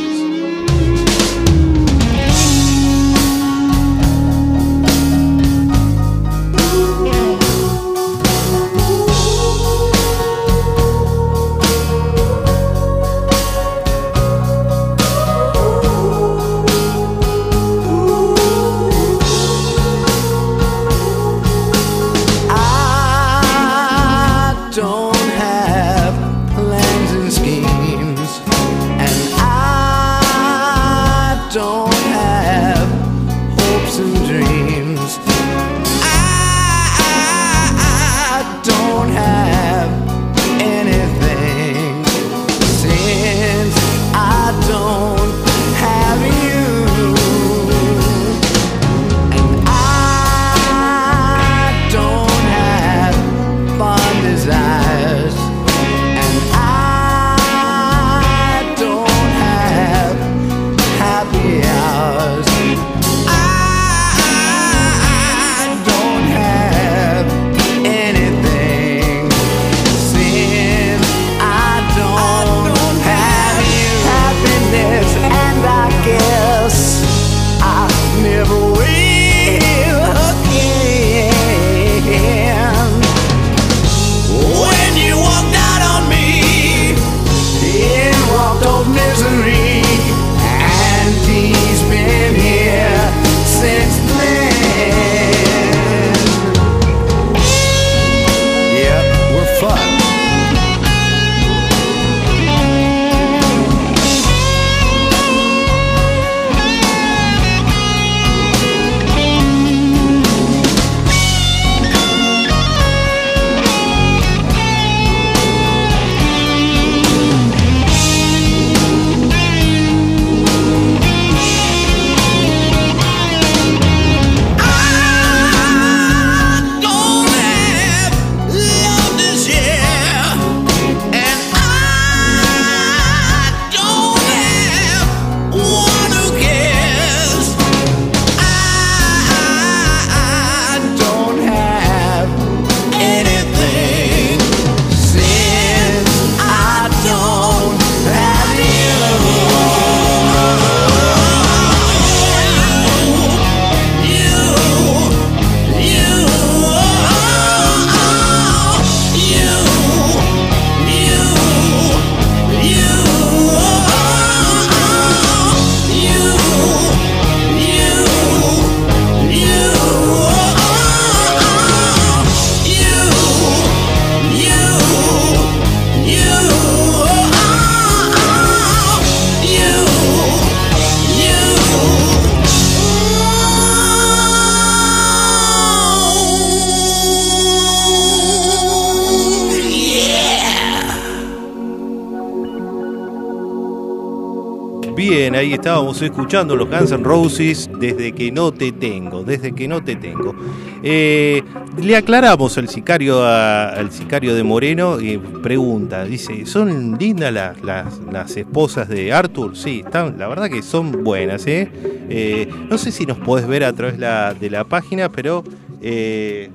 Escuchando 196.05 196.57
los 196.57 196.69
Guns 196.71 196.93
N' 196.93 197.03
Roses 197.05 197.69
desde 197.79 198.13
que 198.13 198.31
no 198.33 198.53
te 198.53 198.73
tengo, 198.73 199.23
desde 199.23 199.53
que 199.55 199.67
no 199.69 199.83
te 199.83 199.97
tengo. 199.97 200.35
Eh, 200.83 201.43
le 201.83 201.97
aclaramos 201.97 202.57
al 202.59 202.69
sicario, 202.69 203.25
al 203.25 203.91
sicario 203.91 204.35
de 204.35 204.43
Moreno 204.43 205.01
y 205.01 205.19
pregunta, 205.19 206.05
dice, 206.05 206.47
¿son 206.47 206.97
lindas 206.99 207.33
las, 207.33 207.63
las- 207.63 208.37
esposas 208.37 208.89
de 208.89 209.13
Arthur? 209.13 209.57
Sí, 209.57 209.83
están, 209.85 210.19
la 210.19 210.29
verdad 210.29 210.51
que 210.51 210.63
son 210.63 211.05
buenas, 211.05 211.47
¿eh? 211.47 211.69
Eh, 212.11 212.49
no 212.71 212.79
sé 212.79 212.91
si 212.93 213.07
nos 213.07 213.19
podés 213.19 213.47
ver 213.47 213.65
a 213.65 213.73
través 213.73 213.99
de 213.99 214.51
la 214.51 214.65
página, 214.65 215.09
pero 215.09 215.43
eh, 215.81 216.51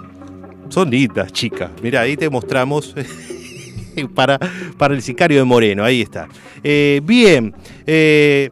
son 0.69 0.89
lindas, 0.89 1.31
chicas. 1.33 1.71
Mira, 1.81 2.01
ahí 2.01 2.15
te 2.17 2.29
mostramos. 2.29 2.95
para, 4.15 4.39
para 4.77 4.93
el 4.93 5.01
sicario 5.01 5.39
de 5.39 5.43
Moreno, 5.43 5.83
ahí 5.83 6.01
está. 6.01 6.27
Eh, 6.63 7.01
bien, 7.03 7.53
eh, 7.85 8.49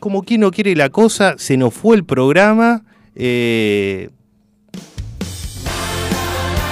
como 0.00 0.22
quien 0.22 0.40
no 0.40 0.50
quiere 0.50 0.74
la 0.74 0.88
cosa, 0.88 1.34
se 1.38 1.56
nos 1.56 1.72
fue 1.74 1.96
el 1.96 2.04
programa. 2.04 2.82
eh, 3.14 4.10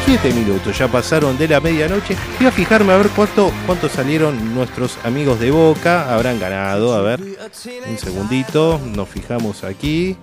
Siete 0.04 0.32
minutos, 0.32 0.78
ya 0.78 0.88
pasaron 0.88 1.36
de 1.36 1.46
la 1.46 1.60
medianoche. 1.60 2.16
Voy 2.38 2.46
a 2.46 2.50
fijarme 2.50 2.94
a 2.94 2.96
ver 2.96 3.10
cuánto, 3.10 3.52
cuánto 3.66 3.90
salieron 3.90 4.54
nuestros 4.54 4.96
amigos 5.04 5.38
de 5.38 5.50
Boca. 5.50 6.14
Habrán 6.14 6.40
ganado, 6.40 6.94
a 6.94 7.02
ver. 7.02 7.20
Un 7.20 7.98
segundito, 7.98 8.80
nos 8.96 9.06
fijamos 9.06 9.64
aquí. 9.64 10.16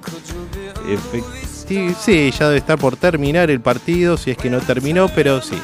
Sí, 2.00 2.32
ya 2.32 2.48
debe 2.48 2.58
estar 2.58 2.80
por 2.80 2.98
terminar 2.98 3.52
el 3.52 3.62
partido, 3.62 4.18
si 4.18 4.32
es 4.32 4.38
que 4.38 4.50
no 4.50 4.60
terminó, 4.60 5.08
pero 5.10 5.40
sí. 5.44 5.58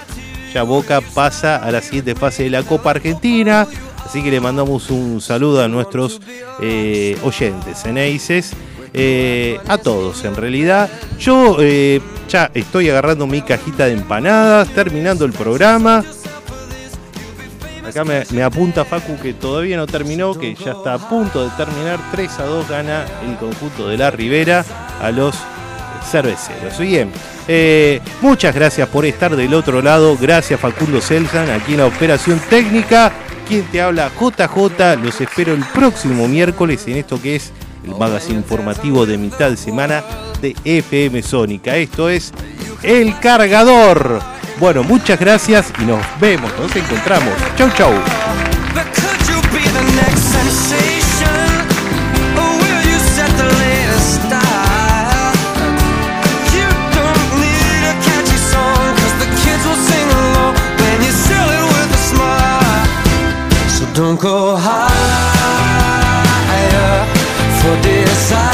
Ya 0.53 0.61
Boca 0.61 1.01
pasa 1.15 1.55
a 1.55 1.71
la 1.71 1.81
siguiente 1.81 2.13
fase 2.13 2.43
de 2.43 2.51
la 2.51 2.61
Copa 2.61 2.91
Argentina. 2.91 3.65
Así 4.11 4.21
que 4.21 4.29
le 4.29 4.41
mandamos 4.41 4.89
un 4.89 5.21
saludo 5.21 5.63
a 5.63 5.69
nuestros 5.69 6.19
eh, 6.61 7.17
oyentes, 7.23 7.85
Eneises. 7.85 8.51
eh, 8.93 9.57
a 9.69 9.77
todos 9.77 10.25
en 10.25 10.35
realidad. 10.35 10.89
Yo 11.17 11.55
eh, 11.61 12.01
ya 12.27 12.51
estoy 12.53 12.89
agarrando 12.89 13.25
mi 13.25 13.41
cajita 13.41 13.85
de 13.85 13.93
empanadas, 13.93 14.67
terminando 14.75 15.23
el 15.23 15.31
programa. 15.31 16.03
Acá 17.87 18.03
me, 18.03 18.43
apunta 18.43 18.83
Facu 18.83 19.17
que 19.17 19.33
todavía 19.33 19.77
no 19.77 19.87
terminó, 19.87 20.37
que 20.37 20.55
ya 20.55 20.71
está 20.71 20.95
a 20.95 20.97
punto 20.97 21.45
de 21.45 21.49
terminar. 21.55 21.97
3 22.11 22.39
a 22.39 22.43
2 22.43 22.67
gana 22.67 23.05
el 23.25 23.37
conjunto 23.37 23.87
de 23.87 23.97
la 23.97 24.11
Ribera 24.11 24.65
a 25.01 25.09
los 25.11 25.37
cerveceros. 26.11 26.77
Bien, 26.79 27.09
eh, 27.47 28.01
muchas 28.19 28.53
gracias 28.53 28.89
por 28.89 29.05
estar 29.05 29.37
del 29.37 29.53
otro 29.53 29.81
lado. 29.81 30.17
Gracias 30.19 30.59
Facundo 30.59 30.99
Selsan 30.99 31.49
aquí 31.49 31.71
en 31.71 31.77
la 31.77 31.85
operación 31.85 32.41
técnica. 32.49 33.13
Quien 33.51 33.65
te 33.65 33.81
habla 33.81 34.09
JJ. 34.17 34.95
Los 35.03 35.19
espero 35.19 35.53
el 35.53 35.65
próximo 35.65 36.25
miércoles 36.25 36.87
en 36.87 36.95
esto 36.95 37.21
que 37.21 37.35
es 37.35 37.51
el 37.83 37.93
magazine 37.97 38.37
informativo 38.37 39.05
de 39.05 39.17
mitad 39.17 39.49
de 39.49 39.57
semana 39.57 40.05
de 40.41 40.55
FM 40.63 41.21
Sónica. 41.21 41.75
Esto 41.75 42.07
es 42.07 42.31
El 42.81 43.19
Cargador. 43.19 44.21
Bueno, 44.57 44.83
muchas 44.83 45.19
gracias 45.19 45.73
y 45.81 45.83
nos 45.83 45.99
vemos, 46.21 46.49
nos 46.57 46.73
encontramos. 46.73 47.33
Chau, 47.57 47.69
chau. 47.75 47.91
Don't 64.01 64.19
go 64.19 64.55
higher 64.57 64.87
for 67.61 67.75
desire. 67.83 68.50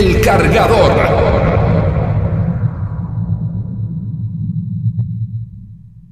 El 0.00 0.18
cargador. 0.22 1.19